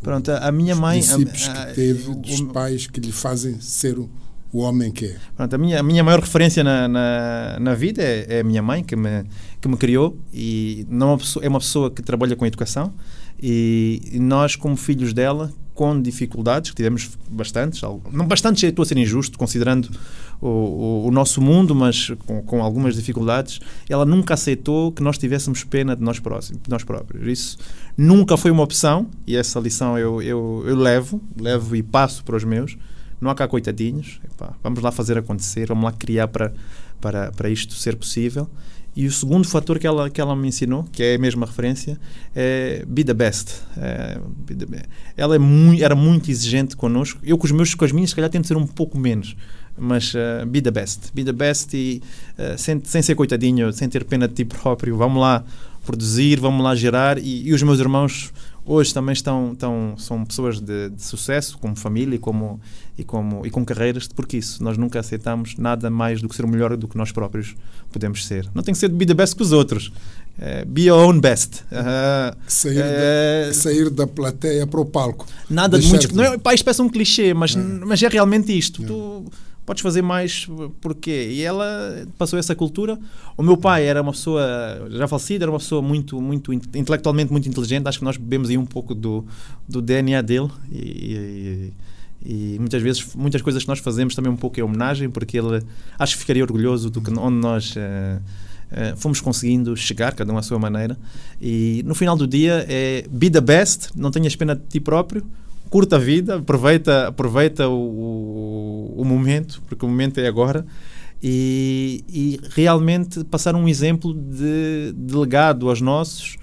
pronto, 0.00 0.30
a 0.30 0.48
a 0.48 0.52
minha 0.52 0.74
os 0.74 0.80
mãe. 0.80 1.00
a- 1.00 1.02
princípios 1.02 1.48
a- 1.48 1.66
que 1.66 1.74
teve 1.74 2.14
dos 2.14 2.40
o- 2.40 2.46
pais 2.48 2.86
que 2.86 3.00
lhe 3.00 3.12
fazem 3.12 3.60
ser 3.60 3.98
o, 3.98 4.08
o 4.52 4.60
homem 4.60 4.90
que 4.90 5.06
é? 5.06 5.16
Pronto, 5.36 5.54
a, 5.54 5.58
minha, 5.58 5.80
a 5.80 5.82
minha 5.82 6.02
maior 6.04 6.20
referência 6.20 6.62
na, 6.64 6.88
na, 6.88 7.58
na 7.60 7.74
vida 7.74 8.02
é, 8.02 8.26
é 8.36 8.40
a 8.40 8.44
minha 8.44 8.62
mãe, 8.62 8.82
que 8.82 8.96
me, 8.96 9.24
que 9.60 9.68
me 9.68 9.76
criou, 9.76 10.16
e 10.32 10.86
não 10.88 11.08
é 11.08 11.10
uma 11.12 11.18
pessoa, 11.18 11.44
é 11.44 11.48
uma 11.48 11.58
pessoa 11.60 11.90
que 11.90 12.00
trabalha 12.02 12.34
com 12.36 12.46
educação. 12.46 12.94
E, 13.40 14.00
e 14.12 14.18
nós, 14.18 14.56
como 14.56 14.74
filhos 14.76 15.12
dela, 15.12 15.52
com 15.74 16.00
dificuldades, 16.02 16.70
que 16.70 16.76
tivemos 16.76 17.08
bastantes, 17.30 17.80
não 18.12 18.26
bastantes, 18.26 18.62
estou 18.64 18.82
a 18.82 18.86
ser 18.86 18.96
injusto, 18.98 19.38
considerando 19.38 19.88
o, 20.40 21.06
o, 21.06 21.10
nosso 21.10 21.40
mundo, 21.40 21.74
mas 21.74 22.10
com, 22.26 22.42
com 22.42 22.62
algumas 22.62 22.94
dificuldades, 22.94 23.60
ela 23.88 24.04
nunca 24.04 24.34
aceitou 24.34 24.92
que 24.92 25.02
nós 25.02 25.18
tivéssemos 25.18 25.64
pena 25.64 25.96
de 25.96 26.02
nós, 26.02 26.18
próximos, 26.18 26.62
de 26.62 26.70
nós 26.70 26.84
próprios. 26.84 27.26
Isso 27.26 27.58
nunca 27.96 28.36
foi 28.36 28.50
uma 28.50 28.62
opção, 28.62 29.08
e 29.26 29.36
essa 29.36 29.58
lição 29.58 29.98
eu, 29.98 30.22
eu, 30.22 30.62
eu 30.66 30.76
levo, 30.76 31.20
levo 31.38 31.74
e 31.74 31.82
passo 31.82 32.22
para 32.24 32.36
os 32.36 32.44
meus. 32.44 32.76
Não 33.20 33.30
há 33.30 33.34
cá 33.34 33.48
coitadinhos. 33.48 34.20
Epá, 34.24 34.54
vamos 34.62 34.80
lá 34.80 34.92
fazer 34.92 35.18
acontecer, 35.18 35.66
vamos 35.66 35.84
lá 35.84 35.92
criar 35.92 36.28
para, 36.28 36.52
para, 37.00 37.32
para 37.32 37.50
isto 37.50 37.74
ser 37.74 37.96
possível. 37.96 38.48
E 38.98 39.06
o 39.06 39.12
segundo 39.12 39.46
fator 39.46 39.78
que 39.78 39.86
ela, 39.86 40.10
que 40.10 40.20
ela 40.20 40.34
me 40.34 40.48
ensinou, 40.48 40.82
que 40.90 41.02
é 41.04 41.14
a 41.14 41.18
mesma 41.18 41.46
referência, 41.46 41.98
é 42.34 42.84
be 42.86 43.04
the 43.04 43.14
best. 43.14 43.54
É, 43.76 44.20
be 44.44 44.56
the 44.56 44.66
be- 44.66 44.82
ela 45.16 45.36
é 45.36 45.38
era 45.80 45.94
muito 45.94 46.30
exigente 46.30 46.76
connosco. 46.76 47.20
Eu 47.22 47.38
com 47.38 47.46
os 47.46 47.52
meus, 47.52 47.74
com 47.74 47.84
as 47.84 47.92
minhas, 47.92 48.10
se 48.10 48.16
calhar 48.16 48.28
tento 48.28 48.48
ser 48.48 48.56
um 48.56 48.66
pouco 48.66 48.98
menos. 48.98 49.36
Mas 49.78 50.12
uh, 50.14 50.46
be 50.46 50.60
the 50.60 50.70
best. 50.70 51.12
Be 51.14 51.24
the 51.24 51.32
best 51.32 51.74
e 51.74 52.02
uh, 52.38 52.58
sem, 52.58 52.80
sem 52.84 53.00
ser 53.02 53.14
coitadinho, 53.14 53.72
sem 53.72 53.88
ter 53.88 54.04
pena 54.04 54.26
de 54.28 54.34
ti 54.34 54.44
próprio. 54.44 54.96
Vamos 54.96 55.20
lá 55.20 55.44
produzir, 55.84 56.38
vamos 56.40 56.62
lá 56.62 56.74
gerar. 56.74 57.18
E, 57.18 57.48
e 57.48 57.52
os 57.54 57.62
meus 57.62 57.78
irmãos 57.78 58.32
hoje 58.66 58.92
também 58.92 59.14
estão, 59.14 59.52
estão 59.52 59.94
são 59.96 60.24
pessoas 60.24 60.60
de, 60.60 60.90
de 60.90 61.02
sucesso, 61.02 61.56
como 61.58 61.74
família 61.74 62.16
e, 62.16 62.18
como, 62.18 62.60
e, 62.98 63.02
como, 63.04 63.46
e 63.46 63.50
com 63.50 63.64
carreiras, 63.64 64.06
porque 64.08 64.36
isso, 64.36 64.62
nós 64.62 64.76
nunca 64.76 65.00
aceitamos 65.00 65.56
nada 65.56 65.88
mais 65.88 66.20
do 66.20 66.28
que 66.28 66.34
ser 66.36 66.44
o 66.44 66.48
melhor 66.48 66.76
do 66.76 66.86
que 66.86 66.94
nós 66.98 67.10
próprios 67.10 67.54
podemos 67.90 68.26
ser. 68.26 68.46
Não 68.54 68.62
tem 68.62 68.74
que 68.74 68.78
ser 68.78 68.88
be 68.90 69.06
the 69.06 69.14
best 69.14 69.34
com 69.36 69.42
os 69.42 69.52
outros. 69.52 69.90
É, 70.38 70.64
be 70.66 70.82
your 70.82 70.98
own 71.02 71.18
best. 71.18 71.64
Ah, 71.72 72.36
Sair, 72.46 72.78
é, 72.80 73.46
da, 73.48 73.54
sair 73.54 73.90
da 73.90 74.06
plateia 74.06 74.66
para 74.66 74.80
o 74.80 74.84
palco. 74.84 75.26
Nada 75.48 75.78
de 75.78 75.86
muitos. 75.88 76.06
de- 76.08 76.14
Não 76.14 76.22
é, 76.24 76.38
pá, 76.38 76.52
isto 76.54 76.62
parece 76.64 76.82
um 76.82 76.88
clichê, 76.90 77.32
mas, 77.34 77.56
É. 77.56 77.58
mas 77.58 78.02
é 78.02 78.08
realmente 78.08 78.56
isto. 78.56 78.82
É. 78.82 78.86
Tu 78.86 79.24
podes 79.68 79.82
fazer 79.82 80.00
mais 80.00 80.48
porquê? 80.80 81.28
E 81.30 81.42
ela 81.42 82.06
passou 82.16 82.38
essa 82.38 82.54
cultura. 82.54 82.98
O 83.36 83.42
meu 83.42 83.56
pai 83.56 83.84
era 83.84 84.00
uma 84.00 84.12
pessoa 84.12 84.42
já 84.90 85.06
falecida, 85.06 85.44
era 85.44 85.52
uma 85.52 85.58
pessoa 85.58 85.82
muito, 85.82 86.18
muito 86.22 86.52
in- 86.54 86.60
intelectualmente 86.74 87.30
muito 87.30 87.46
inteligente. 87.48 87.86
Acho 87.86 87.98
que 87.98 88.04
nós 88.04 88.16
bebemos 88.16 88.48
aí 88.48 88.56
um 88.56 88.64
pouco 88.64 88.94
do, 88.94 89.26
do 89.68 89.82
DNA 89.82 90.22
dele 90.22 90.48
e, 90.72 91.72
e- 92.24 92.54
e 92.54 92.58
muitas 92.58 92.82
vezes 92.82 93.14
muitas 93.14 93.42
coisas 93.42 93.62
que 93.62 93.68
nós 93.68 93.78
fazemos 93.78 94.14
também 94.14 94.32
um 94.32 94.36
pouco 94.36 94.58
em 94.58 94.62
homenagem, 94.62 95.08
porque 95.10 95.38
ele 95.38 95.62
acho 95.98 96.14
que 96.14 96.20
ficaria 96.20 96.42
orgulhoso 96.42 96.90
do 96.90 97.00
que 97.00 97.10
onde 97.16 97.36
nós 97.36 97.74
eh, 97.76 98.18
eh, 98.72 98.94
fomos 98.96 99.20
conseguindo 99.20 99.76
chegar, 99.76 100.14
cada 100.14 100.32
um 100.32 100.38
à 100.38 100.42
sua 100.42 100.58
maneira. 100.58 100.96
E 101.40 101.82
no 101.86 101.94
final 101.94 102.16
do 102.16 102.26
dia 102.26 102.64
é 102.68 103.04
be 103.10 103.30
the 103.30 103.40
best, 103.40 103.90
não 103.94 104.10
tenhas 104.10 104.34
pena 104.34 104.56
de 104.56 104.62
ti 104.66 104.80
próprio, 104.80 105.22
curta 105.68 105.96
a 105.96 105.98
vida, 105.98 106.36
aproveita, 106.36 107.08
aproveita 107.08 107.68
o, 107.68 108.94
o, 108.96 109.04
momento, 109.04 109.62
porque 109.68 109.84
o 109.84 109.88
momento 109.88 110.18
é 110.18 110.26
agora. 110.26 110.64
E, 111.22 112.04
e 112.08 112.40
realmente 112.50 113.24
passar 113.24 113.54
um 113.54 113.68
exemplo 113.68 114.14
de, 114.14 114.92
de 114.96 115.16
legado 115.16 115.68
aos 115.68 115.80
nossos, 115.80 116.36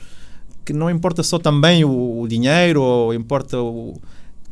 que 0.66 0.74
não 0.74 0.90
importa 0.90 1.24
só 1.24 1.40
também 1.40 1.86
o, 1.86 2.22
o 2.22 2.28
dinheiro, 2.28 2.82
ou 2.82 3.14
importa 3.14 3.60
o. 3.60 4.00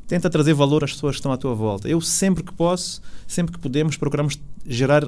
Tenta 0.07 0.29
trazer 0.29 0.53
valor 0.53 0.83
às 0.83 0.93
pessoas 0.93 1.15
que 1.15 1.19
estão 1.19 1.31
à 1.31 1.37
tua 1.37 1.55
volta. 1.55 1.87
Eu 1.87 1.99
sempre 1.99 2.43
que 2.43 2.53
posso, 2.53 3.01
sempre 3.27 3.53
que 3.53 3.59
podemos, 3.59 3.97
procuramos 3.97 4.39
gerar 4.65 5.07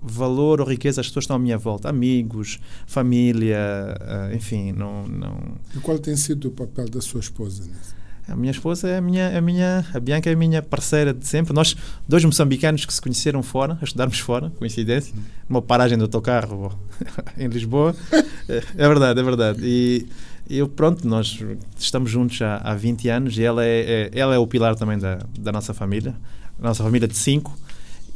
valor 0.00 0.60
ou 0.60 0.66
riqueza 0.66 1.00
às 1.00 1.08
pessoas 1.08 1.24
estão 1.24 1.36
à 1.36 1.38
minha 1.38 1.58
volta. 1.58 1.88
Amigos, 1.88 2.58
família, 2.86 3.58
ah, 4.00 4.30
enfim, 4.34 4.72
não, 4.72 5.06
não, 5.06 5.38
E 5.74 5.80
qual 5.80 5.98
tem 5.98 6.16
sido 6.16 6.48
o 6.48 6.50
papel 6.50 6.88
da 6.88 7.00
sua 7.00 7.20
esposa 7.20 7.64
nisso? 7.64 7.94
A 8.28 8.34
minha 8.34 8.50
esposa 8.50 8.88
é 8.88 8.98
a 8.98 9.00
minha, 9.00 9.38
a 9.38 9.40
minha, 9.40 9.84
a 9.94 10.00
Bianca 10.00 10.28
é 10.28 10.32
a 10.32 10.36
minha 10.36 10.60
parceira 10.62 11.14
de 11.14 11.26
sempre. 11.26 11.52
Nós, 11.52 11.76
dois 12.08 12.24
moçambicanos 12.24 12.84
que 12.84 12.92
se 12.92 13.00
conheceram 13.00 13.42
fora, 13.42 13.78
a 13.80 13.84
estudarmos 13.84 14.18
fora, 14.18 14.50
coincidência, 14.58 15.14
numa 15.48 15.62
paragem 15.62 15.96
do 15.96 16.04
autocarro 16.04 16.76
em 17.38 17.46
Lisboa. 17.48 17.94
É 18.48 18.62
é 18.76 18.88
verdade, 18.88 19.20
é 19.20 19.22
verdade. 19.22 19.60
E 19.64 20.06
eu, 20.48 20.68
pronto, 20.68 21.06
nós 21.06 21.38
estamos 21.78 22.10
juntos 22.10 22.40
há, 22.42 22.56
há 22.58 22.74
20 22.74 23.08
anos 23.08 23.38
e 23.38 23.42
ela 23.44 23.64
é, 23.64 24.10
é- 24.12 24.18
ela 24.18 24.34
é 24.34 24.38
o 24.38 24.46
pilar 24.46 24.74
também 24.76 24.98
da, 24.98 25.18
da 25.38 25.52
nossa 25.52 25.72
família, 25.74 26.14
a 26.60 26.62
nossa 26.68 26.82
família 26.82 27.06
de 27.08 27.16
cinco. 27.16 27.56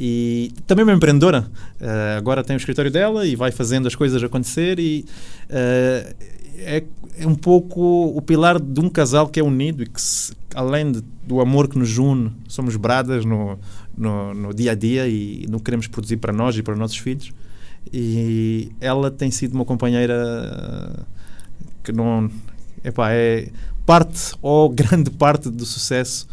E 0.02 0.52
também 0.66 0.82
uma 0.82 0.94
empreendedora. 0.94 1.46
Eh, 1.78 2.14
agora 2.16 2.42
tem 2.42 2.56
o 2.56 2.58
escritório 2.58 2.90
dela 2.90 3.26
e 3.26 3.36
vai 3.36 3.50
fazendo 3.52 3.86
as 3.86 3.94
coisas 3.94 4.22
acontecer 4.24 4.78
e 4.78 5.04
eh, 5.50 6.14
é, 6.60 6.84
é 7.18 7.26
um 7.26 7.34
pouco 7.34 7.80
o 8.16 8.20
pilar 8.22 8.60
de 8.60 8.80
um 8.80 8.88
casal 8.88 9.28
que 9.28 9.40
é 9.40 9.42
unido 9.42 9.82
e 9.82 9.86
que, 9.86 10.00
se- 10.00 10.32
além 10.54 10.92
de- 10.92 11.02
do 11.26 11.40
amor 11.40 11.68
que 11.68 11.78
nos 11.78 11.96
une, 11.98 12.32
somos 12.48 12.76
bradas 12.76 13.24
no, 13.24 13.58
no, 13.96 14.34
no 14.34 14.54
dia 14.54 14.72
a 14.72 14.74
dia 14.74 15.06
e 15.08 15.46
não 15.48 15.58
queremos 15.58 15.86
produzir 15.86 16.16
para 16.18 16.32
nós 16.32 16.56
e 16.56 16.62
para 16.62 16.72
os 16.74 16.78
nossos 16.78 16.96
filhos. 16.96 17.32
E 17.92 18.70
ela 18.80 19.10
tem 19.10 19.30
sido 19.30 19.54
uma 19.54 19.64
companheira 19.64 20.14
eh, 20.98 21.02
que 21.84 21.92
não. 21.92 22.30
Epá, 22.84 23.10
é 23.12 23.48
parte 23.86 24.34
ou 24.42 24.68
grande 24.68 25.10
parte 25.10 25.48
do 25.50 25.64
sucesso 25.64 26.26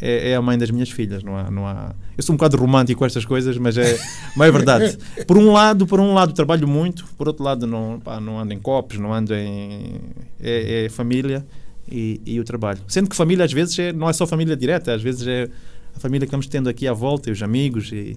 é, 0.00 0.30
é 0.30 0.36
a 0.36 0.42
mãe 0.42 0.58
das 0.58 0.70
minhas 0.70 0.90
filhas. 0.90 1.22
Não 1.22 1.36
há, 1.36 1.50
não 1.50 1.66
há, 1.66 1.94
eu 2.16 2.22
sou 2.22 2.34
um 2.34 2.36
bocado 2.36 2.56
romântico 2.56 2.98
com 2.98 3.06
estas 3.06 3.24
coisas, 3.24 3.56
mas 3.58 3.76
é, 3.76 3.98
mas 4.36 4.48
é 4.48 4.52
verdade. 4.52 4.98
Por 5.26 5.36
um 5.38 5.52
lado, 5.52 5.86
por 5.86 6.00
um 6.00 6.12
lado 6.14 6.32
trabalho 6.32 6.66
muito, 6.68 7.04
por 7.16 7.28
outro 7.28 7.42
lado 7.42 7.66
não, 7.66 8.00
pá, 8.00 8.20
não 8.20 8.38
ando 8.38 8.52
em 8.52 8.58
copos, 8.58 8.98
não 8.98 9.12
ando 9.12 9.34
em 9.34 10.00
é, 10.40 10.84
é 10.84 10.88
família 10.88 11.44
e, 11.90 12.20
e 12.24 12.40
o 12.40 12.44
trabalho. 12.44 12.80
Sendo 12.88 13.08
que 13.08 13.16
família 13.16 13.44
às 13.44 13.52
vezes 13.52 13.78
é, 13.78 13.92
não 13.92 14.08
é 14.08 14.12
só 14.12 14.26
família 14.26 14.56
direta, 14.56 14.94
às 14.94 15.02
vezes 15.02 15.26
é 15.26 15.48
a 15.96 16.00
família 16.00 16.26
que 16.26 16.30
vamos 16.30 16.46
tendo 16.46 16.68
aqui 16.68 16.86
à 16.86 16.92
volta, 16.92 17.30
e 17.30 17.32
os 17.32 17.42
amigos 17.42 17.90
e 17.92 18.16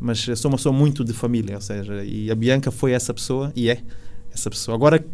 mas 0.00 0.26
eu 0.26 0.34
sou 0.34 0.50
uma 0.50 0.56
pessoa 0.56 0.72
muito 0.72 1.04
de 1.04 1.12
família, 1.12 1.54
ou 1.54 1.60
seja, 1.60 2.02
e 2.04 2.28
a 2.28 2.34
Bianca 2.34 2.72
foi 2.72 2.90
essa 2.90 3.14
pessoa 3.14 3.52
e 3.54 3.70
é 3.70 3.78
essa 4.34 4.50
pessoa. 4.50 4.74
Agora 4.74 5.04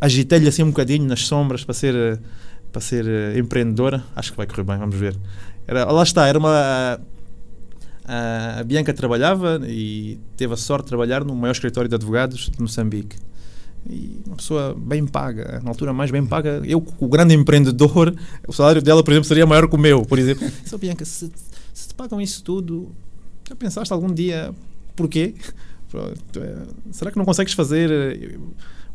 agitei-lhe 0.00 0.46
assim 0.48 0.62
um 0.62 0.68
bocadinho 0.68 1.04
nas 1.04 1.26
sombras 1.26 1.64
para 1.64 1.74
ser 1.74 1.94
eh, 1.96 2.18
para 2.72 2.80
ser 2.80 3.06
eh, 3.06 3.38
empreendedora, 3.38 4.04
acho 4.14 4.30
que 4.32 4.36
vai 4.36 4.46
correr 4.46 4.64
bem, 4.64 4.78
vamos 4.78 4.96
ver. 4.96 5.16
Era, 5.66 5.84
lá 5.90 6.02
está, 6.02 6.26
era 6.26 6.38
uma 6.38 6.98
a, 8.08 8.60
a 8.60 8.64
Bianca 8.64 8.94
trabalhava 8.94 9.60
e 9.68 10.18
teve 10.34 10.54
a 10.54 10.56
sorte 10.56 10.84
de 10.84 10.88
trabalhar 10.88 11.22
no 11.24 11.34
maior 11.34 11.52
escritório 11.52 11.88
de 11.88 11.94
advogados 11.94 12.50
de 12.50 12.60
Moçambique. 12.60 13.16
E 13.88 14.20
uma 14.26 14.36
pessoa 14.36 14.74
bem 14.76 15.06
paga, 15.06 15.60
na 15.62 15.70
altura 15.70 15.92
mais 15.92 16.10
bem 16.10 16.24
paga. 16.24 16.62
Eu, 16.64 16.84
o 16.98 17.08
grande 17.08 17.34
empreendedor, 17.34 18.14
o 18.46 18.52
salário 18.52 18.82
dela, 18.82 19.04
por 19.04 19.12
exemplo, 19.12 19.28
seria 19.28 19.46
maior 19.46 19.68
que 19.68 19.76
o 19.76 19.78
meu, 19.78 20.02
por 20.02 20.18
exemplo. 20.18 20.50
Só 20.64 20.78
Bianca, 20.78 21.04
se, 21.04 21.30
se 21.72 21.88
te 21.88 21.94
pagam 21.94 22.20
isso 22.20 22.42
tudo, 22.42 22.90
já 23.46 23.54
pensaste 23.54 23.92
algum 23.92 24.12
dia 24.12 24.54
porquê? 24.96 25.34
Pronto, 25.90 26.40
é, 26.40 26.56
Será 26.90 27.10
que 27.10 27.18
não 27.18 27.24
consegues 27.24 27.52
fazer? 27.52 28.38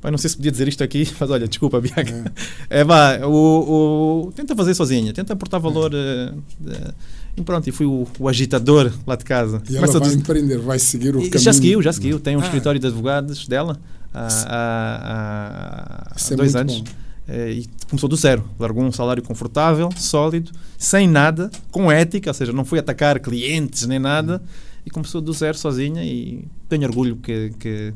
Pai, 0.03 0.11
não 0.11 0.17
sei 0.17 0.29
se 0.29 0.35
podia 0.35 0.51
dizer 0.51 0.67
isto 0.67 0.83
aqui, 0.83 1.09
mas 1.17 1.29
olha, 1.31 1.47
desculpa, 1.47 1.79
Bianca. 1.79 2.31
É, 2.69 2.83
vá, 2.83 3.19
o, 3.25 4.27
o- 4.27 4.31
tenta 4.33 4.53
fazer 4.55 4.75
sozinha, 4.75 5.13
tenta 5.13 5.31
aportar 5.33 5.59
valor. 5.61 5.91
eh, 5.95 6.33
eh, 6.67 6.93
e 7.37 7.41
pronto, 7.41 7.67
e 7.67 7.71
fui 7.71 7.85
o, 7.85 8.05
o 8.19 8.27
agitador 8.29 8.91
lá 9.07 9.15
de 9.15 9.23
casa. 9.23 9.63
E 9.69 9.77
ela 9.77 9.87
Começa 9.87 9.99
vai 9.99 10.09
a 10.09 10.13
empreender, 10.13 10.59
vai 10.59 10.77
seguir 10.77 11.15
o 11.15 11.19
e 11.19 11.29
caminho. 11.29 11.39
já 11.39 11.53
seguiu, 11.53 11.81
já 11.81 11.93
seguiu. 11.93 12.19
Tem 12.19 12.35
um 12.35 12.41
Ah, 12.41 12.43
escritório 12.43 12.79
de 12.79 12.85
advogados 12.87 13.47
dela 13.47 13.79
há, 14.13 14.27
há- 14.27 15.03
há- 15.03 16.13
há 16.15 16.33
é 16.33 16.35
dois 16.35 16.55
anos. 16.55 16.79
bom. 16.81 16.83
Eh, 17.27 17.51
e 17.53 17.65
começou 17.89 18.09
do 18.09 18.15
zero. 18.17 18.43
Largou 18.59 18.83
um 18.83 18.91
salário 18.91 19.23
confortável, 19.23 19.89
sólido, 19.97 20.51
sem 20.77 21.07
nada, 21.07 21.49
com 21.71 21.89
ética, 21.91 22.29
ou 22.29 22.33
seja, 22.33 22.51
não 22.51 22.65
foi 22.65 22.79
atacar 22.79 23.19
clientes 23.19 23.87
nem 23.87 23.99
nada. 23.99 24.43
E 24.85 24.89
começou 24.89 25.21
do 25.21 25.31
zero 25.31 25.57
sozinha 25.57 26.03
e 26.03 26.45
tenho 26.67 26.83
orgulho 26.83 27.15
que, 27.15 27.51
que 27.57 27.93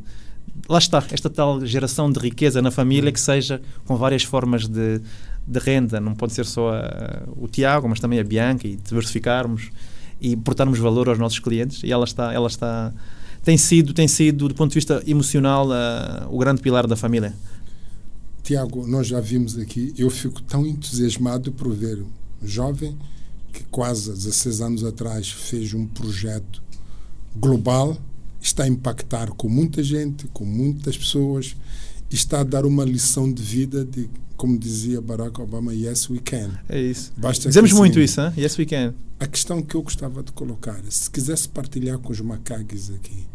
lá 0.68 0.78
está, 0.78 1.04
esta 1.12 1.30
tal 1.30 1.66
geração 1.66 2.12
de 2.12 2.20
riqueza 2.20 2.62
na 2.62 2.72
família 2.72 3.12
que 3.12 3.20
seja 3.20 3.62
com 3.86 3.96
várias 3.96 4.24
formas 4.24 4.68
de, 4.68 5.00
de 5.48 5.60
renda. 5.60 6.00
Não 6.00 6.14
pode 6.16 6.34
ser 6.34 6.46
só 6.46 6.74
a- 6.74 7.24
o 7.36 7.48
Tiago, 7.48 7.88
mas 7.88 8.00
também 8.00 8.20
a 8.20 8.24
Bianca 8.24 8.68
e 8.68 8.76
diversificarmos 8.76 9.70
e 10.20 10.36
portarmos 10.36 10.80
valor 10.80 11.10
aos 11.10 11.20
nossos 11.20 11.40
clientes. 11.40 11.84
E 11.84 11.92
ela 11.92 12.06
está, 12.06 12.34
ela 12.34 12.48
está 12.48 12.94
tem 13.44 13.56
sido, 13.58 13.94
tem 13.94 14.08
sido 14.08 14.48
do 14.50 14.56
ponto 14.56 14.72
de 14.72 14.76
vista 14.76 15.02
emocional 15.08 15.72
a- 15.72 16.28
o 16.30 16.38
grande 16.38 16.62
pilar 16.62 16.86
da 16.88 16.96
família. 16.96 17.34
Tiago, 18.44 18.88
nós 18.88 19.08
já 19.08 19.20
vimos 19.20 19.58
aqui, 19.58 19.94
eu 19.98 20.10
fico 20.10 20.42
tão 20.42 20.66
entusiasmado 20.66 21.52
por 21.52 21.70
ver 21.74 22.00
um 22.02 22.48
jovem 22.48 22.98
que 23.52 23.64
quase 23.66 24.10
há 24.10 24.14
16 24.14 24.62
anos 24.62 24.84
atrás 24.84 25.30
fez 25.30 25.74
um 25.74 25.86
projeto 25.86 26.62
global, 27.36 27.98
está 28.42 28.64
a 28.64 28.68
impactar 28.68 29.32
com 29.32 29.50
muita 29.50 29.82
gente, 29.84 30.28
com 30.28 30.46
muitas 30.46 30.98
pessoas, 30.98 31.56
e 32.10 32.16
está 32.16 32.42
a 32.42 32.44
dar 32.44 32.66
uma 32.66 32.86
lição 32.86 33.32
de 33.32 33.42
vida 33.42 33.84
de, 33.84 34.10
como 34.36 34.58
dizia 34.58 35.02
Barack 35.02 35.42
Obama, 35.42 35.74
yes 35.74 36.10
we 36.10 36.20
can. 36.20 36.52
É 36.70 36.80
isso. 36.80 37.12
Basta 37.18 37.48
Dizemos 37.50 37.72
que, 37.72 37.78
muito 37.78 38.00
assim, 38.00 38.06
isso, 38.06 38.22
hein? 38.22 38.34
Yes 38.38 38.58
we 38.58 38.66
can. 38.66 38.94
A 39.20 39.28
questão 39.28 39.62
que 39.62 39.76
eu 39.76 39.82
gostava 39.82 40.24
de 40.24 40.32
colocar, 40.32 40.80
se 40.90 41.10
quisesse 41.10 41.50
partilhar 41.50 41.98
com 41.98 42.12
os 42.12 42.22
macaques 42.22 42.90
aqui, 42.92 43.26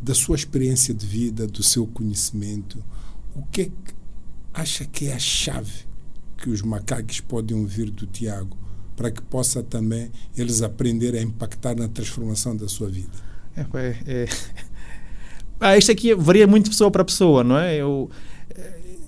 da 0.00 0.14
sua 0.14 0.36
experiência 0.36 0.92
de 0.92 1.06
vida, 1.06 1.46
do 1.46 1.62
seu 1.62 1.86
conhecimento, 1.86 2.82
o 3.34 3.42
que 3.42 3.62
é 3.62 3.64
que 3.64 3.94
acha 4.52 4.84
que 4.84 5.08
é 5.08 5.14
a 5.14 5.18
chave 5.18 5.86
que 6.36 6.50
os 6.50 6.62
macaques 6.62 7.20
podem 7.20 7.56
ouvir 7.56 7.90
do 7.90 8.06
Tiago 8.06 8.56
para 8.94 9.10
que 9.10 9.20
possa 9.22 9.62
também 9.62 10.10
eles 10.36 10.62
aprenderem 10.62 11.20
a 11.20 11.22
impactar 11.22 11.76
na 11.76 11.88
transformação 11.88 12.56
da 12.56 12.68
sua 12.68 12.88
vida? 12.88 13.25
É, 13.56 13.64
é, 13.78 13.96
é... 14.06 14.28
Ah, 15.58 15.76
isto 15.76 15.90
aqui 15.90 16.14
varia 16.14 16.46
muito 16.46 16.64
de 16.64 16.70
pessoa 16.70 16.90
para 16.90 17.04
pessoa, 17.04 17.42
não 17.42 17.58
é? 17.58 17.76
Eu, 17.76 18.10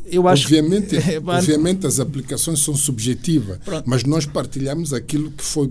eu 0.07 0.27
acho 0.27 0.45
obviamente, 0.45 0.97
É, 1.11 1.21
pá, 1.21 1.37
obviamente 1.39 1.87
as 1.87 2.01
aplicações 2.01 2.61
são 2.61 2.75
subjetivas, 2.75 3.59
Pronto. 3.59 3.85
mas 3.87 4.05
nós 4.05 4.25
partilhamos 4.25 4.93
aquilo 4.93 5.31
que 5.31 5.45
foi 5.45 5.71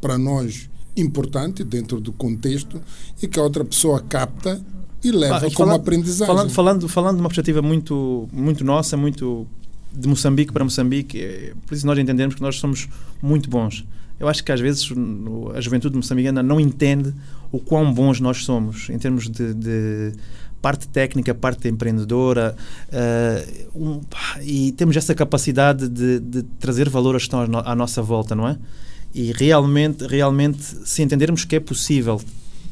para 0.00 0.18
nós 0.18 0.68
importante 0.96 1.62
dentro 1.62 2.00
do 2.00 2.12
contexto 2.12 2.80
e 3.22 3.28
que 3.28 3.38
a 3.38 3.42
outra 3.42 3.64
pessoa 3.64 4.00
capta 4.00 4.60
E 5.04 5.12
leva 5.12 5.36
e 5.46 5.52
como 5.52 5.68
falando- 5.68 5.80
aprendizagem. 5.80 6.26
Falando, 6.34 6.50
falando, 6.50 6.88
falando 6.88 7.16
de 7.16 7.20
uma 7.22 7.28
perspectiva 7.28 7.62
muito, 7.62 8.28
muito 8.32 8.64
nossa, 8.64 8.96
muito 8.96 9.46
de 9.92 10.08
Moçambique 10.08 10.52
para 10.52 10.64
Moçambique, 10.64 11.20
é 11.20 11.52
por 11.66 11.74
isso 11.74 11.86
nós 11.86 11.98
entendemos 11.98 12.34
que 12.34 12.42
nós 12.42 12.56
somos 12.58 12.88
muito 13.22 13.48
bons. 13.48 13.84
Eu 14.18 14.26
acho 14.28 14.42
que 14.42 14.50
às 14.50 14.58
vezes 14.60 14.88
a 15.54 15.60
juventude 15.60 15.94
moçambicana 15.94 16.42
não 16.42 16.58
entende 16.58 17.12
o 17.56 17.60
quão 17.60 17.92
bons 17.92 18.20
nós 18.20 18.44
somos 18.44 18.88
em 18.90 18.98
termos 18.98 19.28
de, 19.28 19.54
de 19.54 20.12
parte 20.60 20.88
técnica, 20.88 21.34
parte 21.34 21.68
empreendedora 21.68 22.56
eh, 22.90 23.66
um, 23.74 24.00
e 24.42 24.72
temos 24.72 24.96
essa 24.96 25.14
capacidade 25.14 25.88
de, 25.88 26.18
de 26.20 26.42
trazer 26.58 26.88
valor 26.88 27.14
que 27.16 27.22
estão 27.22 27.40
à 27.40 27.46
no- 27.46 27.58
à 27.58 27.74
nossa 27.74 28.02
volta, 28.02 28.34
não 28.34 28.48
é? 28.48 28.56
E 29.14 29.32
realmente, 29.32 30.06
realmente, 30.06 30.62
se 30.62 31.02
entendermos 31.02 31.44
que 31.44 31.56
é 31.56 31.60
possível 31.60 32.20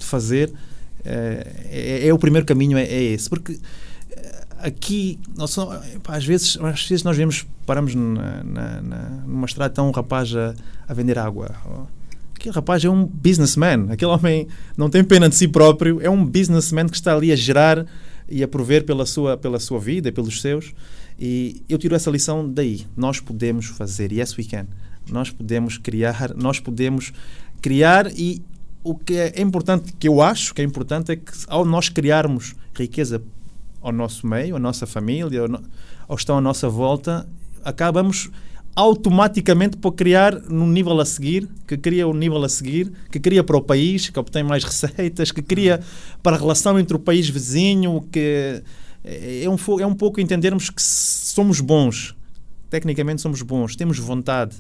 fazer, 0.00 0.52
eh, 1.04 1.46
é, 1.70 2.08
é 2.08 2.12
o 2.12 2.18
primeiro 2.18 2.46
caminho, 2.46 2.76
é, 2.76 2.82
é 2.84 3.02
esse. 3.14 3.28
Porque 3.30 3.58
eh, 4.10 4.44
aqui, 4.58 5.18
nós 5.36 5.56
às, 6.08 6.24
vezes, 6.24 6.58
às 6.60 6.86
vezes 6.88 7.02
nós 7.04 7.16
vemos, 7.16 7.46
paramos 7.64 7.94
na, 7.94 8.42
na, 8.44 8.82
na- 8.82 9.08
numa 9.26 9.46
estrada, 9.46 9.70
está 9.72 9.82
um 9.82 9.90
rapaz 9.92 10.34
a, 10.34 10.54
a 10.88 10.92
vender 10.94 11.18
água. 11.18 11.50
Aquele 12.44 12.56
rapaz 12.56 12.84
é 12.84 12.90
um 12.90 13.06
businessman. 13.06 13.86
Aquele 13.90 14.10
homem 14.10 14.46
não 14.76 14.90
tem 14.90 15.02
pena 15.02 15.30
de 15.30 15.34
si 15.34 15.48
próprio, 15.48 15.98
é 16.02 16.10
um 16.10 16.26
businessman 16.26 16.86
que 16.86 16.94
está 16.94 17.16
ali 17.16 17.32
a 17.32 17.36
gerar 17.36 17.86
e 18.28 18.42
a 18.42 18.48
prover 18.48 18.84
pela 18.84 19.06
sua, 19.06 19.34
pela 19.34 19.58
sua 19.58 19.80
vida 19.80 20.10
e 20.10 20.12
pelos 20.12 20.42
seus. 20.42 20.74
E 21.18 21.62
eu 21.70 21.78
tiro 21.78 21.94
essa 21.94 22.10
lição 22.10 22.46
daí. 22.46 22.86
Nós 22.94 23.18
podemos 23.18 23.64
fazer, 23.68 24.12
yes 24.12 24.36
we 24.36 24.44
can. 24.44 24.66
Nós 25.10 25.30
podemos 25.30 25.78
criar, 25.78 26.34
nós 26.36 26.60
podemos 26.60 27.14
criar 27.62 28.12
e 28.12 28.42
o 28.82 28.94
que 28.94 29.14
é 29.14 29.40
importante, 29.40 29.94
que 29.98 30.06
eu 30.06 30.20
acho 30.20 30.52
que 30.52 30.60
é 30.60 30.64
importante, 30.66 31.12
é 31.12 31.16
que 31.16 31.32
ao 31.48 31.64
nós 31.64 31.88
criarmos 31.88 32.54
riqueza 32.74 33.22
ao 33.80 33.90
nosso 33.90 34.26
meio, 34.26 34.56
à 34.56 34.58
nossa 34.58 34.86
família, 34.86 35.40
ao, 35.40 35.62
ao 36.08 36.16
estão 36.16 36.36
à 36.36 36.42
nossa 36.42 36.68
volta, 36.68 37.26
acabamos 37.64 38.30
automaticamente 38.76 39.76
por 39.76 39.92
criar 39.92 40.40
no 40.42 40.66
nível 40.66 41.00
a 41.00 41.04
seguir, 41.04 41.48
que 41.66 41.76
cria 41.76 42.08
o 42.08 42.14
nível 42.14 42.42
a 42.42 42.48
seguir, 42.48 42.90
que 43.10 43.20
cria 43.20 43.44
para 43.44 43.56
o 43.56 43.62
país, 43.62 44.08
que 44.08 44.18
obtém 44.18 44.42
mais 44.42 44.64
receitas, 44.64 45.30
que 45.30 45.42
cria 45.42 45.80
para 46.22 46.36
a 46.36 46.38
relação 46.38 46.78
entre 46.78 46.96
o 46.96 46.98
país 46.98 47.28
vizinho, 47.28 48.04
que 48.10 48.62
é 49.04 49.48
um, 49.48 49.80
é 49.80 49.86
um 49.86 49.94
pouco 49.94 50.20
entendermos 50.20 50.70
que 50.70 50.82
somos 50.82 51.60
bons, 51.60 52.16
tecnicamente 52.68 53.22
somos 53.22 53.42
bons, 53.42 53.76
temos 53.76 53.98
vontade, 53.98 54.56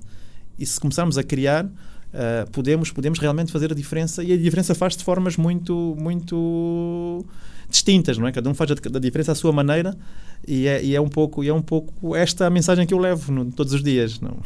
e 0.58 0.64
se 0.64 0.78
começarmos 0.78 1.18
a 1.18 1.22
criar, 1.22 1.68
Uh, 2.14 2.48
podemos, 2.52 2.92
podemos 2.92 3.18
realmente 3.18 3.50
fazer 3.50 3.72
a 3.72 3.74
diferença 3.74 4.22
e 4.22 4.32
a 4.32 4.36
diferença 4.36 4.72
faz 4.72 4.96
de 4.96 5.02
formas 5.02 5.36
muito, 5.36 5.96
muito 5.98 7.24
distintas, 7.68 8.16
não 8.16 8.28
é? 8.28 8.30
Cada 8.30 8.48
um 8.48 8.54
faz 8.54 8.70
a, 8.70 8.74
a 8.74 9.00
diferença 9.00 9.32
à 9.32 9.34
sua 9.34 9.50
maneira 9.50 9.96
e 10.46 10.66
é, 10.66 10.84
e 10.84 10.94
é 10.94 11.00
um 11.00 11.08
pouco 11.08 11.42
e 11.44 11.48
é 11.48 11.54
um 11.54 11.62
pouco 11.62 12.14
esta 12.16 12.46
a 12.46 12.50
mensagem 12.50 12.86
que 12.86 12.92
eu 12.94 12.98
levo 12.98 13.32
no- 13.32 13.50
todos 13.52 13.72
os 13.72 13.82
dias. 13.82 14.20
Não, 14.20 14.36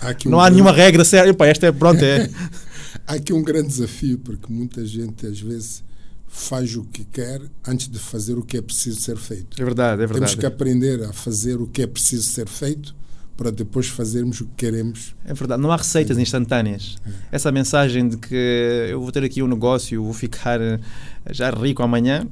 Há 0.00 0.14
não 0.26 0.38
um 0.38 0.40
há 0.40 0.44
grande- 0.44 0.54
nenhuma 0.54 0.72
regra 0.72 1.04
séria. 1.04 1.30
Epá, 1.30 1.46
esta 1.46 1.66
é 1.66 1.72
pronto 1.72 2.02
é. 2.04 2.28
Há 3.06 3.14
aqui 3.14 3.32
um 3.32 3.42
grande 3.42 3.68
desafio, 3.68 4.18
porque 4.18 4.52
muita 4.52 4.84
gente 4.84 5.26
às 5.26 5.38
vezes 5.40 5.84
faz 6.28 6.74
o 6.76 6.82
que 6.84 7.04
quer 7.04 7.40
antes 7.66 7.88
de 7.88 7.98
fazer 7.98 8.36
o 8.36 8.42
que 8.42 8.56
é 8.56 8.62
preciso 8.62 9.00
ser 9.00 9.16
feito. 9.16 9.60
É 9.60 9.64
verdade, 9.64 10.02
é 10.02 10.06
Temos 10.06 10.18
verdade. 10.20 10.36
que 10.38 10.46
aprender 10.46 11.02
a 11.04 11.12
fazer 11.12 11.60
o 11.60 11.66
que 11.66 11.82
é 11.82 11.86
preciso 11.86 12.24
ser 12.24 12.48
feito 12.48 12.94
para 13.36 13.50
depois 13.52 13.86
fazermos 13.86 14.40
o 14.40 14.46
que 14.46 14.52
queremos. 14.56 15.14
É 15.24 15.32
verdade, 15.34 15.62
não 15.62 15.70
há 15.70 15.76
receitas 15.76 16.16
instantâneas. 16.18 16.96
Essa 17.30 17.52
mensagem 17.52 18.08
de 18.08 18.16
que 18.16 18.34
eu 18.90 19.00
vou 19.00 19.12
ter 19.12 19.22
aqui 19.22 19.42
um 19.42 19.46
negócio, 19.46 20.02
vou 20.02 20.12
ficar 20.14 20.58
eh, 20.60 20.80
já 21.30 21.50
rico 21.50 21.82
amanhã, 21.82 22.26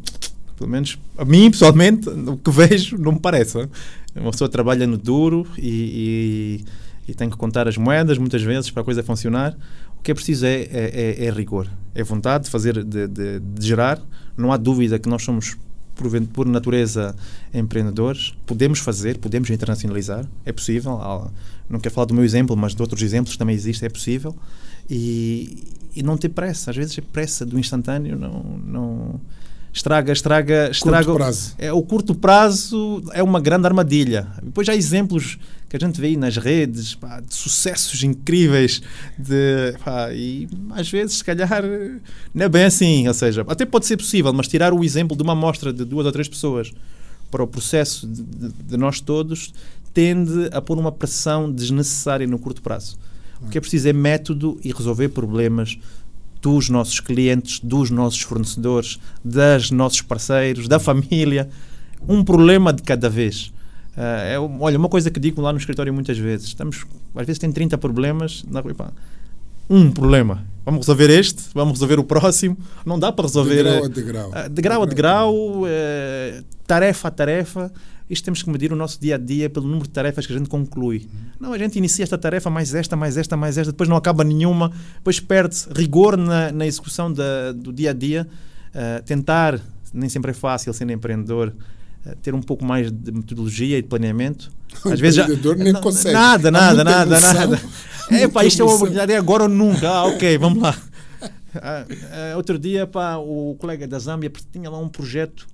pelo 0.56 0.70
menos 0.70 0.98
a 1.18 1.24
mim, 1.24 1.50
pessoalmente, 1.50 2.08
o 2.08 2.36
que 2.36 2.50
vejo 2.50 2.96
não 2.98 3.12
me 3.12 3.20
parece. 3.20 3.60
é? 3.60 3.68
Uma 4.16 4.30
pessoa 4.30 4.48
trabalha 4.48 4.86
no 4.86 4.96
duro 4.96 5.46
e, 5.58 6.62
e, 7.06 7.10
e 7.10 7.14
tem 7.14 7.28
que 7.28 7.36
contar 7.36 7.66
as 7.68 7.76
moedas 7.76 8.16
muitas 8.18 8.42
vezes 8.42 8.70
para 8.70 8.82
a 8.82 8.84
coisa 8.84 9.02
funcionar. 9.02 9.56
O 9.98 10.02
que 10.04 10.10
é 10.10 10.14
preciso 10.14 10.44
é, 10.46 10.54
é, 10.62 10.68
é- 11.20 11.24
é 11.26 11.30
rigor, 11.30 11.66
é 11.94 12.02
vontade 12.04 12.44
de 12.44 12.50
fazer, 12.50 12.84
de, 12.84 13.08
de- 13.08 13.40
de 13.40 13.66
gerar. 13.66 14.00
Não 14.36 14.52
há 14.52 14.56
dúvida 14.56 14.98
que 14.98 15.08
nós 15.08 15.22
somos 15.22 15.56
por, 15.94 16.10
por 16.26 16.46
natureza 16.46 17.14
empreendedores, 17.52 18.34
podemos 18.46 18.78
fazer, 18.80 19.18
podemos 19.18 19.48
internacionalizar, 19.50 20.26
é 20.44 20.52
possível. 20.52 21.00
Não 21.70 21.78
quero 21.80 21.94
falar 21.94 22.04
do 22.06 22.14
meu 22.14 22.24
exemplo, 22.24 22.56
mas 22.56 22.74
de 22.74 22.82
outros 22.82 23.00
exemplos 23.02 23.36
também 23.36 23.54
existe, 23.54 23.84
é 23.84 23.88
possível. 23.88 24.34
E, 24.90 25.64
e 25.96 26.02
não 26.02 26.16
ter 26.16 26.28
pressa, 26.28 26.70
às 26.70 26.76
vezes 26.76 26.98
a 26.98 27.02
pressa 27.02 27.46
do 27.46 27.58
instantâneo 27.58 28.18
não, 28.18 28.42
não 28.64 29.20
estraga, 29.74 30.12
estraga, 30.12 30.70
estraga. 30.70 31.04
Curto 31.04 31.16
prazo. 31.18 31.54
É, 31.58 31.72
o 31.72 31.82
curto 31.82 32.14
prazo 32.14 33.02
é 33.12 33.22
uma 33.22 33.40
grande 33.40 33.66
armadilha. 33.66 34.26
Depois 34.42 34.68
há 34.68 34.74
exemplos 34.74 35.36
que 35.68 35.76
a 35.76 35.80
gente 35.80 36.00
vê 36.00 36.06
aí 36.08 36.16
nas 36.16 36.36
redes 36.36 36.94
pá, 36.94 37.20
de 37.20 37.34
sucessos 37.34 38.02
incríveis 38.04 38.80
de, 39.18 39.74
pá, 39.84 40.12
e 40.14 40.48
às 40.70 40.88
vezes 40.88 41.16
se 41.18 41.24
calhar 41.24 41.62
não 42.32 42.44
é 42.46 42.48
bem 42.48 42.64
assim, 42.64 43.08
ou 43.08 43.14
seja, 43.14 43.44
até 43.48 43.66
pode 43.66 43.84
ser 43.86 43.96
possível, 43.96 44.32
mas 44.32 44.46
tirar 44.46 44.72
o 44.72 44.84
exemplo 44.84 45.16
de 45.16 45.22
uma 45.24 45.32
amostra 45.32 45.72
de 45.72 45.84
duas 45.84 46.06
ou 46.06 46.12
três 46.12 46.28
pessoas 46.28 46.72
para 47.28 47.42
o 47.42 47.46
processo 47.48 48.06
de, 48.06 48.22
de- 48.22 48.52
de 48.68 48.76
nós 48.76 49.00
todos 49.00 49.52
tende 49.92 50.48
a 50.52 50.60
pôr 50.60 50.78
uma 50.78 50.92
pressão 50.92 51.50
desnecessária 51.50 52.26
no 52.26 52.38
curto 52.38 52.62
prazo. 52.62 52.96
O 53.42 53.48
que 53.48 53.58
é 53.58 53.60
preciso 53.60 53.88
é 53.88 53.92
método 53.92 54.58
e 54.64 54.72
resolver 54.72 55.08
problemas 55.08 55.76
dos 56.44 56.68
nossos 56.68 57.00
clientes, 57.00 57.58
dos 57.60 57.90
nossos 57.90 58.20
fornecedores, 58.20 59.00
dos 59.24 59.70
nossos 59.70 60.02
parceiros, 60.02 60.68
da 60.68 60.78
família. 60.78 61.48
Um 62.06 62.22
problema 62.22 62.70
de 62.70 62.82
cada 62.82 63.08
vez. 63.08 63.50
Ah, 63.96 64.24
é, 64.24 64.38
olha, 64.38 64.78
uma 64.78 64.90
coisa 64.90 65.10
que 65.10 65.18
digo 65.18 65.40
lá 65.40 65.52
no 65.52 65.58
escritório 65.58 65.94
muitas 65.94 66.18
vezes: 66.18 66.48
estamos, 66.48 66.84
às 67.16 67.26
vezes 67.26 67.38
tem 67.38 67.50
30 67.50 67.78
problemas, 67.78 68.44
na, 68.50 68.62
um 69.70 69.90
problema. 69.90 70.44
Vamos 70.66 70.80
resolver 70.80 71.08
este, 71.10 71.44
vamos 71.54 71.74
resolver 71.74 71.98
o 71.98 72.04
próximo. 72.04 72.58
Não 72.84 72.98
dá 72.98 73.10
para 73.10 73.24
resolver. 73.24 73.62
De 73.62 73.62
grau 73.62 73.82
eh, 73.82 73.86
a 73.86 73.88
degrau. 73.88 74.30
ah, 74.34 74.48
de 74.48 74.62
grau 74.62 74.82
a 74.82 74.86
degrau, 74.86 75.62
eh, 75.66 76.42
tarefa 76.66 77.08
a 77.08 77.10
tarefa. 77.10 77.72
Isto 78.08 78.24
temos 78.24 78.42
que 78.42 78.50
medir 78.50 78.72
o 78.72 78.76
nosso 78.76 79.00
dia 79.00 79.14
a 79.14 79.18
dia 79.18 79.48
pelo 79.48 79.66
número 79.66 79.86
de 79.86 79.92
tarefas 79.92 80.26
que 80.26 80.32
a 80.32 80.36
gente 80.36 80.48
conclui. 80.48 81.08
Não, 81.40 81.52
a 81.52 81.58
gente 81.58 81.78
inicia 81.78 82.02
esta 82.02 82.18
tarefa, 82.18 82.50
mais 82.50 82.74
esta, 82.74 82.96
mais 82.96 83.16
esta, 83.16 83.36
mais 83.36 83.56
esta, 83.56 83.72
depois 83.72 83.88
não 83.88 83.96
acaba 83.96 84.22
nenhuma, 84.22 84.70
depois 84.96 85.20
perde-se 85.20 85.68
rigor 85.72 86.16
na, 86.16 86.52
na 86.52 86.66
execução 86.66 87.10
da, 87.12 87.52
do 87.52 87.72
dia 87.72 87.90
a 87.90 87.92
dia. 87.94 88.28
Ah, 88.74 89.00
tentar, 89.04 89.60
nem 89.92 90.08
sempre 90.08 90.32
é 90.32 90.34
fácil 90.34 90.72
sendo 90.72 90.92
empreendedor, 90.92 91.54
ah, 92.04 92.14
ter 92.20 92.34
um 92.34 92.42
pouco 92.42 92.64
mais 92.64 92.90
de 92.90 93.12
metodologia 93.12 93.78
e 93.78 93.82
de 93.82 93.88
planeamento. 93.88 94.50
O 94.84 94.88
Às 94.92 94.98
vezes 94.98 95.16
já, 95.16 95.22
empreendedor 95.22 95.56
nem 95.56 95.72
Não, 95.72 95.80
consegue. 95.80 96.12
Nada, 96.12 96.50
nada, 96.50 96.82
nada, 96.82 97.20
nada. 97.20 97.60
É, 98.10 98.28
pá, 98.28 98.44
isto 98.44 98.60
é 98.60 98.64
uma 98.66 98.74
oportunidade, 98.74 99.12
é 99.12 99.16
agora 99.16 99.44
ou 99.44 99.48
nunca. 99.48 99.88
Ah, 99.88 100.04
ok, 100.04 100.36
vamos 100.38 100.62
lá. 100.62 100.76
Ah, 101.56 101.86
outro 102.36 102.58
dia, 102.58 102.84
pá, 102.84 103.16
o 103.16 103.54
colega 103.60 103.86
da 103.86 103.96
Zâmbia 103.96 104.30
tinha 104.52 104.68
lá 104.68 104.76
um 104.76 104.88
projeto, 104.88 105.46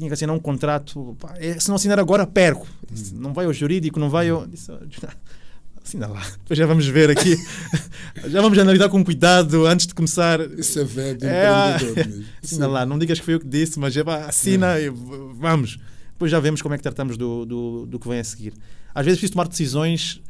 tinha 0.00 0.08
que 0.10 0.14
assinar 0.14 0.34
um 0.34 0.40
contrato. 0.40 1.16
Pá, 1.20 1.34
é, 1.38 1.58
se 1.58 1.68
não 1.68 1.76
assinar 1.76 1.98
agora, 1.98 2.26
perco. 2.26 2.66
Disse, 2.90 3.14
não 3.14 3.32
vai 3.32 3.46
ao 3.46 3.52
jurídico, 3.52 4.00
não 4.00 4.10
vai 4.10 4.28
ao. 4.30 4.46
Disse, 4.48 4.72
"Ah, 4.72 4.80
assina 5.84 6.06
lá. 6.08 6.20
Depois 6.42 6.58
já 6.58 6.66
vamos 6.66 6.86
ver 6.86 7.10
aqui. 7.10 7.36
já 8.28 8.40
vamos 8.42 8.58
analisar 8.58 8.88
com 8.88 9.04
cuidado 9.04 9.66
antes 9.66 9.86
de 9.86 9.94
começar. 9.94 10.40
Isso 10.58 10.78
é 10.80 10.84
velho 10.84 11.18
É, 11.24 11.74
empreendedor. 11.76 12.24
Assina 12.42 12.66
lá, 12.66 12.84
não 12.86 12.98
digas 12.98 13.18
que 13.18 13.24
foi 13.24 13.34
eu 13.34 13.40
que 13.40 13.46
disse, 13.46 13.78
mas 13.78 13.96
é, 13.96 14.02
pá, 14.02 14.24
assina 14.26 14.78
e 14.80 14.88
v- 14.90 14.96
vamos. 15.34 15.78
Depois 16.12 16.30
já 16.30 16.40
vemos 16.40 16.60
como 16.60 16.74
é 16.74 16.76
que 16.76 16.82
tratamos 16.82 17.16
do, 17.16 17.44
do, 17.46 17.86
do 17.86 17.98
que 17.98 18.08
vem 18.08 18.18
a 18.20 18.24
seguir. 18.24 18.52
Às 18.94 19.04
vezes 19.06 19.18
preciso 19.18 19.32
tomar 19.34 19.48
decisões 19.48 20.20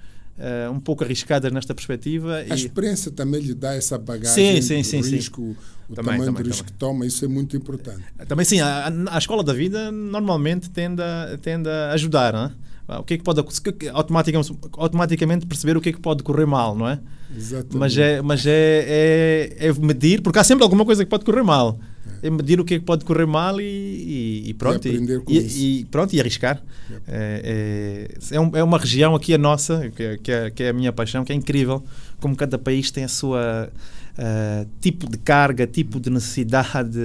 eh, 0.41 0.69
um 0.71 0.81
pouco 0.81 1.05
arriscadas 1.05 1.53
nesta 1.53 1.75
perspectiva. 1.75 2.37
A 2.39 2.47
E, 2.49 2.53
experiência 2.55 3.11
também 3.11 3.41
lhe 3.41 3.55
dá 3.55 3.75
essa 3.75 3.99
bagagem 3.99 4.61
Sim, 4.63 4.83
sim, 4.83 5.03
sim, 5.03 5.11
risco, 5.17 5.43
o 5.89 5.95
Também, 5.95 6.13
tamanho 6.13 6.25
também, 6.25 6.43
do 6.43 6.49
risco 6.49 6.67
que 6.67 6.73
toma, 6.73 7.07
isso 7.07 7.25
é 7.25 7.29
muito 7.29 7.57
importante. 7.57 8.03
também 8.27 8.45
sim, 8.45 8.61
a, 8.61 8.89
a- 9.11 9.19
escola 9.19 9.45
da 9.45 9.53
vida 9.53 9.93
normalmente 9.93 10.71
tende 10.71 11.03
a, 11.03 11.39
tende 11.41 11.69
a 11.69 11.93
ajudar. 11.93 12.33
não 12.33 12.45
é? 12.45 12.99
O 12.99 13.05
que 13.05 13.15
é 13.15 13.19
que 13.19 13.23
pode 13.23 13.41
que- 13.79 13.89
automaticamente, 13.89 14.53
automaticamente 14.73 15.47
perceber 15.47 15.77
o 15.77 15.81
que 15.81 15.91
é 15.91 15.93
que 15.93 16.01
pode 16.01 16.23
correr 16.25 16.47
mal, 16.47 16.75
não 16.75 16.89
é? 16.89 16.99
Exatamente. 17.37 17.77
Mas, 17.77 17.97
é, 17.97 18.21
mas 18.23 18.45
é, 18.47 19.55
é, 19.61 19.67
é 19.69 19.73
medir, 19.75 20.21
porque 20.23 20.39
há 20.41 20.45
sempre 20.45 20.65
alguma 20.65 20.85
coisa 20.85 21.05
que 21.05 21.11
pode 21.11 21.25
correr 21.25 21.45
mal. 21.45 21.79
É 22.23 22.31
medir 22.31 22.61
o 22.61 22.65
que 22.65 22.75
é 22.75 22.79
que 22.79 22.85
pode 22.85 23.05
correr 23.05 23.27
mal 23.27 23.61
e, 23.61 23.65
e, 23.65 24.51
e 24.51 24.55
pronto. 24.55 24.87
E 24.89 24.97
e, 25.29 25.81
e 25.81 25.85
pronto, 25.87 26.15
e 26.15 26.21
arriscar. 26.21 26.63
Yep. 26.91 27.03
É, 27.09 28.09
é, 28.31 28.37
é, 28.37 28.41
um- 28.41 28.57
é 28.57 28.63
uma 28.63 28.79
região 28.79 29.15
aqui 29.15 29.33
a 29.35 29.39
nossa, 29.39 29.91
que, 29.95 30.03
é- 30.03 30.17
que, 30.19 30.31
é, 30.33 30.51
que 30.51 30.63
é 30.63 30.69
a 30.71 30.73
minha 30.73 30.93
paixão, 30.93 31.25
que 31.25 31.33
é 31.33 31.35
incrível, 31.35 31.83
como 32.21 32.37
cada 32.37 32.59
país 32.59 32.91
tem 32.91 33.05
a 33.05 33.09
sua 33.09 33.71
ah, 34.19 34.67
tipo 34.81 35.09
de 35.09 35.17
carga, 35.17 35.67
tipo 35.67 35.99
de 35.99 36.11
necessidade, 36.11 36.99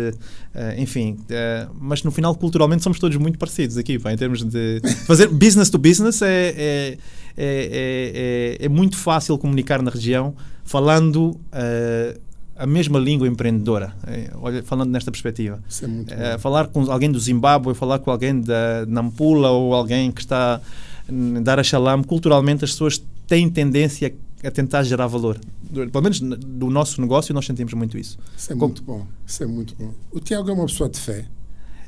ah, 0.53 0.73
enfim. 0.77 1.17
ah, 1.31 1.69
mas 1.79 2.03
no 2.03 2.11
final, 2.11 2.35
culturalmente, 2.35 2.83
somos 2.83 2.99
todos 2.99 3.15
muito 3.17 3.37
parecidos 3.39 3.77
aqui, 3.77 3.97
pá, 3.97 4.11
em 4.11 4.17
termos 4.17 4.43
de 4.43 4.81
fazer 5.07 5.27
business 5.29 5.69
to 5.69 5.77
business 5.77 6.21
é, 6.21 6.27
é, 6.27 6.57
é, 6.57 6.97
é, 7.37 8.57
é- 8.61 8.65
é 8.65 8.69
muito 8.69 8.97
fácil 8.97 9.37
comunicar 9.37 9.81
na 9.81 9.91
região 9.91 10.35
falando 10.65 11.39
ah, 11.53 12.17
a 12.55 12.65
mesma 12.65 12.97
língua 12.99 13.27
empreendedora, 13.27 13.93
eh, 14.07 14.31
olha, 14.35 14.63
falando 14.63 14.89
nesta 14.89 15.11
perspectiva. 15.11 15.61
É 16.07 16.33
Eh, 16.33 16.37
falar 16.37 16.67
com 16.67 16.89
alguém 16.91 17.11
do 17.11 17.19
Zimbábue, 17.19 17.73
falar 17.73 17.99
com 17.99 18.09
alguém 18.11 18.39
da 18.41 18.85
Nampula 18.87 19.49
ou 19.49 19.73
alguém 19.73 20.11
que 20.11 20.21
está 20.21 20.61
em 21.09 21.41
Dar 21.43 21.59
es 21.59 21.67
Salaam, 21.67 22.01
culturalmente 22.03 22.63
as 22.63 22.71
pessoas 22.71 23.03
têm 23.27 23.49
tendência 23.49 24.13
a, 24.43 24.47
a 24.47 24.51
tentar 24.51 24.83
gerar 24.83 25.07
valor. 25.07 25.37
Pelo 25.73 26.01
menos 26.01 26.19
do 26.21 26.69
nosso 26.69 27.01
negócio 27.01 27.33
nós 27.33 27.45
sentimos 27.45 27.73
muito 27.73 27.97
isso. 27.97 28.17
Isso 28.37 28.53
é 28.53 28.55
como- 28.55 28.67
muito 28.67 28.83
bom. 28.83 29.05
Isso 29.27 29.43
é 29.43 29.45
muito 29.45 29.75
bom. 29.77 29.91
O 30.11 30.19
Tiago 30.21 30.49
é 30.49 30.53
uma 30.53 30.65
pessoa 30.65 30.87
de 30.89 30.97
fé. 30.99 31.25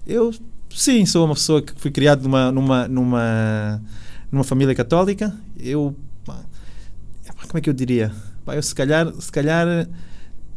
Eu, 0.06 0.34
sim, 0.70 1.06
sou 1.06 1.26
uma 1.26 1.34
pessoa 1.36 1.62
que 1.62 1.74
fui 1.80 1.92
criado 1.92 2.24
numa, 2.24 2.52
numa, 2.52 2.88
numa, 2.88 3.82
numa 4.32 4.44
família 4.44 4.76
católica. 4.76 5.34
Eu, 5.58 5.96
como 6.26 7.58
é 7.58 7.62
que 7.62 7.70
eu 7.70 7.74
diria? 7.74 8.12
Eu 8.48 8.62
se 8.64 8.76
calhar, 8.76 9.12
se 9.20 9.32
calhar, 9.32 9.88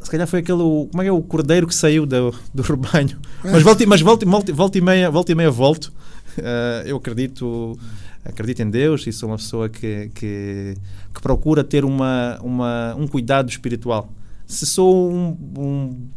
se 0.01 0.11
calhar 0.11 0.27
foi 0.27 0.41
aquele, 0.41 0.59
como 0.59 1.01
é 1.01 1.03
que 1.05 1.09
é 1.09 1.13
o 1.13 1.23
cordeiro 1.23 1.67
que 1.67 1.75
saiu 1.75 2.07
do, 2.07 2.35
do 2.55 2.63
rebanho. 2.63 3.19
Mas 3.45 3.63
volta, 3.63 3.83
e- 3.83 3.87
mas 3.87 4.01
volta, 4.01 4.27
volta, 4.27 4.53
volta 4.53 4.79
e 4.79 4.81
meia, 4.81 5.11
volta 5.11 5.33
e 5.33 5.35
meia 5.35 5.51
volto. 5.51 5.93
Eh, 6.39 6.85
eu 6.87 6.97
acredito, 6.97 7.77
acredito 8.25 8.61
em 8.63 8.71
Deus 8.71 9.07
e 9.07 9.13
sou 9.13 9.29
uma 9.31 9.37
pessoa 9.37 9.69
que, 9.69 10.11
que, 10.15 10.75
que 11.15 11.21
procura 11.23 11.65
ter 11.65 11.85
uma, 11.85 12.39
uma, 12.43 12.95
um 12.97 13.07
cuidado 13.07 13.49
espiritual. 13.49 14.13
Se 14.47 14.67
sou 14.67 15.11
um, 15.13 15.37
um, 15.59 16.09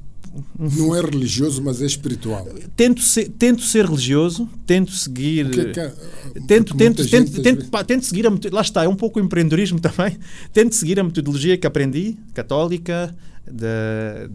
um 0.59 0.69
Não 0.69 0.95
é 0.95 1.01
religioso, 1.01 1.61
mas 1.61 1.81
é 1.81 1.85
espiritual. 1.85 2.47
tento 2.75 3.01
ser, 3.01 3.29
tento 3.29 3.61
ser 3.61 3.85
religioso, 3.85 4.49
tento 4.65 4.91
seguir. 4.91 5.49
Que 5.49 5.59
é 5.61 5.65
que 5.71 5.79
é- 5.79 5.89
Tento, 5.89 6.69
porque 6.69 6.83
tento, 6.83 6.97
muita 6.97 7.03
tento, 7.03 7.03
gente, 7.27 7.41
tento, 7.41 7.69
pá, 7.69 7.83
tento 7.83 8.03
seguir 8.05 8.25
a 8.25 8.31
metodologia. 8.31 8.55
Lá 8.55 8.61
está, 8.61 8.83
é 8.83 8.87
um 8.87 8.95
pouco 8.95 9.19
o 9.19 9.23
empreendedorismo 9.23 9.79
também. 9.79 10.17
Tento 10.51 10.73
seguir 10.73 10.99
a 10.99 11.03
metodologia 11.03 11.55
que 11.57 11.67
aprendi, 11.67 12.17
católica, 12.33 13.15
de, 13.45 14.27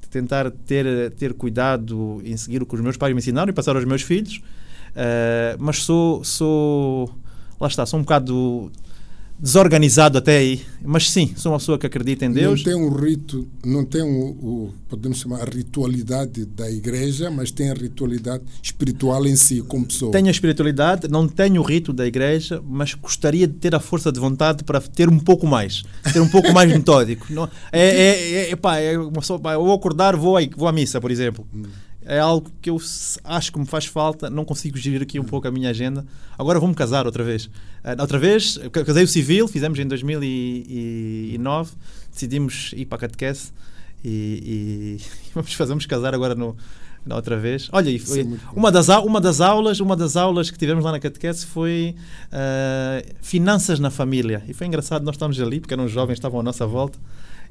de 0.00 0.08
tentar 0.08 0.50
ter, 0.50 1.10
ter 1.12 1.34
cuidado 1.34 2.22
em 2.24 2.36
seguir 2.36 2.62
o 2.62 2.66
que 2.66 2.74
os 2.74 2.80
meus 2.80 2.96
pais 2.96 3.12
me 3.12 3.18
ensinaram 3.18 3.50
e 3.50 3.52
passar 3.52 3.76
aos 3.76 3.84
meus 3.84 4.00
filhos. 4.02 4.40
Eh, 4.96 5.56
mas 5.58 5.78
sou, 5.78 6.24
sou. 6.24 7.10
Lá 7.60 7.68
está, 7.68 7.84
sou 7.86 7.98
um 7.98 8.02
bocado 8.02 8.70
desorganizado 9.42 10.18
até 10.18 10.38
aí. 10.38 10.62
Mas 10.84 11.10
sim, 11.10 11.34
sou 11.36 11.50
uma 11.50 11.58
pessoa 11.58 11.76
que 11.76 11.84
acredita 11.84 12.24
em 12.24 12.30
Deus. 12.30 12.64
Não 12.64 12.72
tem 12.72 12.74
um 12.80 12.94
rito, 12.94 13.48
não 13.64 13.84
tem 13.84 14.02
o, 14.02 14.72
podemos 14.88 15.18
chamar 15.18 15.42
a 15.42 15.44
ritualidade 15.44 16.44
da 16.44 16.70
igreja, 16.70 17.28
mas 17.28 17.50
tem 17.50 17.70
a 17.70 17.74
ritualidade 17.74 18.44
espiritual 18.62 19.26
em 19.26 19.34
si, 19.34 19.60
como 19.62 19.84
pessoa. 19.84 20.12
Tenho 20.12 20.28
a 20.28 20.30
espiritualidade, 20.30 21.08
não 21.08 21.26
tenho 21.26 21.60
o 21.60 21.64
rito 21.64 21.92
da 21.92 22.06
igreja, 22.06 22.62
mas 22.64 22.94
gostaria 22.94 23.48
de 23.48 23.54
ter 23.54 23.74
a 23.74 23.80
força 23.80 24.12
de 24.12 24.20
vontade 24.20 24.62
para 24.62 24.80
ter 24.80 25.08
um 25.08 25.18
pouco 25.18 25.46
mais, 25.46 25.82
ter 26.12 26.20
um 26.20 26.28
pouco 26.28 26.52
mais 26.52 26.70
metódico. 26.72 27.26
Não, 27.30 27.48
é, 27.72 27.88
é, 27.88 28.50
é, 28.50 28.56
pá, 28.56 28.78
é 28.78 28.96
uma 28.96 29.10
pessoa, 29.12 29.40
pá, 29.40 29.54
eu 29.54 29.64
vou 29.64 29.74
acordar, 29.74 30.14
vou, 30.14 30.36
aí, 30.36 30.48
vou 30.56 30.68
à 30.68 30.72
missa, 30.72 31.00
por 31.00 31.10
exemplo. 31.10 31.44
É 32.04 32.18
algo 32.18 32.50
que 32.60 32.68
eu 32.68 32.78
acho 33.24 33.52
que 33.52 33.58
me 33.58 33.66
faz 33.66 33.86
falta, 33.86 34.28
não 34.28 34.44
consigo 34.44 34.76
gerir 34.76 35.02
aqui 35.02 35.20
um 35.20 35.24
pouco 35.24 35.46
a 35.46 35.50
minha 35.50 35.70
agenda. 35.70 36.04
Agora 36.38 36.58
vou-me 36.58 36.74
casar 36.74 37.06
outra 37.06 37.22
vez. 37.22 37.48
Ah, 37.84 37.96
outra 37.98 38.18
vez, 38.18 38.58
casei 38.86 39.04
o 39.04 39.08
civil, 39.08 39.46
fizemos 39.46 39.78
em 39.78 39.86
2009, 39.86 41.72
decidimos 42.10 42.72
ir 42.76 42.86
para 42.86 42.96
a 42.96 43.00
catequese 43.00 43.52
e, 44.04 44.98
e 45.00 45.00
vamos, 45.34 45.52
fazer, 45.54 45.68
vamos 45.68 45.86
casar 45.86 46.14
agora 46.14 46.34
no, 46.34 46.56
na 47.06 47.16
outra 47.16 47.36
vez. 47.36 47.68
Olha, 47.72 47.90
e 47.90 47.98
foi, 47.98 48.20
é 48.20 48.24
bom. 48.24 48.36
uma 48.54 48.72
das, 48.72 48.88
uma 48.88 49.20
das 49.20 49.40
aulas, 49.40 49.80
uma 49.80 49.96
das 49.96 50.16
aulas 50.16 50.50
que 50.50 50.58
tivemos 50.58 50.84
lá 50.84 50.92
na 50.92 51.00
catequese 51.00 51.46
foi 51.46 51.94
ah, 52.32 53.02
finanças 53.20 53.78
na 53.78 53.90
família. 53.90 54.42
E 54.48 54.52
foi 54.52 54.66
engraçado, 54.66 55.04
nós 55.04 55.14
estávamos 55.14 55.40
ali, 55.40 55.60
porque 55.60 55.74
eram 55.74 55.88
jovens, 55.88 56.14
estavam 56.14 56.40
à 56.40 56.42
nossa 56.42 56.66
volta, 56.66 56.98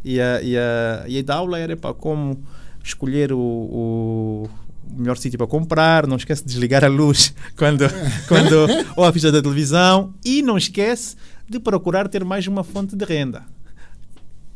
e 0.04 0.20
a, 0.20 0.42
e 0.42 0.58
a, 0.58 1.06
e 1.08 1.20
a 1.20 1.22
da 1.22 1.36
aula 1.36 1.60
era 1.60 1.78
para 1.78 1.94
como 1.94 2.42
escolher 2.84 3.32
o, 3.32 3.40
o 3.40 4.50
melhor 4.98 5.18
sítio 5.18 5.38
para 5.38 5.48
comprar, 5.48 6.08
não 6.08 6.18
esquece 6.18 6.44
de 6.44 6.50
desligar 6.50 6.84
a 6.84 6.88
luz 6.88 7.34
quando, 7.56 7.86
quando 8.28 8.68
ou 8.96 9.06
a 9.06 9.14
ficha 9.14 9.32
da 9.32 9.42
televisão 9.42 10.14
e 10.24 10.42
não 10.42 10.58
esquece 10.58 11.16
de 11.48 11.60
procurar 11.60 12.08
ter 12.08 12.24
mais 12.24 12.48
uma 12.48 12.64
fonte 12.64 12.96
de 12.96 13.06
renda. 13.06 13.44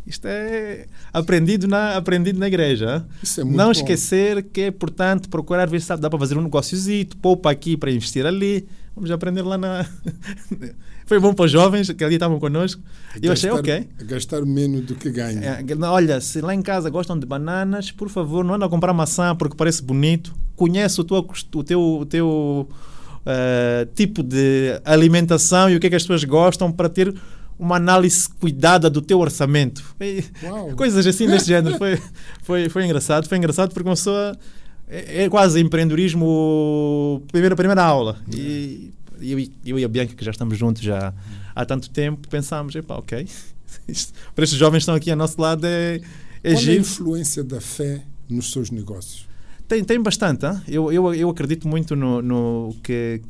Isto 0.06 0.28
é 0.28 0.86
aprendido 1.12 1.68
na, 1.68 1.98
aprendido 1.98 2.40
na 2.40 2.48
igreja. 2.48 3.06
é 3.42 3.44
não 3.44 3.66
bom. 3.66 3.72
esquecer 3.72 4.44
que 4.44 4.62
é 4.62 4.68
importante 4.68 5.28
procurar 5.28 5.68
ver 5.68 5.82
se 5.82 5.96
dá 5.98 6.10
para 6.10 6.20
fazer 6.20 6.38
um 6.38 6.44
negóciozito, 6.44 7.18
poupa 7.18 7.50
aqui 7.50 7.76
para 7.76 7.92
investir 7.92 8.26
ali. 8.26 8.68
Vamos 8.96 9.10
aprender 9.10 9.42
lá 9.42 9.58
na. 9.58 9.86
Foi 11.06 11.20
bom 11.20 11.34
para 11.34 11.46
os 11.46 11.52
jovens 11.52 11.92
que 11.92 12.04
ali 12.04 12.16
estavam 12.16 12.40
connosco. 12.40 12.82
E 13.22 13.28
eu 13.28 13.32
achei, 13.34 13.50
Gastar- 13.50 13.60
ok. 13.60 13.90
Gastar 14.08 14.46
menos 14.46 14.82
do 14.82 14.96
que 14.96 15.12
ganha. 15.12 15.40
É, 15.40 15.64
olha, 15.86 16.20
se 16.20 16.42
lá 16.42 16.54
em 16.54 16.62
casa 16.62 16.90
gostam 16.90 17.18
de 17.18 17.26
bananas, 17.26 17.92
por 17.92 18.10
favor, 18.10 18.44
não 18.44 18.56
anda 18.56 18.66
a 18.66 18.70
comprar 18.70 18.92
maçã 18.94 19.36
porque 19.36 19.56
parece 19.56 19.84
bonito. 19.84 20.34
Conhece 20.56 21.00
o 21.00 21.04
teu, 21.04 21.18
o 21.54 21.64
teu, 21.64 21.82
o 21.82 22.06
teu 22.06 22.70
eh, 23.26 23.88
tipo 23.94 24.24
de 24.24 24.80
alimentação 24.84 25.70
e 25.70 25.76
o 25.76 25.80
que 25.80 25.88
é 25.88 25.90
que 25.90 25.96
as 25.96 26.04
pessoas 26.04 26.24
gostam 26.24 26.72
para 26.72 26.88
ter 26.90 27.14
uma 27.58 27.76
análise 27.76 28.28
cuidada 28.40 28.90
do 28.90 29.02
teu 29.02 29.20
orçamento. 29.20 29.84
Uau. 30.44 30.72
Coisas 30.78 31.06
assim 31.06 31.28
deste 31.28 31.48
género. 31.50 31.78
Foi, 31.78 32.00
foi, 32.44 32.70
foi 32.70 32.86
engraçado. 32.86 33.28
Foi 33.28 33.38
engraçado 33.38 33.74
porque 33.74 33.88
uma 33.88 33.96
pessoa. 33.96 34.36
É, 34.88 35.24
é 35.24 35.30
quase 35.30 35.60
empreendedorismo, 35.60 37.24
primeira, 37.32 37.56
primeira 37.56 37.84
aula. 37.84 38.18
E 38.32 38.94
eu, 39.22 39.40
e- 39.40 39.52
eu 39.66 39.78
e 39.80 39.84
a 39.84 39.88
Bianca, 39.88 40.14
que 40.14 40.24
já 40.26 40.32
estamos 40.32 40.58
juntos 40.58 40.82
já 40.82 41.14
há 41.56 41.66
tanto 41.66 41.90
tempo, 41.90 42.28
pensámos: 42.28 42.76
epá, 42.76 42.96
ok. 42.98 43.28
Para 44.36 44.44
estes 44.44 44.58
jovens 44.60 44.80
que 44.80 44.84
estão 44.84 44.96
aqui 44.96 45.12
ao 45.12 45.18
nosso 45.18 45.40
lado 45.40 45.66
é, 45.66 45.96
é 45.96 46.02
Qual 46.52 46.54
é 46.54 46.56
a 46.56 46.60
giro. 46.60 46.82
influência 46.82 47.44
da 47.44 47.60
fé 47.62 48.02
nos 48.30 48.52
seus 48.52 48.72
negócios? 48.72 49.28
Tem, 49.68 49.84
tem 49.84 50.02
bastante. 50.02 50.46
hã? 50.46 50.62
Eu, 50.68 50.92
eu, 50.94 51.14
eu 51.14 51.30
acredito 51.30 51.68
muito 51.68 51.96
no, 51.96 52.22
no 52.22 52.76
que, 52.84 53.22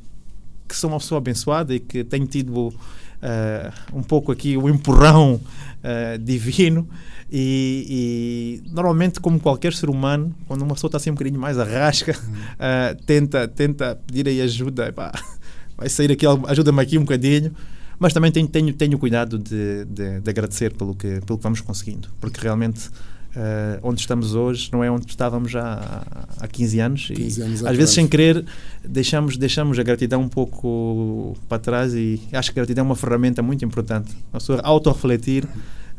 que 0.67 0.75
sou 0.75 0.89
uma 0.89 0.99
pessoa 0.99 1.17
abençoada 1.19 1.73
e 1.73 1.79
que 1.79 2.03
tenho 2.03 2.27
tido 2.27 2.73
eh, 3.21 3.71
um 3.93 4.03
pouco 4.03 4.31
aqui 4.31 4.57
o 4.57 4.67
empurrão 4.69 5.39
eh, 5.81 6.17
divino. 6.17 6.87
E, 7.31 8.61
e 8.65 8.69
normalmente, 8.71 9.19
como 9.19 9.39
qualquer 9.39 9.73
ser 9.73 9.89
humano, 9.89 10.35
quando 10.47 10.61
uma 10.61 10.73
pessoa 10.75 10.89
está 10.89 10.97
assim 10.97 11.09
um 11.09 11.13
bocadinho 11.15 11.39
mais 11.39 11.57
arrasca, 11.57 12.15
eh, 12.59 12.97
tenta, 13.05 13.47
tenta 13.47 13.95
pedir 14.05 14.27
aí 14.27 14.41
ajuda. 14.41 14.87
Epá, 14.89 15.11
vai 15.77 15.89
sair 15.89 16.11
aqui, 16.11 16.25
ajuda-me 16.47 16.81
aqui 16.81 16.97
um 16.97 17.01
bocadinho. 17.01 17.51
Mas 17.97 18.11
também 18.11 18.31
tenho, 18.31 18.47
tenho, 18.47 18.73
tenho 18.73 18.97
cuidado 18.97 19.39
de, 19.39 19.85
de, 19.85 20.19
de 20.19 20.29
agradecer 20.29 20.73
pelo 20.73 20.93
que, 20.93 21.21
pelo 21.21 21.37
que 21.37 21.43
vamos 21.43 21.61
conseguindo, 21.61 22.09
porque 22.19 22.41
realmente 22.41 22.89
eh, 23.37 23.79
onde 23.83 23.99
estamos 23.99 24.33
hoje 24.33 24.69
não 24.71 24.81
é 24.81 24.89
onde 24.89 25.07
estávamos 25.07 25.51
já 25.51 25.63
há, 25.63 26.43
há 26.45 26.47
15 26.47 26.79
anos. 26.79 27.07
15 27.07 27.39
e 27.39 27.43
anos 27.43 27.53
às 27.55 27.61
atrás. 27.61 27.77
vezes, 27.77 27.93
sem 27.93 28.07
querer, 28.07 28.45
deixamos, 28.83 29.37
deixamos 29.37 29.77
a 29.77 29.83
gratidão 29.83 30.21
um 30.21 30.29
pouco 30.29 31.35
para 31.49 31.59
trás 31.59 31.93
e 31.93 32.21
acho 32.31 32.53
que 32.53 32.59
a 32.59 32.61
gratidão 32.63 32.85
é 32.85 32.87
uma 32.87 32.95
ferramenta 32.95 33.41
muito 33.41 33.65
importante. 33.65 34.15
A 34.31 34.39
pessoa 34.39 34.61
auto-refletir. 34.63 35.45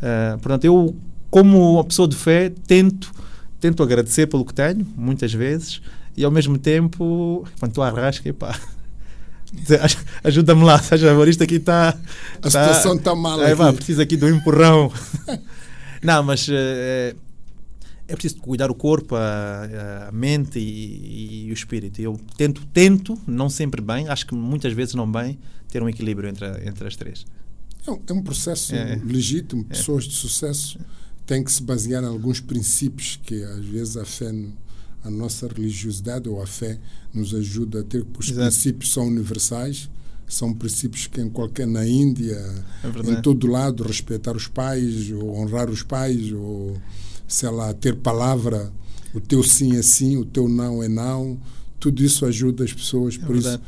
Eh, 0.01 0.37
portanto, 0.41 0.64
eu, 0.64 0.97
como 1.31 1.74
uma 1.74 1.85
pessoa 1.85 2.09
de 2.09 2.16
fé, 2.16 2.51
tento, 2.66 3.12
tento 3.61 3.83
agradecer 3.83 4.27
pelo 4.27 4.45
que 4.45 4.55
tenho, 4.55 4.87
muitas 4.97 5.33
vezes, 5.35 5.83
e 6.16 6.24
ao 6.24 6.31
mesmo 6.31 6.57
tempo, 6.57 7.47
quando 7.59 7.72
estou 7.72 7.85
à 7.85 7.91
rasca, 7.91 8.27
epá, 8.31 8.59
ajuda-me 10.25 10.65
lá, 10.65 10.79
seja 10.83 11.09
favor, 11.09 11.29
isto 11.29 11.43
aqui 11.43 11.57
está. 11.57 11.97
A 12.43 12.47
situação 12.51 12.95
está 12.97 13.15
mal 13.15 13.41
É, 13.43 13.53
aqui. 13.53 13.77
preciso 13.77 14.03
aqui 14.03 14.17
um 14.25 14.29
empurrão. 14.29 14.93
Não, 16.03 16.23
mas 16.23 16.47
eh, 16.51 17.15
é 18.07 18.13
preciso 18.15 18.37
cuidar 18.41 18.71
o 18.71 18.75
corpo, 18.75 19.17
a, 19.17 20.09
a 20.09 20.13
mente 20.13 20.59
e, 20.59 21.47
e 21.47 21.51
o 21.51 21.55
espírito. 21.55 22.01
Eu 22.01 22.21
tento, 22.37 22.65
tento, 22.67 23.19
não 23.27 23.49
sempre 23.49 23.81
bem, 23.81 24.09
acho 24.09 24.27
que 24.27 24.35
muitas 24.35 24.73
vezes 24.73 24.95
não 24.95 25.11
bem, 25.11 25.39
ter 25.69 25.83
um 25.83 25.89
equilíbrio 25.89 26.29
entre, 26.29 26.45
a- 26.45 26.61
entre 26.65 26.87
as 26.87 26.95
três. 26.97 27.25
É 27.87 27.91
um, 27.91 28.01
é 28.09 28.13
um 28.13 28.23
processo 28.23 28.75
É. 28.75 29.01
legítimo. 29.05 29.65
Pessoas 29.65 30.05
de 30.05 30.15
sucesso 30.15 30.79
têm 31.25 31.43
que 31.43 31.51
se 31.51 31.63
basear 31.63 32.03
em 32.05 32.07
alguns 32.07 32.39
princípios 32.41 33.19
que 33.25 33.43
às 33.43 33.65
vezes 33.65 33.97
a 33.97 34.05
fé, 34.05 34.31
no- 34.31 34.53
a 35.07 35.11
nossa 35.11 35.47
religiosidade 35.49 36.29
ou 36.29 36.43
a 36.43 36.47
fé 36.47 36.79
nos 37.15 37.35
ajuda 37.35 37.81
a 37.81 37.83
ter, 37.85 38.05
porque 38.05 38.25
os 38.25 38.31
Exato. 38.31 38.51
princípios 38.51 38.93
são 38.93 39.07
universais. 39.07 39.89
São 40.29 40.53
princípios 40.53 41.07
que 41.07 41.21
em 41.21 41.31
qualquer 41.31 41.69
na 41.69 41.87
Índia, 41.87 42.37
É 42.83 43.11
em 43.13 43.23
todo 43.23 43.47
lado, 43.47 43.85
respeitar 43.85 44.35
os 44.35 44.49
pais, 44.49 45.09
ou 45.13 45.37
honrar 45.39 45.71
os 45.71 45.85
pais, 45.85 46.33
ou 46.33 46.77
sei 47.29 47.49
lá, 47.49 47.73
ter 47.73 47.95
palavra, 47.95 48.73
o 49.15 49.21
teu 49.21 49.41
sim 49.45 49.77
é 49.77 49.83
sim, 49.83 50.17
o 50.17 50.25
teu 50.25 50.49
não 50.49 50.83
é 50.83 50.89
não. 50.89 51.39
Tudo 51.79 52.03
isso 52.03 52.27
ajuda 52.27 52.65
as 52.65 52.73
pessoas. 52.73 53.15
É 53.15 53.25
Por 53.25 53.37
isso, 53.37 53.49
verdade. 53.51 53.63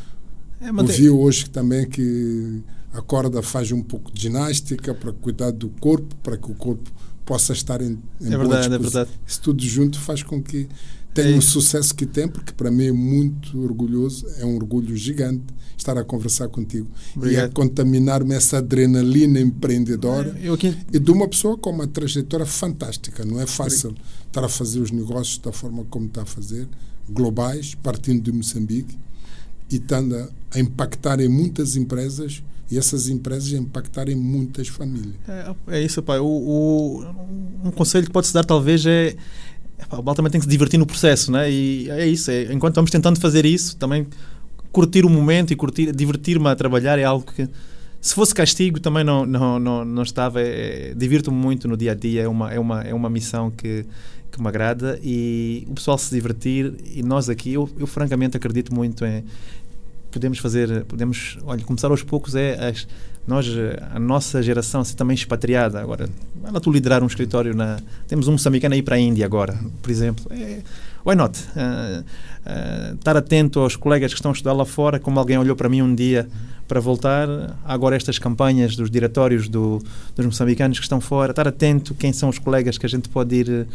É, 0.61 0.73
manter- 0.73 0.91
Ouvi 0.95 1.11
hoje 1.11 1.49
também 1.49 1.89
que 1.89 2.61
a 2.93 3.01
corda 3.01 3.41
faz 3.41 3.71
um 3.71 3.81
pouco 3.81 4.11
de 4.13 4.23
ginástica 4.23 4.93
para 4.93 5.13
cuidar 5.13 5.53
do 5.53 5.69
corpo, 5.69 6.13
para 6.25 6.37
que 6.37 6.51
o 6.51 6.55
corpo 6.57 6.91
possa 7.25 7.53
estar 7.53 7.81
em, 7.81 7.97
em 8.21 8.33
É 8.33 8.37
verdade, 8.37 8.75
é 8.75 8.79
verdade. 8.79 9.11
Isso 9.25 9.41
tudo 9.43 9.63
junto 9.63 10.01
faz 10.01 10.25
com 10.25 10.43
que 10.43 10.67
tem 11.23 11.39
o 11.39 11.43
sucesso 11.43 11.95
que 11.95 12.07
tem, 12.07 12.27
porque 12.29 12.53
para 12.53 12.71
mim 12.71 12.87
é 12.87 12.93
muito 12.93 13.61
orgulhoso, 13.63 14.27
é 14.39 14.45
um 14.45 14.57
orgulho 14.57 14.97
gigante 14.97 15.45
estar 15.77 15.97
a 15.97 16.05
conversar 16.05 16.49
contigo 16.49 16.89
e 16.91 17.15
a 17.15 17.19
Obrigado. 17.19 17.53
contaminar-me 17.53 18.35
essa 18.35 18.59
adrenalina 18.59 19.41
empreendedora 19.41 20.37
aqui 20.53 20.77
e 20.93 20.99
de 20.99 21.11
uma 21.11 21.29
pessoa 21.29 21.57
com 21.57 21.71
uma 21.71 21.87
trajetória 21.87 22.45
fantástica. 22.47 23.25
Não 23.25 23.41
é 23.41 23.47
fácil 23.47 23.95
estar 24.27 24.45
a 24.45 24.49
fazer 24.49 24.81
os 24.81 24.91
negócios 24.91 25.39
da 25.39 25.53
forma 25.53 25.85
como 25.89 26.07
está 26.07 26.23
a 26.23 26.27
fazer, 26.27 26.67
globais, 27.09 27.75
partindo 27.77 28.21
de 28.23 28.33
Moçambique 28.33 28.97
e 29.71 29.77
estando 29.77 30.17
a, 30.51 30.59
impactar 30.59 31.21
em 31.21 31.29
muitas 31.29 31.77
empresas 31.77 32.43
e 32.71 32.77
essas 32.77 33.09
empresas 33.09 33.53
a 33.55 33.57
impactar 33.59 34.09
em 34.11 34.15
muitas 34.17 34.69
famílias. 34.69 35.15
É, 35.29 35.55
é 35.69 35.83
isso, 35.83 36.03
pá. 36.03 36.19
O, 36.19 36.27
o- 36.27 37.05
um 37.65 37.71
conselho 37.71 38.07
que 38.07 38.13
pode-se 38.13 38.35
dar, 38.35 38.45
talvez, 38.45 38.85
é. 38.85 39.15
O 39.91 40.03
Bal 40.03 40.15
também 40.15 40.31
tem 40.31 40.41
que 40.41 40.45
se 40.45 40.51
divertir 40.51 40.79
no 40.79 40.87
processo, 40.87 41.31
né? 41.31 41.51
E 41.51 41.91
é 41.91 42.07
isso. 42.07 42.31
É, 42.31 42.53
enquanto 42.53 42.75
vamos 42.75 42.91
tentando 42.91 43.21
fazer 43.21 43.47
isso, 43.47 43.77
também 43.77 44.07
curtir 44.73 45.05
o 45.05 45.11
momento 45.11 45.53
e 45.53 45.57
curtir, 45.57 45.93
divertir-me 45.93 46.49
a 46.49 46.57
trabalhar 46.57 46.99
é 46.99 47.05
algo 47.05 47.25
que. 47.33 47.49
Se 48.01 48.15
fosse 48.15 48.33
castigo, 48.33 48.79
também 48.79 49.03
não, 49.03 49.27
não, 49.27 49.59
não, 49.59 49.85
não 49.85 50.03
estava. 50.03 50.41
É, 50.41 50.95
Divirto-me 50.97 51.37
muito 51.37 51.67
no 51.67 51.77
dia 51.77 51.93
a 51.93 51.95
dia, 51.95 52.23
é 52.23 52.29
uma, 52.29 52.53
é 52.53 52.59
uma, 52.59 52.83
é 52.83 52.95
uma 52.95 53.11
missão 53.11 53.51
que, 53.51 53.85
que 54.31 54.41
me 54.41 54.49
agrada 54.49 54.99
e 55.03 55.67
o 55.69 55.75
pessoal 55.75 55.99
se 55.99 56.15
divertir. 56.15 56.75
E 56.95 57.03
nós 57.03 57.29
aqui, 57.29 57.55
eu, 57.55 57.69
eu 57.79 57.87
francamente 57.87 58.37
acredito 58.37 58.75
muito 58.75 59.05
em. 59.05 59.25
Podemos 60.11 60.39
fazer, 60.39 60.85
podemos, 60.85 61.39
olha, 61.45 61.63
começar 61.65 61.91
aos 61.91 62.03
poucos 62.03 62.35
é 62.35 62.69
as, 62.69 62.87
nós, 63.29 63.47
a 63.95 63.99
nossa 63.99 64.43
geração, 64.43 64.83
ser 64.83 64.95
também 64.95 65.15
expatriada. 65.15 65.79
Agora, 65.79 66.09
ela 66.43 66.59
tu 66.59 66.73
liderar 66.73 67.03
um 67.03 67.07
escritório 67.07 67.55
na. 67.55 67.79
Temos 68.09 68.27
um 68.27 68.33
moçambicano 68.33 68.75
a 68.75 68.79
ir 68.79 68.83
para 68.83 68.97
a 68.97 68.99
Índia 68.99 69.27
agora, 69.27 69.55
por 69.83 69.91
exemplo. 69.91 70.25
É, 70.31 70.61
why 71.05 71.15
not? 71.15 71.39
Ah, 71.55 72.03
ah, 72.47 72.93
estar 72.95 73.19
atento 73.19 73.61
aos 73.61 73.77
colegas 73.77 74.13
que 74.13 74.19
estão 74.19 74.31
a 74.31 74.35
estudar 74.35 74.55
lá 74.55 74.65
fora, 74.65 74.99
como 74.99 75.19
alguém 75.19 75.37
olhou 75.37 75.55
para 75.55 75.69
mim 75.69 75.83
um 75.83 75.95
dia 75.95 76.27
para 76.67 76.81
voltar. 76.81 77.29
Agora 77.67 77.97
estas 77.97 78.19
campanhas 78.19 78.75
dos 78.75 78.91
diretórios 78.91 79.47
do, 79.47 79.79
dos 80.17 80.25
moçambicanos 80.25 80.79
que 80.79 80.85
estão 80.87 80.99
fora. 80.99 81.33
Estar 81.33 81.47
atento 81.47 81.95
quem 81.95 82.15
são 82.15 82.31
os 82.31 82.39
colegas 82.39 82.79
que 82.79 82.87
a 82.87 82.89
gente 82.89 83.11
pode 83.11 83.37
ir. 83.37 83.67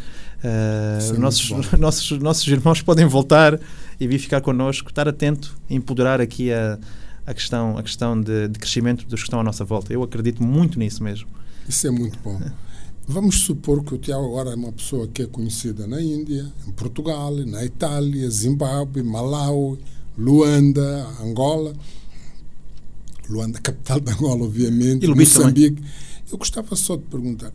é 0.42 1.12
nossos, 1.16 1.70
nossos, 1.78 2.18
nossos 2.18 2.48
irmãos 2.48 2.82
podem 2.82 3.06
voltar 3.06 3.56
e 4.00 4.08
vir 4.08 4.18
ficar 4.18 4.40
connosco. 4.40 4.88
Estar 4.88 5.06
atento, 5.06 5.56
empoderar 5.70 6.20
aqui 6.20 6.52
a 6.52 6.76
a 7.26 7.32
questão, 7.32 7.78
a 7.78 7.82
questão 7.82 8.20
de, 8.20 8.48
de 8.48 8.58
crescimento 8.58 9.06
dos 9.06 9.20
que 9.20 9.26
estão 9.26 9.40
à 9.40 9.42
nossa 9.42 9.64
volta. 9.64 9.92
Eu 9.92 10.02
acredito 10.02 10.42
muito 10.42 10.78
nisso 10.78 11.02
mesmo. 11.02 11.28
Isso 11.68 11.86
é 11.86 11.90
muito 11.90 12.18
bom. 12.22 12.40
Vamos 13.06 13.40
supor 13.40 13.84
que 13.84 13.94
o 13.94 13.98
Tiago 13.98 14.24
agora 14.24 14.50
é 14.50 14.54
uma 14.54 14.72
pessoa 14.72 15.06
que 15.06 15.22
é 15.22 15.26
conhecida 15.26 15.86
na 15.86 16.00
Índia, 16.00 16.50
em 16.66 16.72
Portugal, 16.72 17.34
na 17.34 17.64
Itália, 17.64 18.28
Zimbábue, 18.30 19.02
Malawi, 19.02 19.78
Luanda, 20.16 21.06
Angola. 21.20 21.74
Luanda, 23.28 23.58
capital 23.60 24.00
de 24.00 24.10
Angola, 24.10 24.44
obviamente. 24.44 25.04
E 25.04 25.14
Moçambique. 25.14 25.82
Eu 26.30 26.38
gostava 26.38 26.74
só 26.76 26.96
de 26.96 27.02
perguntar: 27.02 27.52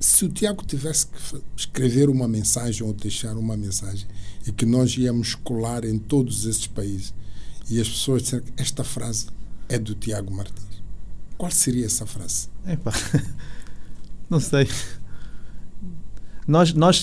se 0.00 0.24
o 0.24 0.28
Tiago 0.28 0.64
tivesse 0.64 1.06
que 1.06 1.42
escrever 1.56 2.08
uma 2.08 2.26
mensagem 2.26 2.86
ou 2.86 2.92
deixar 2.92 3.36
uma 3.36 3.56
mensagem 3.56 4.06
e 4.46 4.52
que 4.52 4.64
nós 4.64 4.96
íamos 4.96 5.34
colar 5.34 5.84
em 5.84 5.98
todos 5.98 6.46
esses 6.46 6.66
países 6.66 7.14
e 7.70 7.80
as 7.80 7.88
pessoas 7.88 8.22
disserem 8.22 8.44
que 8.44 8.62
esta 8.62 8.84
frase 8.84 9.26
é 9.68 9.78
do 9.78 9.94
Tiago 9.94 10.32
Martins, 10.34 10.82
qual 11.36 11.50
seria 11.50 11.86
essa 11.86 12.06
frase? 12.06 12.48
Epá, 12.66 12.92
não 14.28 14.40
sei. 14.40 14.68
Nós, 16.46 16.74
nós, 16.74 17.02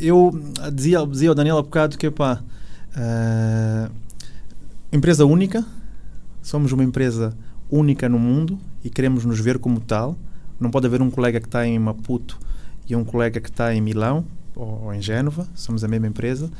eu 0.00 0.32
dizia, 0.72 1.06
dizia 1.06 1.28
ao 1.28 1.34
Daniel 1.34 1.58
há 1.58 1.62
bocado 1.62 1.96
que, 1.96 2.06
epá, 2.06 2.42
eh, 2.96 3.88
empresa 4.92 5.24
única, 5.24 5.64
somos 6.42 6.72
uma 6.72 6.82
empresa 6.82 7.36
única 7.70 8.08
no 8.08 8.18
mundo 8.18 8.58
e 8.84 8.90
queremos 8.90 9.24
nos 9.24 9.38
ver 9.40 9.58
como 9.58 9.80
tal. 9.80 10.18
Não 10.58 10.70
pode 10.70 10.86
haver 10.86 11.00
um 11.00 11.10
colega 11.10 11.40
que 11.40 11.46
está 11.46 11.66
em 11.66 11.78
Maputo 11.78 12.38
e 12.88 12.96
um 12.96 13.04
colega 13.04 13.40
que 13.40 13.48
está 13.48 13.74
em 13.74 13.80
Milão 13.80 14.26
ou, 14.56 14.84
ou 14.84 14.94
em 14.94 15.00
Génova, 15.00 15.48
somos 15.54 15.84
a 15.84 15.88
mesma 15.88 16.08
empresa. 16.08 16.50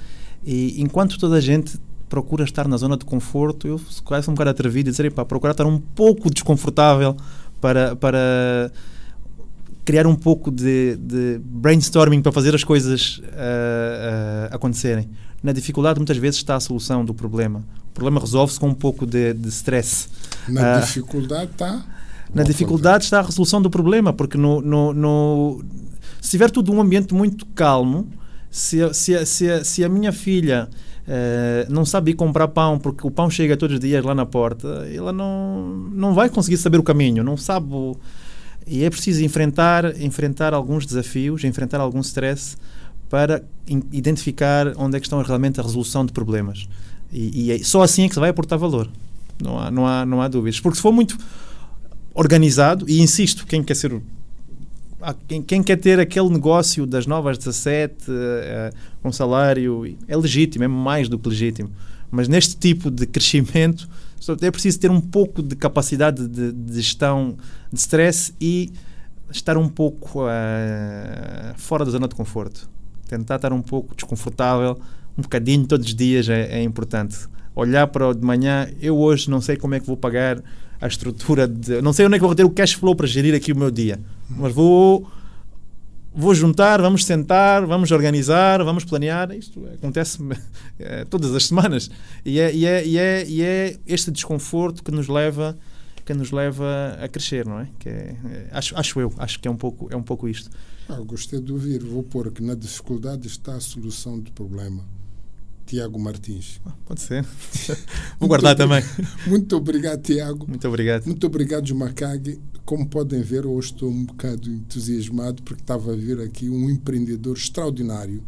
E 0.44 0.80
enquanto 0.80 1.18
toda 1.18 1.36
a 1.36 1.40
gente 1.40 1.78
procura 2.10 2.44
estar 2.44 2.68
na 2.68 2.76
zona 2.76 2.96
de 2.96 3.04
conforto, 3.06 3.66
eu 3.66 3.80
quase 4.04 4.28
um 4.28 4.34
bocado 4.34 4.50
atrevido 4.50 4.90
a 4.90 4.92
dizer, 4.92 5.06
epá, 5.06 5.24
procurar 5.24 5.52
estar 5.52 5.64
um 5.64 5.78
pouco 5.78 6.28
desconfortável 6.28 7.16
para, 7.60 7.96
para 7.96 8.70
criar 9.84 10.06
um 10.06 10.14
pouco 10.16 10.50
de, 10.50 10.96
de 10.96 11.40
brainstorming 11.42 12.20
para 12.20 12.32
fazer 12.32 12.54
as 12.54 12.64
coisas 12.64 13.22
ah, 13.32 14.48
ah, 14.50 14.56
acontecerem. 14.56 15.08
Na 15.42 15.52
dificuldade, 15.52 15.98
muitas 15.98 16.16
vezes, 16.18 16.36
está 16.38 16.56
a 16.56 16.60
solução 16.60 17.04
do 17.04 17.14
problema. 17.14 17.64
O 17.90 17.94
problema 17.94 18.20
resolve-se 18.20 18.60
com 18.60 18.68
um 18.68 18.74
pouco 18.74 19.06
de, 19.06 19.32
stress. 19.48 20.08
Na 20.48 20.76
Ah, 20.76 20.80
dificuldade 20.80 21.50
está. 21.52 21.84
Na 22.34 22.42
dificuldade 22.42 23.04
está 23.04 23.20
a 23.20 23.22
resolução 23.22 23.62
do 23.62 23.70
problema, 23.70 24.12
porque 24.12 24.36
no, 24.36 24.60
no, 24.60 24.92
no- 24.92 25.64
se 26.20 26.30
tiver 26.32 26.50
tudo 26.50 26.72
um 26.72 26.80
ambiente 26.80 27.14
muito 27.14 27.46
calmo, 27.46 28.06
se, 28.50 28.78
se, 28.94 29.24
se, 29.26 29.64
se 29.64 29.84
a 29.84 29.88
minha 29.88 30.12
filha 30.12 30.68
eh, 31.12 31.66
não 31.68 31.84
sabe 31.84 32.12
ir 32.12 32.14
comprar 32.14 32.46
pão 32.46 32.78
porque 32.78 33.04
o 33.04 33.10
pão 33.10 33.28
chega 33.28 33.56
todos 33.56 33.74
os 33.74 33.80
dias 33.80 34.04
lá 34.04 34.14
na 34.14 34.24
porta, 34.24 34.68
ela 34.94 35.12
não, 35.12 35.66
não 35.92 36.14
vai 36.14 36.28
conseguir 36.30 36.56
saber 36.56 36.78
o 36.78 36.82
caminho, 36.84 37.24
não 37.24 37.36
sabe. 37.36 37.74
o- 37.74 37.96
e 38.66 38.84
é 38.84 38.90
preciso 38.90 39.24
enfrentar, 39.24 40.00
enfrentar 40.00 40.54
alguns 40.54 40.86
desafios, 40.86 41.42
enfrentar 41.42 41.80
algum 41.80 41.98
stress 42.00 42.56
para 43.08 43.42
identificar 43.90 44.72
onde 44.76 44.96
é 44.96 45.00
que 45.00 45.06
estão 45.06 45.20
realmente 45.22 45.58
a 45.58 45.62
resolução 45.64 46.06
de 46.06 46.12
problemas. 46.12 46.68
E, 47.12 47.46
e 47.46 47.50
é- 47.52 47.58
só 47.64 47.82
assim 47.82 48.04
é 48.04 48.08
que 48.08 48.14
se 48.14 48.20
vai 48.20 48.30
aportar 48.30 48.56
valor. 48.58 48.88
Não 49.42 49.58
há, 49.58 49.70
não 49.70 49.86
há, 49.86 50.06
não 50.06 50.22
há 50.22 50.28
dúvidas. 50.28 50.60
Porque 50.60 50.76
se 50.76 50.82
for 50.82 50.92
muito 50.92 51.16
organizado, 52.14 52.84
e 52.88 53.00
insisto, 53.00 53.46
quem 53.46 53.62
quer 53.64 53.74
ser. 53.74 54.00
Quem, 55.26 55.42
quem 55.42 55.62
quer 55.62 55.76
ter 55.76 55.98
aquele 55.98 56.28
negócio 56.28 56.86
das 56.86 57.06
novas 57.06 57.38
17 57.38 58.04
eh, 58.08 58.70
com 59.02 59.10
salário 59.10 59.96
é 60.06 60.16
legítimo, 60.16 60.64
é 60.64 60.68
mais 60.68 61.08
do 61.08 61.18
que 61.18 61.28
legítimo. 61.28 61.70
Mas 62.10 62.28
neste 62.28 62.56
tipo 62.56 62.90
de 62.90 63.06
crescimento 63.06 63.88
é 64.42 64.50
preciso 64.50 64.78
ter 64.78 64.90
um 64.90 65.00
pouco 65.00 65.42
de 65.42 65.56
capacidade 65.56 66.28
de, 66.28 66.52
de 66.52 66.76
gestão 66.76 67.36
de 67.72 67.78
stress 67.78 68.34
e 68.40 68.70
estar 69.30 69.56
um 69.56 69.68
pouco 69.68 70.26
eh, 70.28 71.54
fora 71.56 71.84
da 71.84 71.90
zona 71.90 72.06
de 72.06 72.14
conforto. 72.14 72.68
Tentar 73.08 73.36
estar 73.36 73.52
um 73.52 73.62
pouco 73.62 73.94
desconfortável, 73.94 74.78
um 75.16 75.22
bocadinho 75.22 75.66
todos 75.66 75.86
os 75.86 75.94
dias 75.94 76.28
é, 76.28 76.58
é 76.58 76.62
importante. 76.62 77.16
Olhar 77.54 77.86
para 77.86 78.08
o 78.08 78.14
de 78.14 78.24
manhã, 78.24 78.68
eu 78.80 78.98
hoje 78.98 79.30
não 79.30 79.40
sei 79.40 79.56
como 79.56 79.74
é 79.74 79.80
que 79.80 79.86
vou 79.86 79.96
pagar 79.96 80.42
a 80.80 80.86
estrutura 80.86 81.46
de. 81.46 81.82
Não 81.82 81.92
sei 81.92 82.06
onde 82.06 82.16
é 82.16 82.18
que 82.18 82.24
vou 82.24 82.34
ter 82.34 82.44
o 82.44 82.50
cash 82.50 82.72
flow 82.72 82.94
para 82.94 83.06
gerir 83.06 83.34
aqui 83.34 83.52
o 83.52 83.56
meu 83.56 83.70
dia, 83.70 84.00
mas 84.28 84.52
vou. 84.52 85.06
Vou 86.12 86.34
juntar, 86.34 86.82
vamos 86.82 87.04
sentar, 87.04 87.64
vamos 87.64 87.92
organizar, 87.92 88.64
vamos 88.64 88.84
planear. 88.84 89.30
Isto 89.30 89.64
acontece 89.74 90.18
eh, 90.80 91.04
todas 91.04 91.32
as 91.32 91.46
semanas. 91.46 91.88
E 92.24 92.40
é, 92.40 92.52
e, 92.52 92.66
é, 92.66 92.84
e, 92.84 92.98
é, 92.98 93.26
e 93.28 93.42
é 93.42 93.76
este 93.86 94.10
desconforto 94.10 94.82
que 94.82 94.90
nos 94.90 95.06
leva 95.06 95.56
que 96.04 96.14
nos 96.14 96.32
leva 96.32 96.98
a 97.00 97.06
crescer, 97.06 97.46
não 97.46 97.60
é? 97.60 97.68
Que 97.78 97.88
é, 97.88 97.92
é, 97.92 98.48
acho, 98.50 98.76
acho 98.76 98.98
eu, 98.98 99.12
acho 99.18 99.38
que 99.38 99.46
é 99.46 99.50
um 99.50 99.56
pouco, 99.56 99.86
é 99.92 99.96
um 99.96 100.02
pouco 100.02 100.28
isto. 100.28 100.50
Ah, 100.88 100.98
gostei 101.06 101.40
de 101.40 101.52
ouvir. 101.52 101.84
Vou 101.84 102.02
pôr 102.02 102.32
que 102.32 102.42
na 102.42 102.56
dificuldade 102.56 103.28
está 103.28 103.54
a 103.54 103.60
solução 103.60 104.18
do 104.18 104.32
problema. 104.32 104.84
Tiago 105.70 106.00
Martins. 106.00 106.60
Pode 106.84 107.00
ser. 107.00 107.24
Vou 108.18 108.28
guardar 108.28 108.56
também. 108.56 108.82
Muito 109.24 109.56
obrigado, 109.56 110.02
Tiago. 110.02 110.44
Muito 110.48 110.66
obrigado. 110.66 111.06
Muito 111.06 111.24
obrigado, 111.24 111.72
Macag. 111.76 112.40
Como 112.64 112.88
podem 112.88 113.22
ver, 113.22 113.46
hoje 113.46 113.68
estou 113.68 113.88
um 113.88 114.04
bocado 114.04 114.50
entusiasmado 114.50 115.40
porque 115.44 115.62
estava 115.62 115.92
a 115.92 115.96
vir 115.96 116.20
aqui 116.20 116.50
um 116.50 116.68
empreendedor 116.68 117.36
extraordinário, 117.36 118.20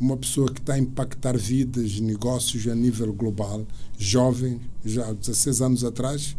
uma 0.00 0.16
pessoa 0.16 0.50
que 0.50 0.60
está 0.60 0.74
a 0.74 0.78
impactar 0.78 1.36
vidas, 1.36 2.00
negócios 2.00 2.66
a 2.66 2.74
nível 2.74 3.12
global, 3.12 3.66
jovem, 3.98 4.58
já 4.82 5.06
há 5.10 5.12
16 5.12 5.60
anos 5.60 5.84
atrás 5.84 6.36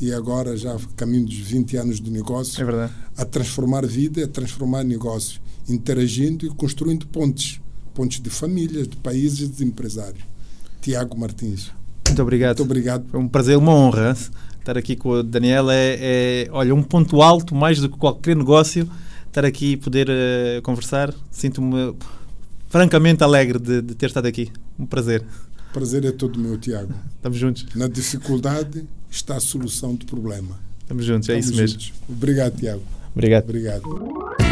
e 0.00 0.12
agora 0.14 0.56
já 0.56 0.78
caminho 0.96 1.26
dos 1.26 1.36
20 1.36 1.76
anos 1.76 2.00
de 2.00 2.10
negócio, 2.10 2.58
É 2.60 2.64
verdade. 2.64 2.92
a 3.18 3.24
transformar 3.26 3.84
vida, 3.86 4.24
a 4.24 4.28
transformar 4.28 4.82
negócios, 4.82 5.40
interagindo 5.68 6.46
e 6.46 6.48
construindo 6.48 7.06
pontes, 7.06 7.60
pontes 8.00 8.18
de 8.18 8.30
famílias, 8.30 8.88
de 8.88 8.96
países, 8.96 9.54
de 9.54 9.62
empresários. 9.62 10.22
Tiago 10.80 11.20
Martins. 11.20 11.70
Muito 12.06 12.22
obrigado. 12.22 12.56
Muito 12.56 12.70
obrigado. 12.70 13.06
Foi 13.10 13.20
um 13.20 13.28
prazer, 13.28 13.58
uma 13.58 13.74
honra 13.74 14.16
estar 14.58 14.78
aqui 14.78 14.96
com 14.96 15.10
o 15.10 15.22
Daniel. 15.22 15.70
É, 15.70 15.98
é, 16.00 16.48
olha, 16.50 16.74
um 16.74 16.82
ponto 16.82 17.20
alto, 17.20 17.54
mais 17.54 17.78
do 17.78 17.90
que 17.90 17.98
qualquer 17.98 18.34
negócio, 18.34 18.88
estar 19.26 19.44
aqui 19.44 19.72
e 19.72 19.76
poder 19.76 20.08
uh, 20.08 20.62
conversar. 20.62 21.12
Sinto-me 21.30 21.94
francamente 22.70 23.22
alegre 23.22 23.58
de, 23.58 23.82
de, 23.82 23.94
ter 23.94 24.06
estado 24.06 24.24
aqui. 24.24 24.50
Um 24.78 24.86
prazer. 24.86 25.22
Prazer 25.70 26.02
é 26.06 26.10
todo 26.10 26.38
meu, 26.38 26.56
Tiago. 26.56 26.94
Estamos 27.16 27.36
juntos. 27.36 27.66
Na 27.74 27.86
dificuldade 27.86 28.82
está 29.10 29.36
a 29.36 29.40
solução 29.40 29.94
do 29.94 30.06
problema. 30.06 30.58
Estamos 30.80 31.04
juntos, 31.04 31.28
é 31.28 31.38
Estamos 31.38 31.50
isso 31.50 31.60
mesmo. 31.60 31.80
Juntos. 31.80 31.92
Obrigado, 32.08 32.56
Tiago. 32.56 32.82
Obrigado. 33.14 33.44
Obrigado. 33.44 34.49